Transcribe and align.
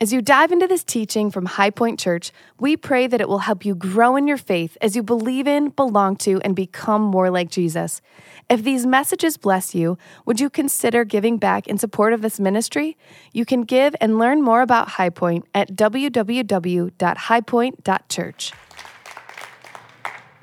As 0.00 0.12
you 0.12 0.22
dive 0.22 0.52
into 0.52 0.68
this 0.68 0.84
teaching 0.84 1.28
from 1.28 1.48
Highpoint 1.48 1.98
Church, 1.98 2.30
we 2.60 2.76
pray 2.76 3.08
that 3.08 3.20
it 3.20 3.28
will 3.28 3.40
help 3.40 3.64
you 3.64 3.74
grow 3.74 4.14
in 4.14 4.28
your 4.28 4.36
faith 4.36 4.78
as 4.80 4.94
you 4.94 5.02
believe 5.02 5.48
in, 5.48 5.70
belong 5.70 6.14
to, 6.18 6.40
and 6.42 6.54
become 6.54 7.02
more 7.02 7.30
like 7.30 7.50
Jesus. 7.50 8.00
If 8.48 8.62
these 8.62 8.86
messages 8.86 9.36
bless 9.36 9.74
you, 9.74 9.98
would 10.24 10.38
you 10.38 10.50
consider 10.50 11.04
giving 11.04 11.36
back 11.36 11.66
in 11.66 11.78
support 11.78 12.12
of 12.12 12.22
this 12.22 12.38
ministry? 12.38 12.96
You 13.32 13.44
can 13.44 13.62
give 13.62 13.96
and 14.00 14.20
learn 14.20 14.40
more 14.40 14.62
about 14.62 14.90
Highpoint 14.90 15.42
at 15.52 15.74
www.highpoint.church. 15.74 18.52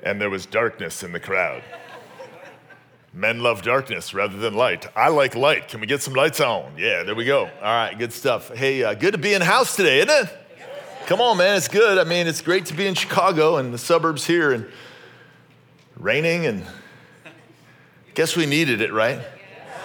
And 0.02 0.20
there 0.20 0.28
was 0.28 0.44
darkness 0.44 1.02
in 1.02 1.12
the 1.12 1.20
crowd. 1.20 1.62
Men 3.16 3.40
love 3.40 3.62
darkness 3.62 4.12
rather 4.12 4.36
than 4.36 4.52
light. 4.52 4.86
I 4.94 5.08
like 5.08 5.34
light. 5.34 5.68
Can 5.68 5.80
we 5.80 5.86
get 5.86 6.02
some 6.02 6.12
lights 6.12 6.38
on? 6.38 6.76
Yeah, 6.76 7.02
there 7.02 7.14
we 7.14 7.24
go. 7.24 7.44
All 7.44 7.50
right, 7.62 7.98
good 7.98 8.12
stuff. 8.12 8.54
Hey, 8.54 8.84
uh, 8.84 8.92
good 8.92 9.12
to 9.12 9.18
be 9.18 9.32
in 9.32 9.40
house 9.40 9.74
today, 9.74 10.00
isn't 10.00 10.10
it? 10.10 10.38
Come 11.06 11.22
on, 11.22 11.38
man, 11.38 11.56
it's 11.56 11.66
good. 11.66 11.96
I 11.96 12.04
mean, 12.04 12.26
it's 12.26 12.42
great 12.42 12.66
to 12.66 12.74
be 12.74 12.86
in 12.86 12.94
Chicago 12.94 13.56
and 13.56 13.72
the 13.72 13.78
suburbs 13.78 14.26
here 14.26 14.52
and 14.52 14.68
raining 15.96 16.44
and 16.44 16.66
guess 18.12 18.36
we 18.36 18.44
needed 18.44 18.82
it, 18.82 18.92
right? 18.92 19.22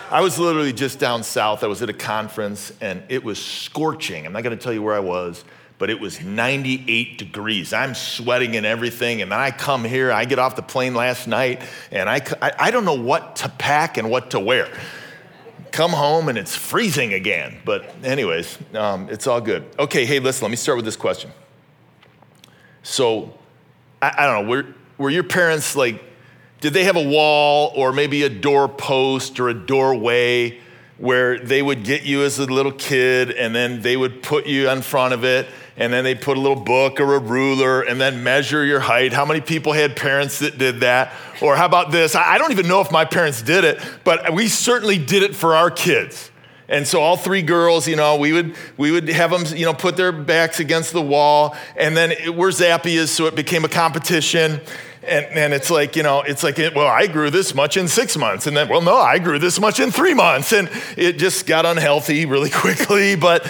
I 0.09 0.19
was 0.19 0.37
literally 0.37 0.73
just 0.73 0.99
down 0.99 1.23
south. 1.23 1.63
I 1.63 1.67
was 1.67 1.81
at 1.81 1.89
a 1.89 1.93
conference 1.93 2.73
and 2.81 3.01
it 3.07 3.23
was 3.23 3.41
scorching. 3.41 4.25
I'm 4.25 4.33
not 4.33 4.43
going 4.43 4.57
to 4.57 4.61
tell 4.61 4.73
you 4.73 4.83
where 4.83 4.95
I 4.95 4.99
was 4.99 5.45
but 5.81 5.89
it 5.89 5.99
was 5.99 6.21
98 6.21 7.17
degrees. 7.17 7.73
I'm 7.73 7.95
sweating 7.95 8.55
and 8.55 8.67
everything. 8.67 9.23
And 9.23 9.31
then 9.31 9.39
I 9.39 9.49
come 9.49 9.83
here, 9.83 10.11
I 10.11 10.25
get 10.25 10.37
off 10.37 10.55
the 10.55 10.61
plane 10.61 10.93
last 10.93 11.27
night, 11.27 11.63
and 11.89 12.07
I, 12.07 12.21
I, 12.39 12.69
don't 12.69 12.85
know 12.85 13.01
what 13.01 13.37
to 13.37 13.49
pack 13.49 13.97
and 13.97 14.11
what 14.11 14.29
to 14.29 14.39
wear. 14.39 14.71
Come 15.71 15.89
home 15.89 16.29
and 16.29 16.37
it's 16.37 16.55
freezing 16.55 17.15
again. 17.15 17.57
But, 17.65 17.95
anyways, 18.03 18.59
um, 18.75 19.09
it's 19.09 19.25
all 19.25 19.41
good. 19.41 19.65
Okay, 19.79 20.05
hey, 20.05 20.19
listen, 20.19 20.43
let 20.43 20.51
me 20.51 20.55
start 20.55 20.75
with 20.75 20.85
this 20.85 20.95
question. 20.95 21.31
So, 22.83 23.33
I, 24.03 24.13
I 24.19 24.25
don't 24.27 24.45
know, 24.45 24.51
were, 24.51 24.67
were 24.99 25.09
your 25.09 25.23
parents 25.23 25.75
like, 25.75 25.99
did 26.59 26.73
they 26.73 26.83
have 26.83 26.95
a 26.95 27.09
wall 27.09 27.71
or 27.75 27.91
maybe 27.91 28.21
a 28.21 28.29
doorpost 28.29 29.39
or 29.39 29.49
a 29.49 29.55
doorway 29.55 30.59
where 30.99 31.39
they 31.39 31.63
would 31.63 31.83
get 31.83 32.03
you 32.03 32.23
as 32.23 32.37
a 32.37 32.45
little 32.45 32.71
kid 32.71 33.31
and 33.31 33.55
then 33.55 33.81
they 33.81 33.97
would 33.97 34.21
put 34.21 34.45
you 34.45 34.69
in 34.69 34.83
front 34.83 35.15
of 35.15 35.23
it 35.23 35.47
and 35.81 35.91
then 35.91 36.03
they 36.03 36.13
put 36.13 36.37
a 36.37 36.39
little 36.39 36.61
book 36.61 36.99
or 36.99 37.15
a 37.15 37.19
ruler 37.19 37.81
and 37.81 37.99
then 37.99 38.23
measure 38.23 38.63
your 38.63 38.79
height. 38.79 39.13
How 39.13 39.25
many 39.25 39.41
people 39.41 39.73
had 39.73 39.95
parents 39.95 40.37
that 40.37 40.59
did 40.59 40.81
that? 40.81 41.11
Or 41.41 41.55
how 41.55 41.65
about 41.65 41.91
this? 41.91 42.13
I 42.13 42.37
don't 42.37 42.51
even 42.51 42.67
know 42.67 42.81
if 42.81 42.91
my 42.91 43.03
parents 43.03 43.41
did 43.41 43.63
it, 43.63 43.81
but 44.03 44.31
we 44.31 44.47
certainly 44.47 44.99
did 44.99 45.23
it 45.23 45.35
for 45.35 45.55
our 45.55 45.71
kids. 45.71 46.29
And 46.69 46.87
so 46.87 47.01
all 47.01 47.17
three 47.17 47.41
girls, 47.41 47.87
you 47.87 47.95
know, 47.95 48.15
we 48.15 48.31
would 48.31 48.55
we 48.77 48.91
would 48.91 49.09
have 49.09 49.31
them, 49.31 49.43
you 49.57 49.65
know, 49.65 49.73
put 49.73 49.97
their 49.97 50.11
backs 50.11 50.59
against 50.59 50.93
the 50.93 51.01
wall, 51.01 51.55
and 51.75 51.97
then 51.97 52.11
it, 52.11 52.35
we're 52.35 52.51
so 52.51 53.25
it 53.25 53.35
became 53.35 53.65
a 53.65 53.69
competition. 53.69 54.61
And, 55.01 55.25
and 55.25 55.51
it's 55.51 55.71
like, 55.71 55.95
you 55.95 56.03
know, 56.03 56.21
it's 56.21 56.43
like, 56.43 56.59
well, 56.59 56.85
I 56.85 57.07
grew 57.07 57.31
this 57.31 57.55
much 57.55 57.75
in 57.75 57.87
six 57.87 58.15
months. 58.15 58.45
And 58.45 58.55
then, 58.55 58.69
well, 58.69 58.83
no, 58.83 58.97
I 58.97 59.17
grew 59.17 59.39
this 59.39 59.59
much 59.59 59.79
in 59.79 59.89
three 59.89 60.13
months. 60.13 60.53
And 60.53 60.69
it 60.95 61.13
just 61.13 61.47
got 61.47 61.65
unhealthy 61.65 62.27
really 62.27 62.49
quickly. 62.53 63.15
But 63.15 63.43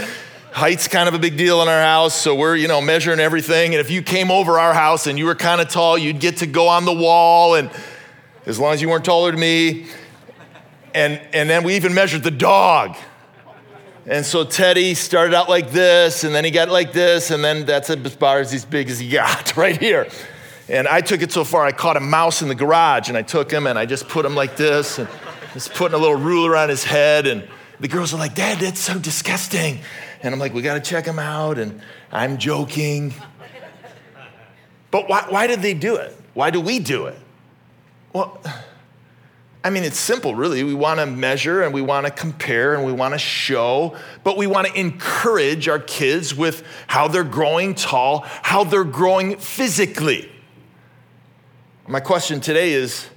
height's 0.52 0.88
kind 0.88 1.08
of 1.08 1.16
a 1.16 1.20
big 1.20 1.38
deal 1.38 1.62
in 1.62 1.68
our 1.68 1.82
house. 1.82 2.14
So 2.14 2.36
we're, 2.36 2.56
you 2.56 2.68
know, 2.68 2.82
measuring 2.82 3.20
everything. 3.20 3.74
And 3.74 3.82
if 3.82 3.90
you 3.90 4.02
came 4.02 4.30
over 4.32 4.60
our 4.60 4.74
house 4.74 5.08
and 5.08 5.18
you 5.18 5.26
were 5.26 5.36
kind 5.36 5.62
of 5.62 5.70
tall, 5.70 5.98
you'd 5.98 6.20
get 6.20 6.38
to 6.38 6.46
go 6.46 6.68
on 6.68 6.86
the 6.86 6.94
wall. 6.94 7.56
And 7.56 7.70
as 8.46 8.60
long 8.60 8.74
as 8.74 8.82
you 8.82 8.90
weren't 8.90 9.06
taller 9.06 9.32
than 9.32 9.40
me. 9.40 9.88
And, 10.94 11.22
and 11.34 11.50
then 11.50 11.64
we 11.64 11.76
even 11.76 11.94
measured 11.94 12.24
the 12.24 12.32
dog. 12.32 12.96
And 14.06 14.26
so 14.26 14.44
Teddy 14.44 14.96
started 14.96 15.36
out 15.36 15.48
like 15.48 15.70
this, 15.72 16.24
and 16.24 16.34
then 16.34 16.44
he 16.44 16.50
got 16.50 16.70
like 16.70 16.92
this, 16.92 17.30
and 17.30 17.44
then 17.44 17.68
that's 17.68 17.92
about 17.92 18.40
as 18.40 18.66
big 18.66 18.90
as 18.90 19.00
he 19.00 19.10
got 19.10 19.56
right 19.58 19.78
here. 19.78 20.08
And 20.68 20.88
I 20.88 21.02
took 21.02 21.22
it 21.22 21.32
so 21.32 21.44
far, 21.44 21.66
I 21.66 21.72
caught 21.72 21.98
a 21.98 22.02
mouse 22.02 22.42
in 22.42 22.48
the 22.48 22.56
garage 22.56 23.10
and 23.10 23.18
I 23.18 23.24
took 23.24 23.52
him 23.52 23.68
and 23.68 23.78
I 23.78 23.86
just 23.86 24.08
put 24.08 24.26
him 24.26 24.36
like 24.36 24.56
this 24.56 25.00
and 25.00 25.10
just 25.54 25.74
putting 25.74 25.96
a 25.96 25.98
little 25.98 26.16
ruler 26.16 26.56
on 26.56 26.70
his 26.70 26.86
head. 26.86 27.28
And 27.28 27.46
the 27.82 27.90
girls 27.90 28.14
are 28.14 28.18
like, 28.18 28.36
Dad, 28.36 28.60
that's 28.60 28.80
so 28.80 28.98
disgusting. 28.98 29.80
And 30.24 30.34
I'm 30.34 30.40
like, 30.40 30.54
we 30.54 30.62
got 30.62 30.76
to 30.76 30.82
check 30.82 31.06
them 31.06 31.20
out. 31.20 31.58
And 31.58 31.82
I'm 32.12 32.38
joking. 32.38 33.14
But 34.92 35.08
why, 35.08 35.26
why 35.30 35.48
did 35.48 35.62
they 35.62 35.74
do 35.74 35.96
it? 35.96 36.16
Why 36.34 36.50
do 36.50 36.62
we 36.62 36.80
do 36.80 37.06
it? 37.06 37.18
Well, 38.14 38.42
I 39.64 39.70
mean, 39.70 39.84
it's 39.84 40.00
simple, 40.00 40.34
really. 40.34 40.64
We 40.64 40.74
want 40.74 41.00
to 41.00 41.06
measure 41.06 41.62
and 41.62 41.74
we 41.74 41.82
want 41.82 42.08
to 42.08 42.12
compare 42.12 42.74
and 42.74 42.84
we 42.84 42.92
want 42.92 43.14
to 43.14 43.20
show, 43.20 43.96
but 44.24 44.36
we 44.36 44.48
want 44.48 44.68
to 44.68 44.80
encourage 44.80 45.68
our 45.68 45.80
kids 45.80 46.34
with 46.34 46.64
how 46.88 47.08
they're 47.08 47.24
growing 47.24 47.76
tall, 47.76 48.26
how 48.42 48.64
they're 48.64 48.84
growing 48.84 49.38
physically. 49.38 50.32
My 51.88 52.00
question 52.00 52.42
today 52.42 52.74
is 52.74 53.08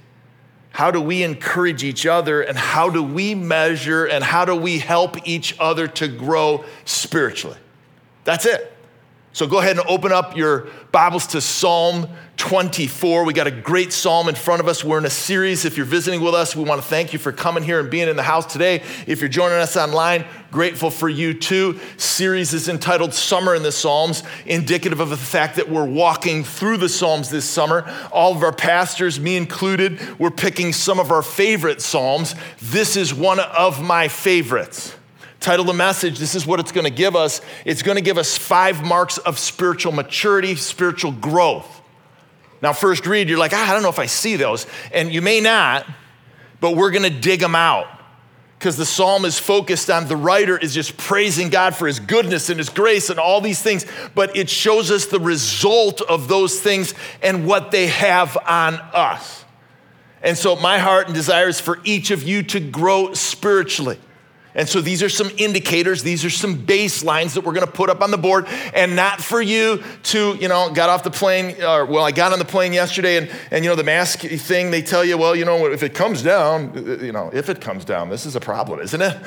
how 0.75 0.91
do 0.91 0.99
we 0.99 1.23
encourage 1.23 1.85
each 1.85 2.05
other 2.05 2.41
and 2.41 2.57
how 2.57 2.89
do 2.89 3.01
we 3.01 3.33
measure 3.33 4.03
and 4.03 4.21
how 4.21 4.43
do 4.43 4.53
we 4.53 4.77
help 4.77 5.25
each 5.25 5.55
other 5.57 5.87
to 5.87 6.05
grow 6.05 6.65
spiritually? 6.83 7.55
That's 8.25 8.45
it. 8.45 8.74
So 9.35 9.45
go 9.47 9.59
ahead 9.59 9.77
and 9.77 9.85
open 9.89 10.13
up 10.13 10.37
your 10.37 10.69
Bibles 10.93 11.27
to 11.27 11.41
Psalm 11.41 12.07
24. 12.37 13.25
We 13.25 13.33
got 13.33 13.47
a 13.47 13.51
great 13.51 13.91
psalm 13.91 14.29
in 14.29 14.35
front 14.35 14.61
of 14.61 14.69
us. 14.69 14.81
We're 14.81 14.97
in 14.97 15.03
a 15.03 15.09
series. 15.09 15.65
If 15.65 15.75
you're 15.75 15.85
visiting 15.85 16.21
with 16.21 16.33
us, 16.33 16.55
we 16.55 16.63
want 16.63 16.81
to 16.81 16.87
thank 16.87 17.11
you 17.11 17.19
for 17.19 17.33
coming 17.33 17.61
here 17.61 17.81
and 17.81 17.89
being 17.89 18.07
in 18.07 18.15
the 18.15 18.23
house 18.23 18.45
today. 18.45 18.81
If 19.07 19.19
you're 19.19 19.27
joining 19.27 19.57
us 19.57 19.75
online, 19.75 20.23
grateful 20.51 20.89
for 20.89 21.09
you 21.09 21.33
too. 21.33 21.77
Series 21.97 22.53
is 22.53 22.69
entitled 22.69 23.13
Summer 23.13 23.53
in 23.53 23.61
the 23.61 23.73
Psalms, 23.73 24.23
indicative 24.45 25.01
of 25.01 25.09
the 25.09 25.17
fact 25.17 25.57
that 25.57 25.67
we're 25.67 25.83
walking 25.83 26.45
through 26.45 26.77
the 26.77 26.87
Psalms 26.87 27.29
this 27.29 27.43
summer. 27.43 27.83
All 28.13 28.33
of 28.37 28.41
our 28.41 28.53
pastors, 28.53 29.19
me 29.19 29.35
included, 29.35 30.17
we're 30.17 30.31
picking 30.31 30.71
some 30.71 30.97
of 30.97 31.11
our 31.11 31.21
favorite 31.21 31.81
Psalms. 31.81 32.35
This 32.61 32.95
is 32.95 33.13
one 33.13 33.41
of 33.41 33.83
my 33.83 34.07
favorites. 34.07 34.95
Title 35.39 35.65
the 35.65 35.73
message, 35.73 36.17
this 36.17 36.33
is 36.33 36.47
what 36.47 36.59
it's 36.59 36.71
going 36.71 36.85
to 36.85 36.91
give 36.91 37.15
us. 37.15 37.41
It's 37.65 37.81
going 37.81 37.95
to 37.95 38.01
give 38.01 38.17
us 38.17 38.37
five 38.37 38.83
marks 38.83 39.17
of 39.19 39.37
spiritual 39.37 39.91
maturity, 39.91 40.55
spiritual 40.55 41.11
growth. 41.11 41.81
Now, 42.61 42.73
first 42.73 43.05
read, 43.05 43.29
you're 43.29 43.37
like, 43.37 43.53
ah, 43.53 43.69
I 43.69 43.73
don't 43.73 43.83
know 43.83 43.89
if 43.89 43.99
I 43.99 44.07
see 44.07 44.37
those. 44.37 44.65
And 44.91 45.13
you 45.13 45.21
may 45.21 45.41
not, 45.41 45.85
but 46.59 46.75
we're 46.75 46.91
going 46.91 47.03
to 47.03 47.09
dig 47.09 47.39
them 47.39 47.55
out 47.55 47.87
because 48.57 48.77
the 48.77 48.85
psalm 48.85 49.25
is 49.25 49.37
focused 49.37 49.91
on 49.91 50.07
the 50.07 50.15
writer 50.15 50.57
is 50.57 50.73
just 50.73 50.97
praising 50.97 51.49
God 51.49 51.75
for 51.75 51.85
his 51.85 51.99
goodness 51.99 52.49
and 52.49 52.57
his 52.57 52.69
grace 52.69 53.11
and 53.11 53.19
all 53.19 53.41
these 53.41 53.61
things, 53.61 53.85
but 54.15 54.35
it 54.35 54.49
shows 54.49 54.89
us 54.89 55.05
the 55.05 55.19
result 55.19 56.01
of 56.01 56.27
those 56.27 56.59
things 56.59 56.95
and 57.21 57.45
what 57.45 57.69
they 57.69 57.87
have 57.87 58.35
on 58.47 58.75
us. 58.93 59.45
And 60.23 60.35
so, 60.35 60.55
my 60.55 60.79
heart 60.79 61.05
and 61.05 61.13
desire 61.13 61.47
is 61.47 61.59
for 61.59 61.79
each 61.83 62.09
of 62.09 62.23
you 62.23 62.41
to 62.41 62.59
grow 62.59 63.13
spiritually. 63.13 63.99
And 64.55 64.67
so 64.69 64.79
these 64.81 65.03
are 65.03 65.09
some 65.09 65.29
indicators, 65.37 66.01
these 66.01 66.23
are 66.23 66.29
some 66.29 66.65
baselines 66.65 67.33
that 67.33 67.41
we're 67.41 67.53
gonna 67.53 67.67
put 67.67 67.89
up 67.89 68.01
on 68.01 68.09
the 68.09 68.17
board, 68.17 68.47
and 68.73 68.95
not 68.95 69.21
for 69.21 69.41
you 69.41 69.83
to, 70.03 70.35
you 70.35 70.47
know, 70.47 70.71
got 70.71 70.89
off 70.89 71.03
the 71.03 71.11
plane, 71.11 71.61
or 71.61 71.85
well, 71.85 72.05
I 72.05 72.11
got 72.11 72.31
on 72.31 72.39
the 72.39 72.45
plane 72.45 72.71
yesterday, 72.71 73.17
and, 73.17 73.29
and 73.51 73.65
you 73.65 73.69
know, 73.69 73.75
the 73.75 73.83
mask 73.83 74.19
thing, 74.19 74.71
they 74.71 74.81
tell 74.81 75.03
you, 75.03 75.17
well, 75.17 75.35
you 75.35 75.45
know, 75.45 75.65
if 75.67 75.83
it 75.83 75.93
comes 75.93 76.23
down, 76.23 76.71
you 77.01 77.11
know, 77.11 77.29
if 77.33 77.49
it 77.49 77.59
comes 77.59 77.83
down, 77.83 78.09
this 78.09 78.25
is 78.25 78.35
a 78.35 78.39
problem, 78.39 78.79
isn't 78.79 79.01
it? 79.01 79.17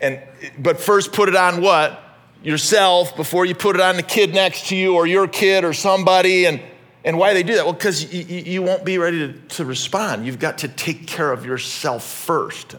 And, 0.00 0.20
but 0.58 0.80
first 0.80 1.12
put 1.12 1.28
it 1.28 1.36
on 1.36 1.62
what? 1.62 2.00
Yourself 2.42 3.16
before 3.16 3.46
you 3.46 3.54
put 3.54 3.74
it 3.76 3.80
on 3.80 3.96
the 3.96 4.02
kid 4.02 4.34
next 4.34 4.68
to 4.68 4.76
you 4.76 4.96
or 4.96 5.06
your 5.06 5.26
kid 5.26 5.64
or 5.64 5.72
somebody. 5.72 6.44
And, 6.44 6.60
and 7.04 7.16
why 7.16 7.32
they 7.32 7.42
do 7.42 7.54
that? 7.54 7.64
Well, 7.64 7.72
because 7.72 8.12
you, 8.12 8.22
you 8.22 8.62
won't 8.62 8.84
be 8.84 8.98
ready 8.98 9.32
to, 9.32 9.32
to 9.56 9.64
respond. 9.64 10.26
You've 10.26 10.38
got 10.38 10.58
to 10.58 10.68
take 10.68 11.06
care 11.06 11.32
of 11.32 11.46
yourself 11.46 12.04
first 12.04 12.76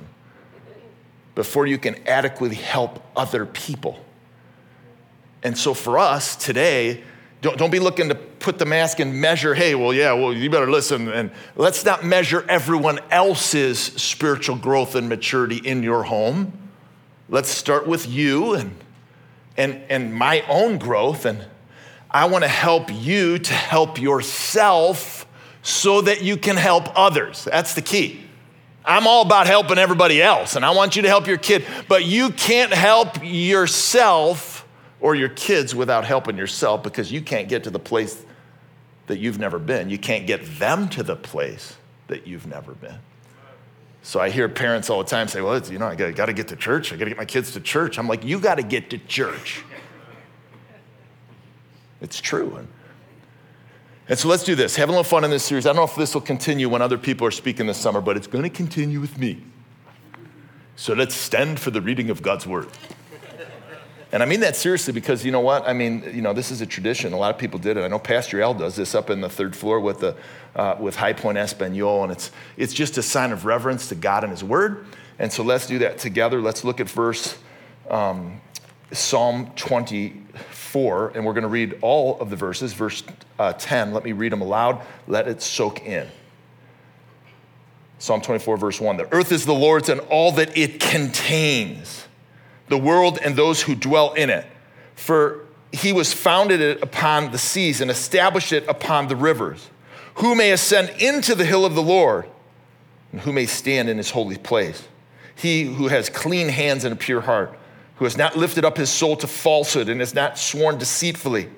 before 1.36 1.68
you 1.68 1.78
can 1.78 1.96
adequately 2.08 2.56
help 2.56 3.04
other 3.16 3.46
people. 3.46 4.00
And 5.44 5.58
so 5.58 5.74
for 5.74 6.00
us 6.00 6.36
today, 6.36 7.04
don't, 7.42 7.58
don't 7.58 7.70
be 7.70 7.80
looking 7.80 8.10
to 8.10 8.16
put 8.16 8.58
the 8.58 8.66
mask 8.66 9.00
and 9.00 9.22
measure, 9.22 9.54
hey, 9.54 9.76
well, 9.76 9.94
yeah, 9.94 10.14
well, 10.14 10.34
you 10.34 10.50
better 10.50 10.72
listen. 10.72 11.12
And 11.12 11.30
let's 11.56 11.86
not 11.86 12.04
measure 12.04 12.44
everyone 12.50 13.00
else's 13.12 13.80
spiritual 13.80 14.56
growth 14.56 14.96
and 14.96 15.08
maturity 15.08 15.58
in 15.58 15.84
your 15.84 16.04
home. 16.04 16.54
Let's 17.30 17.50
start 17.50 17.86
with 17.86 18.08
you 18.10 18.56
and, 18.56 18.76
and, 19.58 19.82
and 19.90 20.14
my 20.14 20.42
own 20.50 20.80
growth. 20.80 21.26
And 21.26 21.46
I 22.10 22.26
want 22.26 22.44
to 22.44 22.50
help 22.50 22.92
you 22.92 23.38
to 23.38 23.54
help 23.54 24.02
yourself 24.02 25.28
so 25.62 26.02
that 26.02 26.24
you 26.24 26.38
can 26.38 26.56
help 26.58 26.88
others. 26.98 27.44
That's 27.44 27.76
the 27.76 27.82
key. 27.82 28.25
I'm 28.86 29.08
all 29.08 29.22
about 29.22 29.48
helping 29.48 29.78
everybody 29.78 30.22
else, 30.22 30.56
and 30.56 30.64
I 30.64 30.72
want 30.72 30.96
you 30.96 31.02
to 31.04 31.08
help 31.08 31.28
your 31.28 31.38
kid, 31.38 31.66
but 31.88 32.06
you 32.06 32.30
can't 32.30 32.74
help 32.74 33.18
yourself 33.24 34.68
or 35.00 35.16
your 35.16 35.30
kids 35.30 35.76
without 35.76 36.06
helping 36.06 36.38
yourself 36.38 36.84
because 36.84 37.12
you 37.12 37.22
can't 37.22 37.48
get 37.48 37.64
to 37.66 37.70
the 37.70 37.80
place 37.80 38.26
that 39.08 39.20
you've 39.20 39.40
never 39.40 39.60
been. 39.60 39.90
You 39.90 39.98
can't 39.98 40.26
get 40.26 40.60
them 40.60 40.90
to 40.90 41.04
the 41.04 41.16
place 41.16 41.76
that 42.08 42.26
you've 42.28 42.48
never 42.48 42.74
been. 42.74 43.00
So 44.02 44.20
I 44.20 44.30
hear 44.30 44.48
parents 44.48 44.90
all 44.90 45.04
the 45.04 45.10
time 45.10 45.28
say, 45.28 45.42
Well, 45.42 45.60
you 45.64 45.80
know, 45.80 45.88
I 45.88 45.96
got 45.96 46.28
to 46.28 46.34
get 46.34 46.48
to 46.50 46.56
church. 46.56 46.94
I 46.94 46.96
got 46.96 47.06
to 47.06 47.10
get 47.10 47.18
my 47.18 47.26
kids 47.26 47.54
to 47.54 47.60
church. 47.60 47.98
I'm 47.98 48.08
like, 48.08 48.24
You 48.24 48.40
got 48.40 48.56
to 48.56 48.64
get 48.64 48.92
to 48.92 48.98
church. 49.00 49.64
It's 52.02 52.22
true. 52.22 52.56
And, 52.58 52.68
and 54.08 54.20
so 54.20 54.28
let's 54.28 54.44
do 54.44 54.56
this. 54.56 54.76
Have 54.76 54.90
a 54.90 54.92
little 54.92 55.04
fun 55.04 55.24
in 55.24 55.32
this 55.32 55.44
series. 55.44 55.66
I 55.66 55.70
don't 55.70 55.78
know 55.78 55.84
if 55.84 55.96
this 55.96 56.14
will 56.14 56.22
continue 56.22 56.70
when 56.70 56.82
other 56.82 56.98
people 56.98 57.26
are 57.26 57.32
speaking 57.32 57.66
this 57.66 57.78
summer, 57.78 58.02
but 58.02 58.18
it's 58.18 58.28
going 58.28 58.44
to 58.44 58.50
continue 58.50 59.00
with 59.00 59.18
me. 59.18 59.44
So 60.76 60.94
let's 60.94 61.16
stand 61.16 61.60
for 61.60 61.72
the 61.72 61.82
reading 61.82 62.10
of 62.10 62.22
God's 62.22 62.46
word. 62.46 62.68
And 64.12 64.22
I 64.24 64.26
mean 64.26 64.40
that 64.42 64.56
seriously 64.56 64.94
because 64.94 65.26
you 65.26 65.32
know 65.32 65.40
what? 65.40 65.68
I 65.68 65.74
mean, 65.74 66.04
you 66.14 66.22
know, 66.22 66.34
this 66.34 66.52
is 66.52 66.62
a 66.62 66.66
tradition. 66.66 67.12
A 67.12 67.18
lot 67.18 67.34
of 67.34 67.38
people 67.38 67.60
did 67.60 67.76
it. 67.76 67.82
I 67.82 67.88
know 67.88 68.00
Pastor 68.00 68.42
Al 68.42 68.54
does 68.54 68.76
this 68.76 68.96
up 68.96 69.10
in 69.10 69.20
the 69.20 69.30
third 69.30 69.56
floor 69.56 69.80
with, 69.80 70.00
the, 70.00 70.16
uh, 70.56 70.78
with 70.80 70.96
Highpoint 70.96 71.36
Espanol, 71.38 72.04
and 72.04 72.12
it's, 72.12 72.32
it's 72.56 72.74
just 72.74 72.98
a 72.98 73.02
sign 73.02 73.32
of 73.32 73.44
reverence 73.44 73.90
to 73.90 73.96
God 73.96 74.24
and 74.24 74.32
His 74.32 74.44
Word. 74.44 74.86
And 75.20 75.34
so 75.34 75.44
let's 75.44 75.68
do 75.68 75.80
that 75.80 75.98
together. 75.98 76.40
Let's 76.42 76.64
look 76.64 76.80
at 76.80 76.90
verse 76.90 77.38
um, 77.90 78.40
Psalm 78.92 79.52
24, 80.76 81.14
and 81.16 81.26
we're 81.26 81.32
going 81.32 81.44
to 81.44 81.48
read 81.48 81.78
all 81.82 82.20
of 82.20 82.30
the 82.30 82.36
verses. 82.36 82.74
Verse 82.74 83.02
uh, 83.40 83.54
10, 83.54 83.94
let 83.94 84.04
me 84.04 84.12
read 84.12 84.34
them 84.34 84.42
aloud. 84.42 84.82
Let 85.08 85.26
it 85.26 85.42
soak 85.42 85.86
in. 85.86 86.06
Psalm 87.98 88.20
24, 88.20 88.58
verse 88.58 88.82
1 88.82 88.98
The 88.98 89.14
earth 89.14 89.32
is 89.32 89.46
the 89.46 89.54
Lord's 89.54 89.88
and 89.88 90.02
all 90.10 90.34
that 90.34 90.58
it 90.58 90.82
contains, 90.82 92.06
the 92.68 92.78
world 92.78 93.20
and 93.24 93.38
those 93.38 93.62
who 93.62 93.74
dwell 93.74 94.12
in 94.16 94.30
it. 94.30 94.46
For 94.96 95.46
he 95.72 95.94
was 95.94 96.12
founded 96.12 96.60
it 96.60 96.84
upon 96.84 97.32
the 97.32 97.38
seas 97.38 97.80
and 97.80 97.90
established 97.90 98.52
it 98.52 98.68
upon 98.68 99.08
the 99.08 99.16
rivers. 99.16 99.70
Who 100.16 100.36
may 100.36 100.52
ascend 100.52 100.90
into 101.02 101.36
the 101.36 101.46
hill 101.46 101.66
of 101.66 101.74
the 101.74 101.84
Lord, 101.84 102.26
and 103.14 103.22
who 103.22 103.32
may 103.32 103.46
stand 103.46 103.88
in 103.88 103.96
his 103.96 104.12
holy 104.12 104.38
place? 104.38 104.86
He 105.36 105.64
who 105.64 105.88
has 105.88 106.10
clean 106.10 106.50
hands 106.50 106.84
and 106.84 106.92
a 106.92 106.98
pure 106.98 107.22
heart, 107.22 107.58
who 107.98 108.06
has 108.06 108.18
not 108.18 108.36
lifted 108.36 108.66
up 108.66 108.78
his 108.78 108.90
soul 108.90 109.16
to 109.18 109.28
falsehood 109.28 109.90
and 109.90 110.00
has 110.00 110.14
not 110.14 110.38
sworn 110.38 110.78
deceitfully 110.78 111.50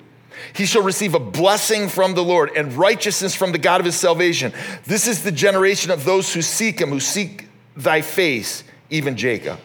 he 0.52 0.66
shall 0.66 0.82
receive 0.82 1.14
a 1.14 1.20
blessing 1.20 1.88
from 1.88 2.14
the 2.14 2.24
Lord 2.24 2.50
and 2.56 2.72
righteousness 2.74 3.34
from 3.34 3.52
the 3.52 3.58
God 3.58 3.80
of 3.80 3.86
his 3.86 3.96
salvation. 3.96 4.52
This 4.84 5.06
is 5.06 5.22
the 5.22 5.32
generation 5.32 5.90
of 5.90 6.04
those 6.04 6.32
who 6.32 6.42
seek 6.42 6.80
him, 6.80 6.90
who 6.90 7.00
seek 7.00 7.46
thy 7.76 8.00
face, 8.00 8.64
even 8.90 9.16
Jacob. 9.16 9.58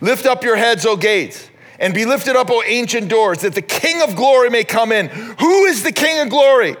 Lift 0.00 0.26
up 0.26 0.42
your 0.42 0.56
heads, 0.56 0.84
O 0.86 0.96
gates, 0.96 1.48
and 1.78 1.94
be 1.94 2.04
lifted 2.04 2.36
up, 2.36 2.50
O 2.50 2.62
ancient 2.64 3.08
doors, 3.08 3.40
that 3.42 3.54
the 3.54 3.62
King 3.62 4.02
of 4.02 4.16
glory 4.16 4.50
may 4.50 4.64
come 4.64 4.92
in. 4.92 5.08
Who 5.08 5.64
is 5.64 5.82
the 5.82 5.92
King 5.92 6.20
of 6.20 6.28
glory? 6.28 6.76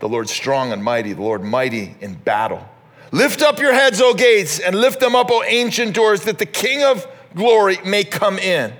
The 0.00 0.08
Lord 0.08 0.28
strong 0.28 0.72
and 0.72 0.82
mighty, 0.82 1.12
the 1.12 1.22
Lord 1.22 1.42
mighty 1.42 1.96
in 2.00 2.14
battle. 2.14 2.66
Lift 3.10 3.42
up 3.42 3.58
your 3.58 3.72
heads, 3.72 4.00
O 4.00 4.14
gates, 4.14 4.60
and 4.60 4.74
lift 4.74 5.00
them 5.00 5.16
up, 5.16 5.30
O 5.30 5.42
ancient 5.44 5.94
doors, 5.94 6.22
that 6.22 6.38
the 6.38 6.46
King 6.46 6.84
of 6.84 7.06
glory 7.34 7.78
may 7.84 8.04
come 8.04 8.38
in. 8.38 8.72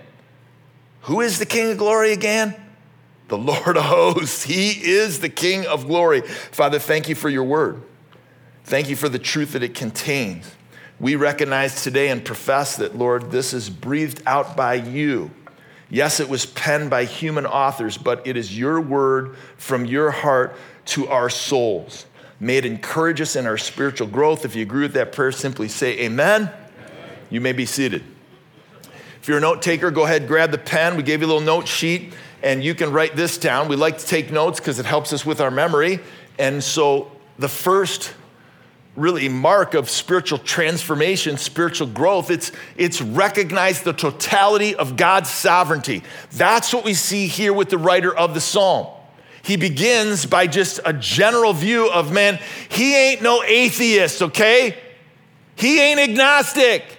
Who 1.03 1.21
is 1.21 1.39
the 1.39 1.47
King 1.47 1.73
of 1.73 1.79
glory 1.79 2.13
again? 2.13 2.55
the 3.29 3.39
Lord 3.39 3.77
of 3.77 3.85
hosts. 3.85 4.43
He 4.43 4.71
is 4.71 5.21
the 5.21 5.29
King 5.29 5.67
of 5.67 5.87
glory. 5.87 6.23
Father, 6.23 6.79
thank 6.79 7.09
you 7.09 7.15
for 7.15 7.29
your 7.29 7.45
word. 7.45 7.83
Thank 8.65 8.89
you 8.89 8.97
for 8.97 9.09
the 9.09 9.19
truth 9.19 9.53
that 9.53 9.63
it 9.63 9.75
contains. 9.75 10.51
We 10.99 11.15
recognize 11.15 11.83
today 11.83 12.09
and 12.09 12.25
profess 12.25 12.77
that, 12.77 12.97
Lord, 12.97 13.31
this 13.31 13.55
is 13.55 13.71
breathed 13.71 14.23
out 14.27 14.57
by 14.57 14.75
you. 14.75 15.31
Yes, 15.91 16.21
it 16.21 16.29
was 16.29 16.45
penned 16.45 16.91
by 16.91 17.05
human 17.05 17.47
authors, 17.47 17.97
but 17.97 18.27
it 18.27 18.37
is 18.37 18.59
your 18.59 18.81
word 18.81 19.37
from 19.57 19.87
your 19.87 20.11
heart 20.11 20.57
to 20.87 21.09
our 21.09 21.31
souls. 21.31 22.07
May 22.41 22.57
it 22.57 22.67
encourage 22.67 23.21
us 23.21 23.37
in 23.37 23.47
our 23.47 23.57
spiritual 23.59 24.07
growth. 24.07 24.45
If 24.45 24.55
you 24.55 24.63
agree 24.63 24.83
with 24.83 24.95
that 24.95 25.13
prayer, 25.13 25.33
simply 25.33 25.69
say 25.69 25.99
amen. 26.01 26.43
amen. 26.43 26.53
You 27.31 27.41
may 27.41 27.53
be 27.53 27.65
seated. 27.65 28.05
If 29.29 29.31
you're 29.31 29.37
a 29.37 29.43
note 29.43 29.61
taker, 29.61 29.91
go 29.91 30.07
ahead, 30.07 30.27
grab 30.27 30.53
the 30.53 30.57
pen. 30.57 30.97
We 30.97 31.03
gave 31.03 31.21
you 31.21 31.27
a 31.27 31.29
little 31.29 31.43
note 31.43 31.69
sheet 31.69 32.15
and 32.43 32.65
you 32.65 32.75
can 32.75 32.93
write 32.93 33.15
this 33.15 33.37
down. 33.37 33.69
We 33.69 33.77
like 33.77 33.99
to 33.99 34.07
take 34.07 34.33
notes 34.33 34.59
because 34.59 34.79
it 34.79 34.87
helps 34.87 35.13
us 35.13 35.27
with 35.27 35.43
our 35.43 35.51
memory. 35.51 36.01
And 36.39 36.65
so 36.65 37.13
the 37.39 37.47
first 37.47 38.15
really 38.97 39.29
mark 39.29 39.75
of 39.75 39.91
spiritual 39.91 40.39
transformation, 40.39 41.37
spiritual 41.37 41.89
growth, 41.89 42.31
it's, 42.31 42.53
it's 42.79 43.03
recognize 43.03 43.83
the 43.83 43.93
totality 43.93 44.75
of 44.75 44.97
God's 44.97 45.29
sovereignty. 45.29 46.05
That's 46.33 46.73
what 46.73 46.87
we 46.87 46.95
see 46.95 47.27
here 47.27 47.53
with 47.53 47.69
the 47.69 47.77
writer 47.77 48.17
of 48.17 48.33
the 48.33 48.41
psalm. 48.41 48.87
He 49.43 49.59
begins 49.59 50.25
by 50.25 50.47
just 50.47 50.81
a 50.87 50.95
general 50.95 51.53
view 51.53 51.91
of 51.91 52.11
man, 52.11 52.41
he 52.71 52.97
ain't 52.97 53.21
no 53.21 53.43
atheist, 53.43 54.23
okay? 54.23 54.79
He 55.55 55.83
ain't 55.83 56.01
agnostic. 56.01 56.98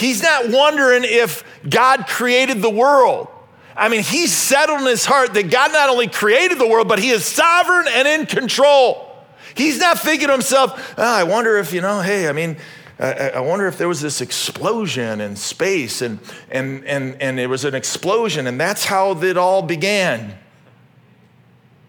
He's 0.00 0.22
not 0.22 0.48
wondering 0.48 1.02
if 1.04 1.44
God 1.68 2.06
created 2.06 2.62
the 2.62 2.70
world. 2.70 3.28
I 3.76 3.90
mean, 3.90 4.02
he's 4.02 4.32
settled 4.32 4.80
in 4.80 4.86
his 4.86 5.04
heart 5.04 5.34
that 5.34 5.50
God 5.50 5.72
not 5.72 5.90
only 5.90 6.08
created 6.08 6.58
the 6.58 6.66
world, 6.66 6.88
but 6.88 6.98
he 6.98 7.10
is 7.10 7.22
sovereign 7.22 7.86
and 7.86 8.08
in 8.08 8.24
control. 8.24 9.14
He's 9.54 9.78
not 9.78 9.98
thinking 9.98 10.28
to 10.28 10.32
himself, 10.32 10.94
oh, 10.96 11.02
I 11.02 11.24
wonder 11.24 11.58
if, 11.58 11.74
you 11.74 11.82
know, 11.82 12.00
hey, 12.00 12.30
I 12.30 12.32
mean, 12.32 12.56
I 12.98 13.40
wonder 13.40 13.66
if 13.66 13.76
there 13.76 13.88
was 13.88 14.00
this 14.00 14.22
explosion 14.22 15.20
in 15.20 15.36
space 15.36 16.00
and, 16.00 16.18
and, 16.50 16.82
and, 16.86 17.20
and 17.20 17.38
it 17.38 17.48
was 17.48 17.66
an 17.66 17.74
explosion 17.74 18.46
and 18.46 18.58
that's 18.58 18.86
how 18.86 19.12
it 19.22 19.36
all 19.36 19.60
began. 19.60 20.34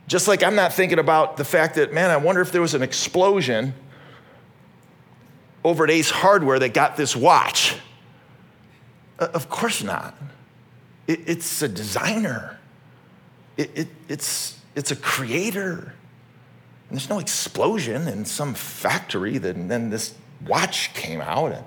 Just 0.08 0.28
like 0.28 0.44
I'm 0.44 0.56
not 0.56 0.74
thinking 0.74 1.00
about 1.00 1.38
the 1.38 1.46
fact 1.46 1.76
that, 1.76 1.94
man, 1.94 2.10
I 2.10 2.18
wonder 2.18 2.42
if 2.42 2.52
there 2.52 2.62
was 2.62 2.74
an 2.74 2.82
explosion 2.82 3.74
over 5.64 5.86
at 5.86 5.90
Ace 5.90 6.10
Hardware 6.10 6.60
that 6.60 6.74
got 6.74 6.98
this 6.98 7.16
watch. 7.16 7.78
Uh, 9.22 9.28
of 9.36 9.48
course 9.50 9.84
not. 9.84 10.16
It, 11.08 11.22
it's 11.28 11.62
a 11.62 11.70
designer, 11.70 12.60
it, 13.56 13.72
it, 13.76 13.88
it's, 14.10 14.60
it's 14.76 14.92
a 14.92 14.96
creator. 14.96 15.94
And 16.90 16.98
there's 17.00 17.10
no 17.10 17.20
explosion 17.20 18.08
in 18.08 18.26
some 18.26 18.54
factory 18.54 19.38
that 19.38 19.56
and 19.56 19.72
then 19.72 19.90
this 19.92 20.14
watch 20.46 20.94
came 20.94 21.22
out. 21.22 21.54
And, 21.54 21.66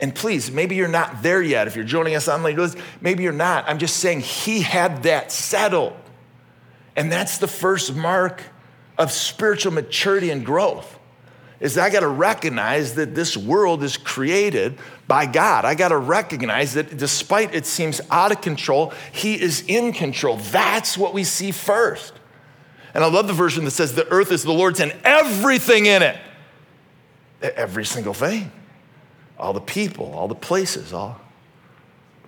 and 0.00 0.14
please, 0.14 0.50
maybe 0.50 0.76
you're 0.76 0.88
not 0.88 1.22
there 1.22 1.42
yet. 1.42 1.66
If 1.66 1.76
you're 1.76 1.84
joining 1.84 2.14
us 2.14 2.28
online, 2.28 2.56
maybe 3.00 3.24
you're 3.24 3.32
not. 3.32 3.68
I'm 3.68 3.78
just 3.78 3.96
saying 3.96 4.20
he 4.20 4.60
had 4.60 5.02
that 5.02 5.32
settled. 5.32 5.94
And 6.96 7.12
that's 7.12 7.38
the 7.38 7.48
first 7.48 7.94
mark 7.94 8.42
of 8.96 9.12
spiritual 9.12 9.72
maturity 9.72 10.30
and 10.30 10.46
growth 10.46 10.97
is 11.60 11.76
I 11.76 11.90
got 11.90 12.00
to 12.00 12.08
recognize 12.08 12.94
that 12.94 13.14
this 13.14 13.36
world 13.36 13.82
is 13.82 13.96
created 13.96 14.78
by 15.08 15.26
God. 15.26 15.64
I 15.64 15.74
got 15.74 15.88
to 15.88 15.98
recognize 15.98 16.74
that 16.74 16.96
despite 16.96 17.54
it 17.54 17.66
seems 17.66 18.00
out 18.10 18.30
of 18.30 18.40
control, 18.40 18.92
He 19.12 19.40
is 19.40 19.64
in 19.66 19.92
control. 19.92 20.36
That's 20.36 20.96
what 20.96 21.14
we 21.14 21.24
see 21.24 21.50
first. 21.50 22.12
And 22.94 23.02
I 23.02 23.08
love 23.08 23.26
the 23.26 23.32
version 23.32 23.64
that 23.64 23.72
says, 23.72 23.94
The 23.94 24.08
earth 24.08 24.30
is 24.30 24.44
the 24.44 24.52
Lord's 24.52 24.80
and 24.80 24.94
everything 25.04 25.86
in 25.86 26.02
it. 26.02 26.16
Every 27.42 27.84
single 27.84 28.14
thing. 28.14 28.52
All 29.38 29.52
the 29.52 29.60
people, 29.60 30.12
all 30.12 30.28
the 30.28 30.34
places, 30.34 30.92
all. 30.92 31.20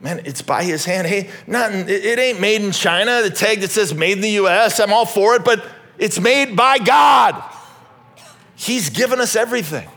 Man, 0.00 0.22
it's 0.24 0.42
by 0.42 0.64
his 0.64 0.84
hand. 0.84 1.06
Hey, 1.06 1.28
nothing, 1.46 1.84
it 1.88 2.18
ain't 2.18 2.40
made 2.40 2.62
in 2.62 2.72
China, 2.72 3.20
the 3.20 3.30
tag 3.30 3.60
that 3.60 3.70
says 3.70 3.92
made 3.92 4.12
in 4.12 4.20
the 4.22 4.30
US. 4.46 4.80
I'm 4.80 4.92
all 4.92 5.04
for 5.04 5.34
it, 5.34 5.44
but 5.44 5.64
it's 5.98 6.18
made 6.18 6.56
by 6.56 6.78
God. 6.78 7.42
He's 8.60 8.90
given 8.90 9.22
us 9.22 9.36
everything. 9.36 9.88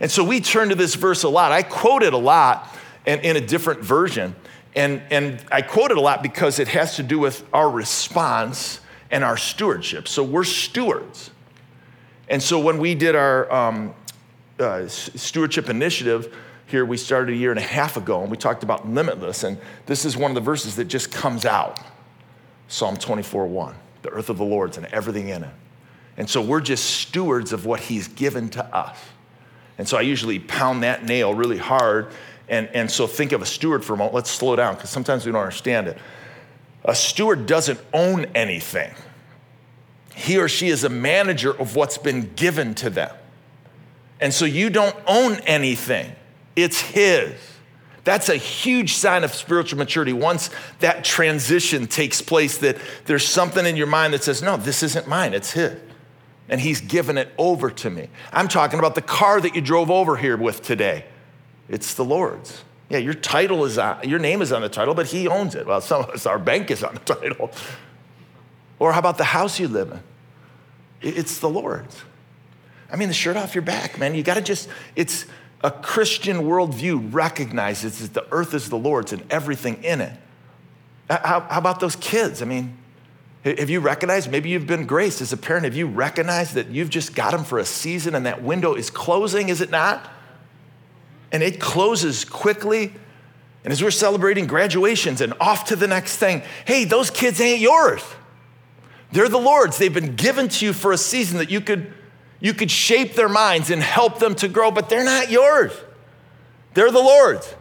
And 0.00 0.10
so 0.10 0.24
we 0.24 0.40
turn 0.40 0.70
to 0.70 0.74
this 0.74 0.94
verse 0.94 1.24
a 1.24 1.28
lot. 1.28 1.52
I 1.52 1.62
quote 1.62 2.02
it 2.02 2.14
a 2.14 2.18
lot 2.18 2.74
and 3.04 3.20
in 3.20 3.36
a 3.36 3.40
different 3.40 3.82
version. 3.82 4.34
And, 4.74 5.02
and 5.10 5.44
I 5.52 5.60
quote 5.60 5.90
it 5.90 5.98
a 5.98 6.00
lot 6.00 6.22
because 6.22 6.58
it 6.58 6.68
has 6.68 6.96
to 6.96 7.02
do 7.02 7.18
with 7.18 7.44
our 7.52 7.68
response 7.68 8.80
and 9.10 9.22
our 9.22 9.36
stewardship. 9.36 10.08
So 10.08 10.24
we're 10.24 10.44
stewards. 10.44 11.30
And 12.30 12.42
so 12.42 12.58
when 12.58 12.78
we 12.78 12.94
did 12.94 13.14
our 13.14 13.52
um, 13.52 13.94
uh, 14.58 14.88
stewardship 14.88 15.68
initiative 15.68 16.34
here, 16.64 16.86
we 16.86 16.96
started 16.96 17.34
a 17.34 17.36
year 17.36 17.50
and 17.50 17.60
a 17.60 17.62
half 17.62 17.98
ago, 17.98 18.22
and 18.22 18.30
we 18.30 18.38
talked 18.38 18.62
about 18.62 18.88
limitless. 18.88 19.44
And 19.44 19.58
this 19.84 20.06
is 20.06 20.16
one 20.16 20.30
of 20.30 20.34
the 20.34 20.40
verses 20.40 20.76
that 20.76 20.86
just 20.86 21.12
comes 21.12 21.44
out 21.44 21.78
Psalm 22.68 22.96
24 22.96 23.46
1. 23.46 23.74
The 24.00 24.08
earth 24.08 24.30
of 24.30 24.38
the 24.38 24.46
Lord's 24.46 24.78
and 24.78 24.86
everything 24.86 25.28
in 25.28 25.44
it. 25.44 25.50
And 26.16 26.28
so 26.28 26.40
we're 26.40 26.60
just 26.60 26.84
stewards 26.84 27.52
of 27.52 27.66
what 27.66 27.80
he's 27.80 28.08
given 28.08 28.48
to 28.50 28.64
us. 28.74 28.98
And 29.78 29.86
so 29.86 29.98
I 29.98 30.02
usually 30.02 30.38
pound 30.38 30.82
that 30.82 31.04
nail 31.04 31.34
really 31.34 31.58
hard. 31.58 32.08
And, 32.48 32.68
and 32.68 32.90
so 32.90 33.06
think 33.06 33.32
of 33.32 33.42
a 33.42 33.46
steward 33.46 33.84
for 33.84 33.94
a 33.94 33.96
moment. 33.96 34.14
Let's 34.14 34.30
slow 34.30 34.56
down 34.56 34.74
because 34.74 34.90
sometimes 34.90 35.26
we 35.26 35.32
don't 35.32 35.42
understand 35.42 35.88
it. 35.88 35.98
A 36.84 36.94
steward 36.94 37.46
doesn't 37.46 37.80
own 37.92 38.26
anything, 38.34 38.94
he 40.14 40.38
or 40.38 40.48
she 40.48 40.68
is 40.68 40.84
a 40.84 40.88
manager 40.88 41.50
of 41.50 41.74
what's 41.76 41.98
been 41.98 42.32
given 42.36 42.74
to 42.76 42.88
them. 42.88 43.14
And 44.20 44.32
so 44.32 44.44
you 44.44 44.70
don't 44.70 44.96
own 45.06 45.34
anything, 45.46 46.12
it's 46.54 46.80
his. 46.80 47.34
That's 48.04 48.28
a 48.28 48.36
huge 48.36 48.94
sign 48.94 49.24
of 49.24 49.34
spiritual 49.34 49.80
maturity. 49.80 50.12
Once 50.12 50.48
that 50.78 51.02
transition 51.02 51.88
takes 51.88 52.22
place, 52.22 52.58
that 52.58 52.78
there's 53.06 53.26
something 53.26 53.66
in 53.66 53.74
your 53.76 53.88
mind 53.88 54.14
that 54.14 54.22
says, 54.22 54.42
No, 54.42 54.56
this 54.56 54.84
isn't 54.84 55.08
mine, 55.08 55.34
it's 55.34 55.50
his 55.50 55.76
and 56.48 56.60
he's 56.60 56.80
given 56.80 57.18
it 57.18 57.32
over 57.38 57.70
to 57.70 57.90
me. 57.90 58.08
I'm 58.32 58.48
talking 58.48 58.78
about 58.78 58.94
the 58.94 59.02
car 59.02 59.40
that 59.40 59.54
you 59.54 59.60
drove 59.60 59.90
over 59.90 60.16
here 60.16 60.36
with 60.36 60.62
today. 60.62 61.04
It's 61.68 61.94
the 61.94 62.04
Lord's. 62.04 62.62
Yeah, 62.88 62.98
your 62.98 63.14
title 63.14 63.64
is 63.64 63.78
on, 63.78 64.08
your 64.08 64.20
name 64.20 64.42
is 64.42 64.52
on 64.52 64.62
the 64.62 64.68
title, 64.68 64.94
but 64.94 65.06
he 65.06 65.26
owns 65.26 65.54
it. 65.54 65.66
Well, 65.66 65.80
some 65.80 66.02
of 66.02 66.10
us, 66.10 66.24
our 66.24 66.38
bank 66.38 66.70
is 66.70 66.84
on 66.84 66.94
the 66.94 67.00
title. 67.14 67.50
Or 68.78 68.92
how 68.92 69.00
about 69.00 69.18
the 69.18 69.24
house 69.24 69.58
you 69.58 69.68
live 69.68 69.90
in? 69.90 70.00
It's 71.02 71.38
the 71.38 71.48
Lord's. 71.48 72.02
I 72.90 72.96
mean, 72.96 73.08
the 73.08 73.14
shirt 73.14 73.36
off 73.36 73.54
your 73.54 73.62
back, 73.62 73.98
man. 73.98 74.14
You 74.14 74.22
got 74.22 74.34
to 74.34 74.40
just, 74.40 74.68
it's 74.94 75.26
a 75.64 75.70
Christian 75.70 76.42
worldview 76.42 77.12
recognizes 77.12 77.98
that 78.00 78.14
the 78.14 78.26
earth 78.32 78.54
is 78.54 78.68
the 78.68 78.78
Lord's 78.78 79.12
and 79.12 79.24
everything 79.30 79.82
in 79.82 80.00
it. 80.00 80.12
How, 81.10 81.40
how 81.40 81.58
about 81.58 81.80
those 81.80 81.96
kids? 81.96 82.42
I 82.42 82.44
mean, 82.44 82.76
have 83.54 83.70
you 83.70 83.80
recognized, 83.80 84.30
maybe 84.30 84.48
you've 84.48 84.66
been 84.66 84.86
graced 84.86 85.20
as 85.20 85.32
a 85.32 85.36
parent, 85.36 85.64
have 85.64 85.76
you 85.76 85.86
recognized 85.86 86.54
that 86.54 86.68
you've 86.68 86.90
just 86.90 87.14
got 87.14 87.30
them 87.30 87.44
for 87.44 87.58
a 87.58 87.64
season 87.64 88.14
and 88.14 88.26
that 88.26 88.42
window 88.42 88.74
is 88.74 88.90
closing, 88.90 89.48
is 89.48 89.60
it 89.60 89.70
not? 89.70 90.10
And 91.30 91.42
it 91.42 91.60
closes 91.60 92.24
quickly. 92.24 92.92
And 93.62 93.72
as 93.72 93.82
we're 93.82 93.90
celebrating 93.90 94.46
graduations 94.46 95.20
and 95.20 95.32
off 95.40 95.66
to 95.66 95.76
the 95.76 95.86
next 95.86 96.16
thing, 96.16 96.42
hey, 96.64 96.84
those 96.84 97.10
kids 97.10 97.40
ain't 97.40 97.60
yours. 97.60 98.02
They're 99.12 99.28
the 99.28 99.38
Lord's. 99.38 99.78
They've 99.78 99.94
been 99.94 100.16
given 100.16 100.48
to 100.48 100.66
you 100.66 100.72
for 100.72 100.92
a 100.92 100.98
season 100.98 101.38
that 101.38 101.50
you 101.50 101.60
could, 101.60 101.92
you 102.40 102.52
could 102.52 102.70
shape 102.70 103.14
their 103.14 103.28
minds 103.28 103.70
and 103.70 103.82
help 103.82 104.18
them 104.18 104.34
to 104.36 104.48
grow, 104.48 104.70
but 104.70 104.88
they're 104.88 105.04
not 105.04 105.30
yours. 105.30 105.72
They're 106.74 106.90
the 106.90 106.98
Lord's. 106.98 107.54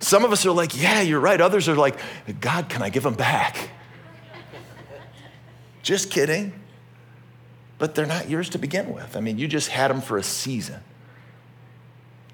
Some 0.00 0.24
of 0.24 0.32
us 0.32 0.46
are 0.46 0.52
like, 0.52 0.80
yeah, 0.80 1.00
you're 1.00 1.20
right. 1.20 1.40
Others 1.40 1.68
are 1.68 1.74
like, 1.74 1.98
God, 2.40 2.68
can 2.68 2.82
I 2.82 2.90
give 2.90 3.02
them 3.02 3.14
back? 3.14 3.70
Just 5.88 6.10
kidding. 6.10 6.52
But 7.78 7.94
they're 7.94 8.04
not 8.04 8.28
yours 8.28 8.50
to 8.50 8.58
begin 8.58 8.92
with. 8.92 9.16
I 9.16 9.20
mean, 9.20 9.38
you 9.38 9.48
just 9.48 9.70
had 9.70 9.88
them 9.88 10.02
for 10.02 10.18
a 10.18 10.22
season. 10.22 10.80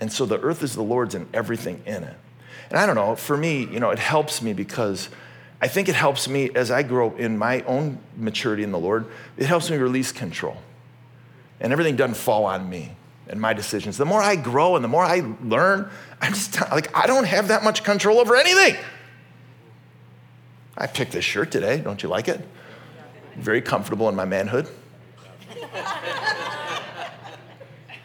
And 0.01 0.13
so 0.13 0.27
the 0.27 0.41
earth 0.41 0.65
is 0.65 0.75
the 0.75 0.83
Lord's 0.83 1.15
and 1.15 1.29
everything 1.33 1.81
in 1.87 2.03
it. 2.03 2.17
And 2.69 2.79
I 2.81 2.85
don't 2.85 2.97
know, 2.97 3.15
for 3.15 3.37
me, 3.37 3.65
you 3.67 3.79
know, 3.79 3.91
it 3.91 4.01
helps 4.01 4.43
me 4.43 4.55
because 4.55 5.09
I 5.61 5.69
think 5.69 5.89
it 5.89 5.95
helps 5.95 6.27
me 6.27 6.51
as 6.57 6.73
I 6.73 6.83
grow 6.83 7.15
in 7.15 7.39
my 7.39 7.63
own 7.63 8.01
maturity 8.17 8.65
in 8.65 8.73
the 8.73 8.79
Lord, 8.79 9.07
it 9.37 9.47
helps 9.47 9.71
me 9.71 9.77
release 9.77 10.11
control. 10.11 10.57
And 11.61 11.73
everything 11.73 11.95
doesn't 11.95 12.17
fall 12.17 12.47
on 12.47 12.69
me 12.69 12.97
and 13.29 13.41
my 13.41 13.53
decisions. 13.53 13.97
The 13.99 14.05
more 14.05 14.21
I 14.21 14.35
grow 14.35 14.75
and 14.75 14.83
the 14.83 14.89
more 14.89 15.05
I 15.05 15.23
learn, 15.43 15.89
I'm 16.21 16.33
just 16.33 16.61
like, 16.73 16.97
I 16.97 17.07
don't 17.07 17.27
have 17.27 17.49
that 17.49 17.63
much 17.63 17.85
control 17.85 18.19
over 18.19 18.35
anything. 18.35 18.83
I 20.77 20.89
picked 20.89 21.13
this 21.13 21.25
shirt 21.25 21.53
today. 21.53 21.79
Don't 21.79 22.03
you 22.03 22.09
like 22.09 22.27
it? 22.27 22.41
Very 23.37 23.61
comfortable 23.61 24.09
in 24.09 24.15
my 24.15 24.25
manhood. 24.25 24.69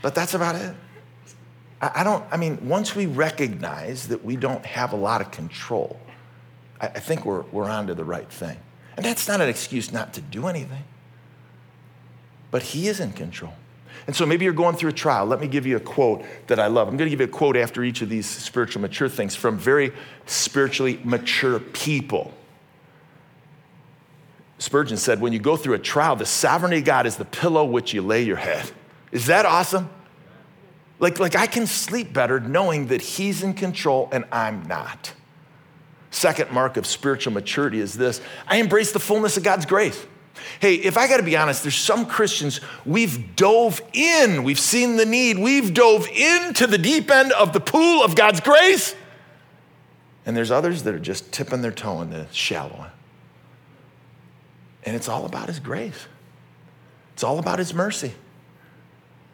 but 0.02 0.16
that's 0.16 0.34
about 0.34 0.56
it. 0.56 0.76
I 1.82 2.04
don't, 2.04 2.26
I 2.30 2.38
mean, 2.38 2.68
once 2.68 2.94
we 2.94 3.06
recognize 3.06 4.10
that 4.10 4.26
we 4.26 4.36
don't 4.36 4.66
have 4.66 4.92
a 4.92 4.98
lot 4.98 5.22
of 5.22 5.32
control, 5.32 6.00
I, 6.82 6.88
think 6.88 7.26
we're, 7.26 7.44
we're 7.52 7.70
on 7.70 7.88
to 7.88 7.94
the 7.94 8.04
right 8.04 8.30
thing. 8.30 8.58
And 8.98 9.06
that's 9.06 9.28
not 9.28 9.40
an 9.40 9.48
excuse 9.48 9.92
not 9.92 10.14
to 10.16 10.22
do 10.22 10.48
anything, 10.48 10.84
but 12.52 12.64
He 12.64 12.88
is 12.88 13.00
in 13.00 13.14
control. 13.14 13.54
And 14.08 14.16
so 14.16 14.26
maybe 14.26 14.44
you're 14.44 14.54
going 14.54 14.76
through 14.76 14.90
a 14.90 14.94
trial. 14.94 15.26
Let 15.26 15.40
me 15.40 15.48
give 15.48 15.66
you 15.66 15.78
a 15.78 15.80
quote 15.82 16.24
that 16.48 16.60
I 16.60 16.68
love. 16.68 16.88
I'm 16.88 16.98
going 16.98 17.10
to 17.10 17.16
give 17.16 17.22
you 17.22 17.28
a 17.28 17.30
quote 17.30 17.56
after 17.56 17.84
each 17.84 18.02
of 18.02 18.10
these 18.10 18.26
spiritual 18.28 18.82
mature 18.82 19.08
things 19.08 19.36
from 19.36 19.58
very 19.58 19.94
spiritually 20.26 21.00
mature 21.04 21.60
people. 21.60 22.34
Spurgeon 24.60 24.98
said, 24.98 25.20
When 25.22 25.34
you 25.34 25.40
go 25.40 25.58
through 25.58 25.74
a 25.74 25.80
trial, 25.80 26.16
the 26.16 26.26
sovereignty 26.26 26.80
of 26.80 26.86
God 26.86 27.08
is 27.08 27.16
the 27.16 27.26
pillow 27.26 27.66
which 27.66 27.94
you 27.94 28.02
lay 28.02 28.22
your 28.22 28.38
head. 28.38 28.70
Is 29.12 29.26
that 29.26 29.46
awesome? 29.46 29.90
Like, 31.00 31.18
like 31.18 31.36
I 31.36 31.48
can 31.48 31.66
sleep 31.66 32.14
better 32.14 32.40
knowing 32.40 32.88
that 32.88 33.02
He's 33.02 33.42
in 33.42 33.54
control 33.54 34.10
and 34.12 34.26
I'm 34.32 34.64
not. 34.68 35.14
Second 36.12 36.52
mark 36.52 36.76
of 36.76 36.86
spiritual 36.86 37.34
maturity 37.34 37.80
is 37.80 37.94
this 37.94 38.22
I 38.48 38.58
embrace 38.58 38.92
the 38.92 39.00
fullness 39.00 39.38
of 39.38 39.44
God's 39.44 39.66
grace. 39.66 40.06
Hey, 40.60 40.76
if 40.76 40.98
I 40.98 41.08
got 41.08 41.18
to 41.18 41.24
be 41.24 41.36
honest, 41.36 41.64
there's 41.64 41.76
some 41.76 42.06
Christians, 42.06 42.62
we've 42.86 43.36
dove 43.36 43.82
in, 43.94 44.44
we've 44.44 44.60
seen 44.60 44.96
the 44.96 45.06
need, 45.06 45.38
we've 45.38 45.74
dove 45.74 46.08
into 46.08 46.66
the 46.66 46.78
deep 46.78 47.12
end 47.12 47.32
of 47.34 47.54
the 47.54 47.60
pool 47.60 48.04
of 48.04 48.16
God's 48.16 48.40
grace. 48.40 48.96
And 50.26 50.36
there's 50.36 50.52
others 50.52 50.84
that 50.84 50.94
are 50.94 51.00
just 51.00 51.32
tipping 51.32 51.62
their 51.62 51.72
toe 51.72 52.02
in 52.02 52.10
the 52.10 52.28
shallow 52.32 52.76
end. 52.84 52.92
And 54.84 54.96
it's 54.96 55.10
all 55.10 55.26
about 55.26 55.48
His 55.48 55.60
grace, 55.60 56.08
it's 57.14 57.24
all 57.24 57.40
about 57.40 57.60
His 57.60 57.74
mercy. 57.74 58.14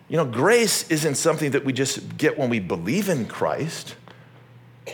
You 0.07 0.17
know, 0.17 0.25
grace 0.25 0.89
isn't 0.91 1.15
something 1.15 1.51
that 1.51 1.65
we 1.65 1.73
just 1.73 2.17
get 2.17 2.37
when 2.37 2.49
we 2.49 2.59
believe 2.59 3.09
in 3.09 3.25
Christ. 3.25 3.95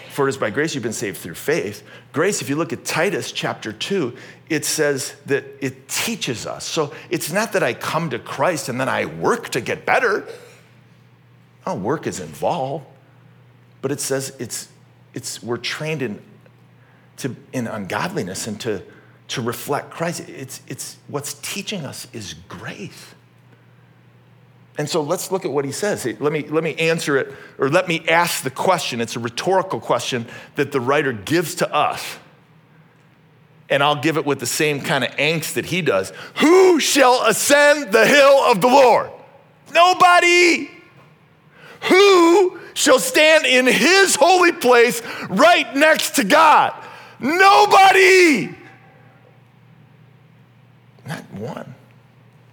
For 0.10 0.26
it 0.26 0.30
is 0.30 0.38
by 0.38 0.52
grace 0.52 0.74
you've 0.74 0.84
been 0.84 0.94
saved 0.94 1.18
through 1.18 1.34
faith. 1.34 1.84
Grace, 2.14 2.42
if 2.42 2.48
you 2.48 2.56
look 2.56 2.72
at 2.72 2.86
Titus 2.86 3.34
chapter 3.34 3.74
2, 3.74 4.16
it 4.50 4.64
says 4.64 5.16
that 5.26 5.44
it 5.60 5.90
teaches 5.90 6.46
us. 6.46 6.64
So 6.66 6.94
it's 7.10 7.32
not 7.32 7.52
that 7.54 7.64
I 7.64 7.74
come 7.74 8.10
to 8.12 8.20
Christ 8.20 8.70
and 8.70 8.80
then 8.80 8.88
I 8.88 9.06
work 9.06 9.50
to 9.50 9.60
get 9.60 9.86
better. 9.86 10.26
Oh, 11.66 11.76
work 11.76 12.08
is 12.08 12.22
involved. 12.22 12.86
But 13.82 13.92
it 13.92 14.00
says 14.00 14.34
it's, 14.40 14.70
it's 15.14 15.44
we're 15.44 15.58
trained 15.58 16.02
in, 16.02 16.22
to, 17.18 17.36
in 17.52 17.68
ungodliness 17.68 18.48
and 18.48 18.62
to, 18.62 18.84
to 19.32 19.42
reflect 19.42 19.92
Christ. 19.92 20.28
It's, 20.28 20.62
it's 20.68 20.98
what's 21.08 21.36
teaching 21.36 21.86
us 21.86 22.08
is 22.12 22.36
grace. 22.50 23.16
And 24.78 24.90
so 24.90 25.02
let's 25.02 25.32
look 25.32 25.46
at 25.46 25.52
what 25.52 25.64
he 25.64 25.72
says. 25.72 26.06
Let 26.20 26.34
me, 26.34 26.48
let 26.48 26.64
me 26.64 26.76
answer 26.76 27.18
it, 27.18 27.34
or 27.58 27.70
let 27.70 27.88
me 27.88 28.06
ask 28.08 28.44
the 28.44 28.50
question. 28.50 29.00
It's 29.00 29.16
a 29.16 29.20
rhetorical 29.20 29.80
question 29.80 30.26
that 30.56 30.72
the 30.72 30.82
writer 30.82 31.14
gives 31.14 31.56
to 31.56 31.74
us. 31.74 32.18
And 33.70 33.82
I'll 33.82 34.02
give 34.02 34.18
it 34.18 34.26
with 34.26 34.40
the 34.40 34.46
same 34.46 34.82
kind 34.82 35.04
of 35.04 35.12
angst 35.12 35.54
that 35.54 35.66
he 35.66 35.82
does. 35.82 36.12
Who 36.40 36.80
shall 36.82 37.26
ascend 37.26 37.94
the 37.94 38.06
hill 38.06 38.44
of 38.46 38.60
the 38.60 38.68
Lord? 38.68 39.12
Nobody. 39.74 40.70
Who 41.84 42.60
shall 42.74 43.00
stand 43.00 43.46
in 43.46 43.66
his 43.66 44.16
holy 44.16 44.52
place 44.52 45.02
right 45.30 45.74
next 45.74 46.16
to 46.16 46.26
God? 46.26 46.74
Nobody. 47.20 48.58
One. 51.42 51.76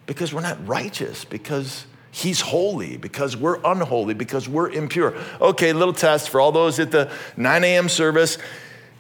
Because 0.07 0.33
we're 0.33 0.40
not 0.40 0.66
righteous, 0.66 1.25
because 1.25 1.87
He's 2.11 2.40
holy 2.40 2.97
because 2.97 3.37
we're 3.37 3.61
unholy, 3.64 4.14
because 4.14 4.49
we're 4.49 4.71
impure. 4.71 5.14
Okay, 5.40 5.73
little 5.73 5.95
test 5.95 6.30
for 6.30 6.40
all 6.40 6.52
those 6.52 6.78
at 6.78 6.90
the 6.90 7.12
9 7.37 7.64
a.m. 7.64 7.88
service. 7.88 8.38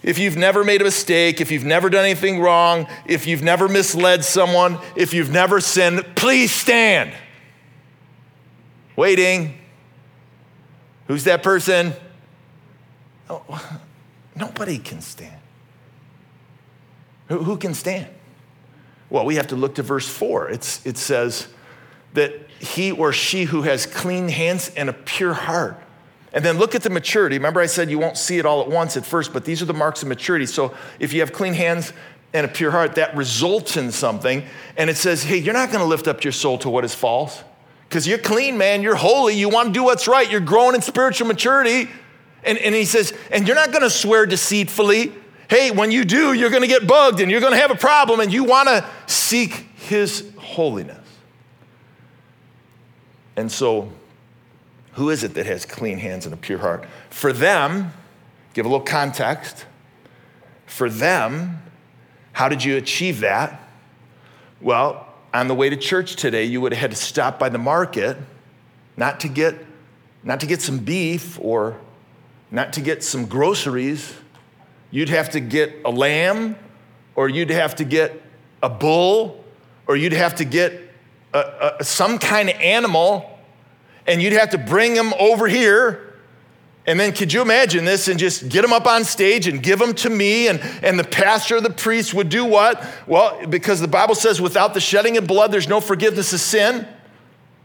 If 0.02 0.18
you've 0.18 0.36
never 0.36 0.62
made 0.62 0.80
a 0.80 0.84
mistake, 0.84 1.40
if 1.40 1.50
you've 1.50 1.64
never 1.64 1.90
done 1.90 2.04
anything 2.04 2.40
wrong, 2.40 2.86
if 3.06 3.26
you've 3.26 3.42
never 3.42 3.66
misled 3.66 4.24
someone, 4.24 4.78
if 4.94 5.12
you've 5.12 5.30
never 5.30 5.60
sinned, 5.60 6.04
please 6.14 6.52
stand. 6.52 7.12
Waiting. 8.94 9.58
Who's 11.08 11.24
that 11.24 11.42
person? 11.42 11.94
Oh, 13.28 13.80
nobody 14.36 14.78
can 14.78 15.00
stand. 15.00 15.40
Who, 17.28 17.38
who 17.38 17.56
can 17.56 17.74
stand? 17.74 18.08
Well, 19.10 19.24
we 19.24 19.36
have 19.36 19.48
to 19.48 19.56
look 19.56 19.76
to 19.76 19.82
verse 19.82 20.08
4. 20.08 20.50
It's, 20.50 20.84
it 20.86 20.96
says 20.96 21.48
that 22.14 22.32
he 22.58 22.92
or 22.92 23.12
she 23.12 23.44
who 23.44 23.62
has 23.62 23.86
clean 23.86 24.28
hands 24.28 24.70
and 24.76 24.88
a 24.88 24.92
pure 24.92 25.34
heart. 25.34 25.82
And 26.32 26.44
then 26.44 26.58
look 26.58 26.74
at 26.74 26.82
the 26.82 26.90
maturity. 26.90 27.36
Remember, 27.36 27.60
I 27.60 27.66
said 27.66 27.90
you 27.90 27.98
won't 27.98 28.18
see 28.18 28.38
it 28.38 28.44
all 28.44 28.60
at 28.60 28.68
once 28.68 28.96
at 28.96 29.06
first, 29.06 29.32
but 29.32 29.44
these 29.44 29.62
are 29.62 29.64
the 29.64 29.74
marks 29.74 30.02
of 30.02 30.08
maturity. 30.08 30.46
So 30.46 30.74
if 30.98 31.12
you 31.12 31.20
have 31.20 31.32
clean 31.32 31.54
hands 31.54 31.92
and 32.34 32.44
a 32.44 32.48
pure 32.48 32.70
heart, 32.70 32.96
that 32.96 33.16
results 33.16 33.76
in 33.78 33.90
something. 33.90 34.44
And 34.76 34.90
it 34.90 34.96
says, 34.96 35.22
hey, 35.22 35.38
you're 35.38 35.54
not 35.54 35.70
going 35.70 35.80
to 35.80 35.86
lift 35.86 36.06
up 36.06 36.22
your 36.24 36.32
soul 36.32 36.58
to 36.58 36.68
what 36.68 36.84
is 36.84 36.94
false 36.94 37.42
because 37.88 38.06
you're 38.06 38.18
clean, 38.18 38.58
man. 38.58 38.82
You're 38.82 38.96
holy. 38.96 39.34
You 39.34 39.48
want 39.48 39.68
to 39.68 39.72
do 39.72 39.82
what's 39.82 40.06
right. 40.06 40.30
You're 40.30 40.40
growing 40.40 40.74
in 40.74 40.82
spiritual 40.82 41.26
maturity. 41.26 41.88
And, 42.44 42.58
and 42.58 42.74
he 42.74 42.84
says, 42.84 43.14
and 43.30 43.46
you're 43.46 43.56
not 43.56 43.72
going 43.72 43.82
to 43.82 43.90
swear 43.90 44.26
deceitfully. 44.26 45.14
Hey, 45.48 45.70
when 45.70 45.90
you 45.90 46.04
do, 46.04 46.34
you're 46.34 46.50
going 46.50 46.62
to 46.62 46.68
get 46.68 46.86
bugged 46.86 47.20
and 47.20 47.30
you're 47.30 47.40
going 47.40 47.54
to 47.54 47.58
have 47.58 47.70
a 47.70 47.74
problem, 47.74 48.20
and 48.20 48.30
you 48.30 48.44
want 48.44 48.68
to 48.68 48.86
seek 49.06 49.52
his 49.76 50.30
holiness. 50.36 51.06
And 53.34 53.50
so, 53.50 53.90
who 54.92 55.10
is 55.10 55.24
it 55.24 55.34
that 55.34 55.46
has 55.46 55.64
clean 55.64 55.98
hands 55.98 56.26
and 56.26 56.34
a 56.34 56.36
pure 56.36 56.58
heart? 56.58 56.84
For 57.08 57.32
them, 57.32 57.92
give 58.52 58.66
a 58.66 58.68
little 58.68 58.84
context. 58.84 59.64
For 60.66 60.90
them, 60.90 61.62
how 62.32 62.48
did 62.48 62.62
you 62.62 62.76
achieve 62.76 63.20
that? 63.20 63.60
Well, 64.60 65.06
on 65.32 65.48
the 65.48 65.54
way 65.54 65.70
to 65.70 65.76
church 65.76 66.16
today, 66.16 66.44
you 66.44 66.60
would 66.60 66.72
have 66.72 66.80
had 66.80 66.90
to 66.90 66.96
stop 66.96 67.38
by 67.38 67.48
the 67.48 67.58
market, 67.58 68.16
not 68.96 69.20
to 69.20 69.28
get, 69.28 69.54
not 70.22 70.40
to 70.40 70.46
get 70.46 70.60
some 70.60 70.78
beef 70.78 71.38
or 71.40 71.80
not 72.50 72.72
to 72.74 72.80
get 72.80 73.02
some 73.02 73.26
groceries. 73.26 74.14
You'd 74.90 75.10
have 75.10 75.30
to 75.30 75.40
get 75.40 75.82
a 75.84 75.90
lamb, 75.90 76.56
or 77.14 77.28
you'd 77.28 77.50
have 77.50 77.76
to 77.76 77.84
get 77.84 78.22
a 78.62 78.68
bull, 78.68 79.44
or 79.86 79.96
you'd 79.96 80.12
have 80.12 80.36
to 80.36 80.44
get 80.44 80.72
a, 81.32 81.76
a, 81.80 81.84
some 81.84 82.18
kind 82.18 82.48
of 82.48 82.56
animal, 82.56 83.38
and 84.06 84.22
you'd 84.22 84.32
have 84.32 84.50
to 84.50 84.58
bring 84.58 84.94
them 84.94 85.12
over 85.18 85.46
here, 85.46 86.14
And 86.88 86.98
then 86.98 87.12
could 87.12 87.34
you 87.34 87.42
imagine 87.42 87.84
this 87.84 88.08
and 88.08 88.18
just 88.18 88.48
get 88.48 88.62
them 88.62 88.72
up 88.72 88.86
on 88.86 89.04
stage 89.04 89.46
and 89.46 89.62
give 89.62 89.78
them 89.78 89.92
to 89.96 90.08
me? 90.08 90.48
And, 90.48 90.58
and 90.82 90.98
the 90.98 91.04
pastor 91.04 91.56
or 91.56 91.60
the 91.60 91.68
priest 91.68 92.14
would 92.14 92.30
do 92.30 92.46
what? 92.46 92.82
Well, 93.06 93.46
because 93.46 93.78
the 93.82 93.88
Bible 93.88 94.14
says 94.14 94.40
without 94.40 94.72
the 94.72 94.80
shedding 94.80 95.18
of 95.18 95.26
blood, 95.26 95.52
there's 95.52 95.68
no 95.68 95.82
forgiveness 95.82 96.32
of 96.32 96.40
sin. 96.40 96.88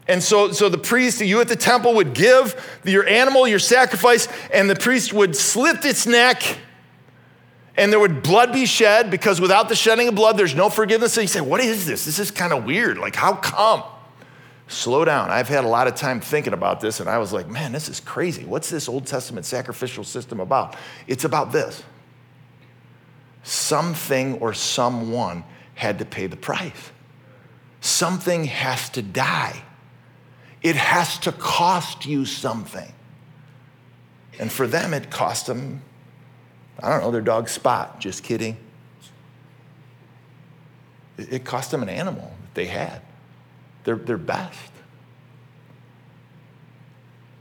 And 0.09 0.21
so, 0.21 0.51
so 0.51 0.67
the 0.67 0.77
priest, 0.77 1.21
you 1.21 1.39
at 1.39 1.47
the 1.47 1.55
temple, 1.55 1.93
would 1.93 2.13
give 2.13 2.81
your 2.83 3.07
animal, 3.07 3.47
your 3.47 3.59
sacrifice, 3.59 4.27
and 4.53 4.69
the 4.69 4.75
priest 4.75 5.13
would 5.13 5.37
slit 5.37 5.85
its 5.85 6.05
neck, 6.05 6.57
and 7.75 7.91
there 7.91 7.99
would 7.99 8.21
blood 8.23 8.53
be 8.53 8.65
shed 8.65 9.09
because 9.09 9.41
without 9.41 9.69
the 9.69 9.75
shedding 9.75 10.07
of 10.07 10.15
blood, 10.15 10.37
there's 10.37 10.55
no 10.55 10.69
forgiveness. 10.69 11.13
So 11.13 11.21
you 11.21 11.27
say, 11.27 11.41
What 11.41 11.59
is 11.59 11.85
this? 11.85 12.05
This 12.05 12.19
is 12.19 12.31
kind 12.31 12.53
of 12.53 12.65
weird. 12.65 12.97
Like, 12.97 13.15
how 13.15 13.35
come? 13.35 13.83
slow 14.67 15.05
down. 15.05 15.29
I've 15.29 15.47
had 15.47 15.63
a 15.63 15.67
lot 15.67 15.87
of 15.87 15.95
time 15.95 16.19
thinking 16.19 16.53
about 16.53 16.81
this, 16.81 16.99
and 16.99 17.09
I 17.09 17.17
was 17.17 17.33
like, 17.33 17.47
man, 17.47 17.71
this 17.71 17.89
is 17.89 17.99
crazy. 17.99 18.43
What's 18.43 18.69
this 18.69 18.89
Old 18.89 19.05
Testament 19.05 19.45
sacrificial 19.45 20.03
system 20.03 20.39
about? 20.39 20.75
It's 21.07 21.23
about 21.23 21.51
this 21.51 21.83
something 23.45 24.39
or 24.39 24.53
someone 24.53 25.43
had 25.75 25.99
to 25.99 26.05
pay 26.05 26.27
the 26.27 26.37
price, 26.37 26.91
something 27.81 28.45
has 28.45 28.89
to 28.91 29.01
die, 29.01 29.63
it 30.61 30.75
has 30.75 31.19
to 31.19 31.31
cost 31.31 32.05
you 32.05 32.25
something. 32.25 32.91
And 34.39 34.51
for 34.51 34.65
them, 34.65 34.95
it 34.95 35.11
cost 35.11 35.45
them, 35.45 35.83
I 36.81 36.89
don't 36.89 37.01
know, 37.01 37.11
their 37.11 37.21
dog 37.21 37.49
Spot. 37.49 37.99
Just 37.99 38.23
kidding. 38.23 38.57
It 41.17 41.45
cost 41.45 41.71
them 41.71 41.83
an 41.83 41.89
animal 41.89 42.33
that 42.41 42.55
they 42.55 42.65
had 42.65 43.01
their, 43.83 43.95
their 43.95 44.17
best. 44.17 44.71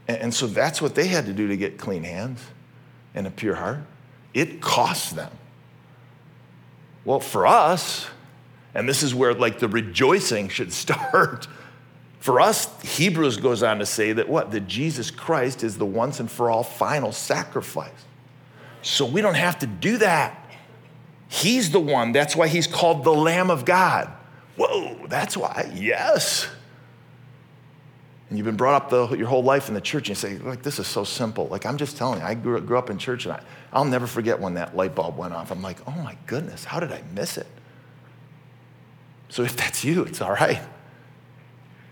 And, 0.07 0.17
and 0.17 0.33
so 0.33 0.47
that's 0.47 0.81
what 0.81 0.95
they 0.95 1.07
had 1.07 1.25
to 1.25 1.33
do 1.33 1.47
to 1.47 1.57
get 1.57 1.77
clean 1.77 2.03
hands 2.03 2.41
and 3.15 3.27
a 3.27 3.31
pure 3.31 3.55
heart. 3.55 3.79
It 4.33 4.61
cost 4.61 5.15
them. 5.15 5.31
Well, 7.05 7.19
for 7.19 7.45
us, 7.45 8.07
and 8.73 8.87
this 8.87 9.03
is 9.03 9.13
where 9.13 9.33
like 9.33 9.59
the 9.59 9.67
rejoicing 9.67 10.49
should 10.49 10.73
start. 10.73 11.47
For 12.19 12.39
us, 12.39 12.69
Hebrews 12.97 13.37
goes 13.37 13.63
on 13.63 13.79
to 13.79 13.85
say 13.85 14.13
that 14.13 14.29
what? 14.29 14.51
That 14.51 14.67
Jesus 14.67 15.11
Christ 15.11 15.63
is 15.63 15.77
the 15.77 15.85
once 15.85 16.19
and 16.19 16.31
for 16.31 16.49
all 16.49 16.63
final 16.63 17.11
sacrifice. 17.11 17.91
So 18.83 19.05
we 19.05 19.21
don't 19.21 19.35
have 19.35 19.59
to 19.59 19.67
do 19.67 19.97
that. 19.97 20.39
He's 21.29 21.71
the 21.71 21.79
one. 21.79 22.11
That's 22.11 22.35
why 22.35 22.47
he's 22.47 22.67
called 22.67 23.03
the 23.03 23.13
Lamb 23.13 23.49
of 23.49 23.65
God. 23.65 24.11
Whoa, 24.55 25.07
that's 25.07 25.35
why, 25.35 25.71
yes. 25.73 26.47
And 28.29 28.37
you've 28.37 28.45
been 28.45 28.57
brought 28.57 28.83
up 28.83 28.89
the, 28.89 29.17
your 29.17 29.27
whole 29.27 29.41
life 29.43 29.67
in 29.67 29.73
the 29.73 29.81
church 29.81 30.09
and 30.09 30.09
you 30.09 30.15
say, 30.15 30.37
like, 30.37 30.61
this 30.61 30.79
is 30.79 30.85
so 30.85 31.03
simple. 31.03 31.47
Like, 31.47 31.65
I'm 31.65 31.77
just 31.77 31.97
telling 31.97 32.19
you, 32.19 32.25
I 32.25 32.35
grew, 32.35 32.59
grew 32.61 32.77
up 32.77 32.89
in 32.89 32.97
church 32.97 33.25
and 33.25 33.33
I, 33.33 33.43
I'll 33.71 33.85
never 33.85 34.05
forget 34.05 34.39
when 34.39 34.55
that 34.55 34.75
light 34.75 34.93
bulb 34.93 35.17
went 35.17 35.33
off. 35.33 35.51
I'm 35.51 35.61
like, 35.61 35.77
oh 35.87 35.91
my 35.91 36.17
goodness, 36.27 36.63
how 36.65 36.79
did 36.79 36.91
I 36.91 37.01
miss 37.13 37.37
it? 37.37 37.47
So 39.29 39.41
if 39.41 39.55
that's 39.55 39.83
you, 39.83 40.03
it's 40.03 40.21
all 40.21 40.33
right. 40.33 40.61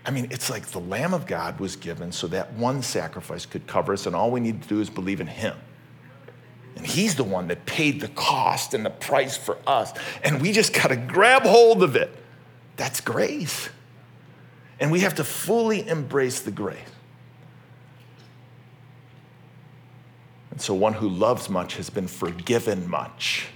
I 0.04 0.10
mean, 0.10 0.28
it's 0.30 0.50
like 0.50 0.66
the 0.66 0.80
Lamb 0.80 1.14
of 1.14 1.26
God 1.26 1.58
was 1.58 1.74
given 1.74 2.12
so 2.12 2.26
that 2.28 2.52
one 2.54 2.82
sacrifice 2.82 3.46
could 3.46 3.66
cover 3.66 3.92
us, 3.92 4.06
and 4.06 4.14
all 4.14 4.30
we 4.30 4.40
need 4.40 4.62
to 4.62 4.68
do 4.68 4.80
is 4.80 4.90
believe 4.90 5.20
in 5.20 5.26
Him. 5.26 5.56
And 6.76 6.86
He's 6.86 7.14
the 7.14 7.24
one 7.24 7.48
that 7.48 7.66
paid 7.66 8.00
the 8.00 8.08
cost 8.08 8.74
and 8.74 8.84
the 8.84 8.90
price 8.90 9.36
for 9.36 9.58
us. 9.66 9.92
And 10.22 10.40
we 10.40 10.52
just 10.52 10.72
got 10.72 10.88
to 10.88 10.96
grab 10.96 11.42
hold 11.42 11.82
of 11.82 11.96
it. 11.96 12.10
That's 12.76 13.00
grace. 13.00 13.68
And 14.80 14.90
we 14.90 15.00
have 15.00 15.14
to 15.16 15.24
fully 15.24 15.86
embrace 15.86 16.40
the 16.40 16.50
grace. 16.50 16.78
And 20.50 20.60
so, 20.60 20.74
one 20.74 20.94
who 20.94 21.08
loves 21.08 21.48
much 21.48 21.76
has 21.76 21.88
been 21.88 22.06
forgiven 22.06 22.88
much. 22.88 23.46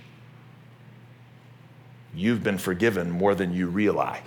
You've 2.15 2.43
been 2.43 2.59
forgiven 2.59 3.11
more 3.11 3.35
than 3.35 3.53
you 3.53 3.67
realize. 3.67 4.23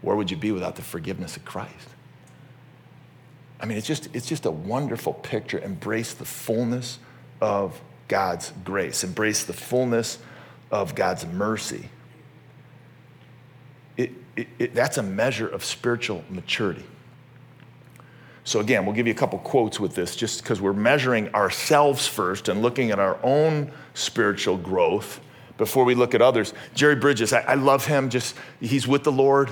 Where 0.00 0.16
would 0.16 0.30
you 0.30 0.36
be 0.36 0.52
without 0.52 0.76
the 0.76 0.82
forgiveness 0.82 1.36
of 1.36 1.44
Christ? 1.44 1.88
I 3.64 3.66
mean, 3.66 3.78
it's 3.78 3.86
just, 3.86 4.14
it's 4.14 4.26
just 4.26 4.44
a 4.44 4.50
wonderful 4.50 5.14
picture. 5.14 5.58
Embrace 5.58 6.12
the 6.12 6.26
fullness 6.26 6.98
of 7.40 7.80
God's 8.08 8.52
grace, 8.62 9.02
embrace 9.02 9.44
the 9.44 9.54
fullness 9.54 10.18
of 10.70 10.94
God's 10.94 11.24
mercy 11.26 11.88
it, 13.96 14.12
it, 14.36 14.48
it, 14.58 14.74
that's 14.74 14.98
a 14.98 15.02
measure 15.02 15.48
of 15.48 15.64
spiritual 15.64 16.24
maturity. 16.28 16.84
So, 18.46 18.60
again, 18.60 18.84
we'll 18.84 18.94
give 18.94 19.06
you 19.06 19.12
a 19.12 19.16
couple 19.16 19.38
quotes 19.38 19.80
with 19.80 19.94
this 19.94 20.16
just 20.16 20.42
because 20.42 20.60
we're 20.60 20.74
measuring 20.74 21.34
ourselves 21.34 22.06
first 22.06 22.48
and 22.48 22.60
looking 22.60 22.90
at 22.90 22.98
our 22.98 23.18
own 23.22 23.72
spiritual 23.94 24.58
growth 24.58 25.20
before 25.56 25.84
we 25.84 25.94
look 25.94 26.14
at 26.14 26.20
others. 26.20 26.52
Jerry 26.74 26.96
Bridges, 26.96 27.32
I, 27.32 27.40
I 27.40 27.54
love 27.54 27.86
him. 27.86 28.10
Just 28.10 28.36
he's 28.60 28.86
with 28.86 29.04
the 29.04 29.12
Lord. 29.12 29.50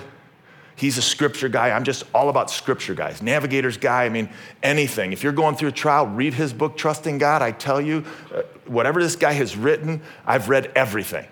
He's 0.75 0.99
a 0.99 1.03
scripture 1.03 1.49
guy. 1.49 1.71
I'm 1.71 1.85
just 1.85 2.05
all 2.15 2.29
about 2.29 2.51
scripture 2.51 2.95
guys. 2.95 3.23
Navigator's 3.23 3.77
guy. 3.77 4.05
I 4.05 4.09
mean, 4.09 4.31
anything. 4.63 5.13
If 5.13 5.23
you're 5.23 5.33
going 5.33 5.55
through 5.55 5.69
a 5.69 5.73
trial, 5.73 6.07
read 6.07 6.35
his 6.35 6.53
book, 6.53 6.77
Trusting 6.77 7.19
God. 7.19 7.43
I 7.43 7.53
tell 7.53 7.81
you, 7.81 8.05
uh, 8.35 8.43
whatever 8.67 9.03
this 9.03 9.17
guy 9.17 9.33
has 9.33 9.57
written, 9.57 10.03
I've 10.27 10.49
read 10.49 10.73
everything. 10.75 11.27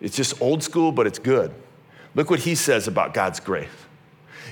It's 0.00 0.16
just 0.16 0.40
old 0.40 0.62
school, 0.62 0.92
but 0.92 1.06
it's 1.06 1.18
good. 1.18 1.52
Look 2.14 2.30
what 2.30 2.40
he 2.40 2.54
says 2.54 2.88
about 2.88 3.14
God's 3.14 3.40
grace. 3.40 3.68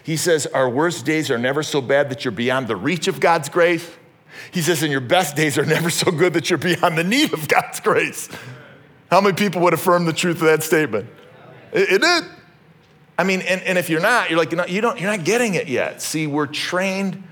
He 0.03 0.17
says, 0.17 0.47
Our 0.47 0.69
worst 0.69 1.05
days 1.05 1.31
are 1.31 1.39
never 1.39 1.63
so 1.63 1.81
bad 1.81 2.11
that 2.11 2.25
you're 2.25 2.33
beyond 2.33 2.69
the 2.69 2.77
reach 2.77 3.09
of 3.09 3.21
God's 3.21 3.49
grace. 3.49 3.91
He 4.51 4.61
says, 4.61 4.83
And 4.83 4.93
your 4.93 5.01
best 5.01 5.35
days 5.35 5.57
are 5.59 5.65
never 5.65 5.91
so 5.91 6.11
good 6.11 6.35
that 6.35 6.51
you're 6.51 6.59
beyond 6.59 6.99
the 6.99 7.05
need 7.05 7.33
of 7.33 7.49
God's 7.49 7.81
grace. 7.81 8.29
How 9.11 9.21
many 9.21 9.35
people 9.35 9.63
would 9.63 9.75
affirm 9.75 10.05
the 10.05 10.13
truth 10.13 10.37
of 10.37 10.47
that 10.47 10.63
statement? 10.63 11.09
It, 11.73 12.03
it 12.03 12.25
I 13.19 13.25
mean, 13.25 13.41
and, 13.43 13.63
and 13.63 13.79
if 13.79 13.89
you're 13.89 14.01
not, 14.01 14.29
you're 14.29 14.39
like, 14.39 14.51
you, 14.51 14.57
know, 14.57 14.67
you 14.67 14.81
don't, 14.81 15.01
you're 15.01 15.11
not 15.11 15.25
getting 15.25 15.55
it 15.55 15.69
yet. 15.69 16.03
See, 16.03 16.27
we're 16.27 16.47
trained 16.47 17.23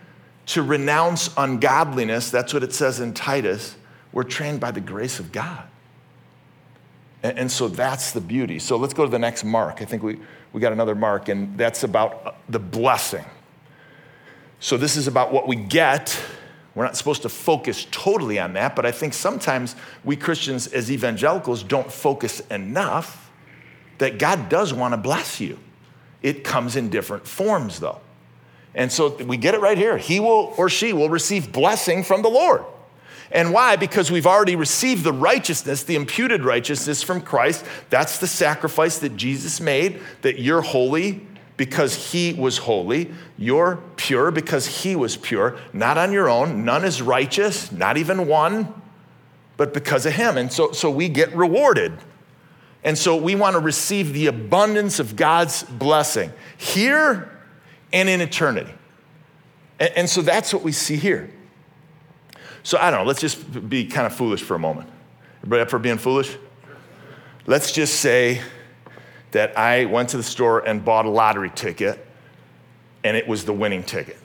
to 0.46 0.62
renounce 0.62 1.30
ungodliness. 1.36 2.30
That's 2.30 2.54
what 2.54 2.62
it 2.62 2.72
says 2.72 3.00
in 3.00 3.12
Titus. 3.12 3.76
We're 4.12 4.24
trained 4.24 4.60
by 4.60 4.70
the 4.70 4.80
grace 4.80 5.18
of 5.18 5.32
God. 5.32 5.64
And, 7.22 7.38
and 7.38 7.52
so 7.52 7.68
that's 7.68 8.12
the 8.12 8.20
beauty. 8.20 8.58
So 8.58 8.76
let's 8.76 8.94
go 8.94 9.04
to 9.04 9.10
the 9.10 9.18
next 9.18 9.44
mark. 9.44 9.82
I 9.82 9.84
think 9.84 10.02
we, 10.02 10.18
we 10.52 10.60
got 10.60 10.72
another 10.72 10.94
mark, 10.94 11.28
and 11.28 11.56
that's 11.58 11.82
about 11.82 12.26
uh, 12.26 12.32
the 12.48 12.58
blessing. 12.58 13.24
So 14.60 14.76
this 14.76 14.96
is 14.96 15.06
about 15.06 15.32
what 15.32 15.46
we 15.46 15.56
get. 15.56 16.18
We're 16.74 16.84
not 16.84 16.96
supposed 16.96 17.22
to 17.22 17.28
focus 17.28 17.86
totally 17.90 18.38
on 18.38 18.54
that, 18.54 18.74
but 18.74 18.86
I 18.86 18.92
think 18.92 19.12
sometimes 19.12 19.76
we 20.04 20.16
Christians 20.16 20.66
as 20.68 20.90
evangelicals 20.90 21.62
don't 21.62 21.90
focus 21.92 22.40
enough 22.50 23.30
that 23.98 24.18
God 24.18 24.48
does 24.48 24.72
want 24.72 24.92
to 24.92 24.98
bless 24.98 25.40
you. 25.40 25.58
It 26.24 26.42
comes 26.42 26.74
in 26.74 26.88
different 26.88 27.28
forms, 27.28 27.80
though. 27.80 28.00
And 28.74 28.90
so 28.90 29.14
we 29.16 29.36
get 29.36 29.54
it 29.54 29.60
right 29.60 29.76
here. 29.76 29.98
He 29.98 30.20
will 30.20 30.54
or 30.56 30.70
she 30.70 30.94
will 30.94 31.10
receive 31.10 31.52
blessing 31.52 32.02
from 32.02 32.22
the 32.22 32.30
Lord. 32.30 32.64
And 33.30 33.52
why? 33.52 33.76
Because 33.76 34.10
we've 34.10 34.26
already 34.26 34.56
received 34.56 35.04
the 35.04 35.12
righteousness, 35.12 35.82
the 35.82 35.96
imputed 35.96 36.42
righteousness 36.42 37.02
from 37.02 37.20
Christ. 37.20 37.66
That's 37.90 38.18
the 38.18 38.26
sacrifice 38.26 38.98
that 39.00 39.18
Jesus 39.18 39.60
made, 39.60 40.00
that 40.22 40.38
you're 40.40 40.62
holy 40.62 41.26
because 41.58 42.12
he 42.12 42.32
was 42.32 42.56
holy. 42.56 43.12
You're 43.36 43.80
pure 43.96 44.30
because 44.30 44.66
he 44.66 44.96
was 44.96 45.18
pure, 45.18 45.58
not 45.74 45.98
on 45.98 46.10
your 46.10 46.30
own. 46.30 46.64
None 46.64 46.86
is 46.86 47.02
righteous, 47.02 47.70
not 47.70 47.98
even 47.98 48.26
one, 48.26 48.72
but 49.58 49.74
because 49.74 50.06
of 50.06 50.14
him. 50.14 50.38
And 50.38 50.50
so, 50.50 50.72
so 50.72 50.90
we 50.90 51.10
get 51.10 51.36
rewarded. 51.36 51.92
And 52.84 52.96
so 52.98 53.16
we 53.16 53.34
want 53.34 53.54
to 53.54 53.60
receive 53.60 54.12
the 54.12 54.26
abundance 54.26 54.98
of 54.98 55.16
God's 55.16 55.62
blessing 55.62 56.32
here 56.58 57.30
and 57.92 58.08
in 58.08 58.20
eternity. 58.20 58.74
And, 59.80 59.90
and 59.96 60.10
so 60.10 60.20
that's 60.20 60.52
what 60.52 60.62
we 60.62 60.72
see 60.72 60.96
here. 60.96 61.30
So 62.62 62.78
I 62.78 62.90
don't 62.90 63.00
know, 63.00 63.06
let's 63.06 63.20
just 63.20 63.68
be 63.68 63.86
kind 63.86 64.06
of 64.06 64.14
foolish 64.14 64.42
for 64.42 64.54
a 64.54 64.58
moment. 64.58 64.88
Everybody 65.38 65.62
up 65.62 65.70
for 65.70 65.78
being 65.78 65.98
foolish? 65.98 66.36
Let's 67.46 67.72
just 67.72 68.00
say 68.00 68.40
that 69.32 69.58
I 69.58 69.86
went 69.86 70.10
to 70.10 70.16
the 70.16 70.22
store 70.22 70.60
and 70.60 70.84
bought 70.84 71.06
a 71.06 71.10
lottery 71.10 71.50
ticket 71.54 72.06
and 73.02 73.16
it 73.16 73.28
was 73.28 73.44
the 73.44 73.52
winning 73.52 73.82
ticket. 73.82 74.16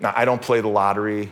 Now, 0.00 0.12
I 0.16 0.24
don't 0.24 0.40
play 0.40 0.60
the 0.60 0.68
lottery. 0.68 1.30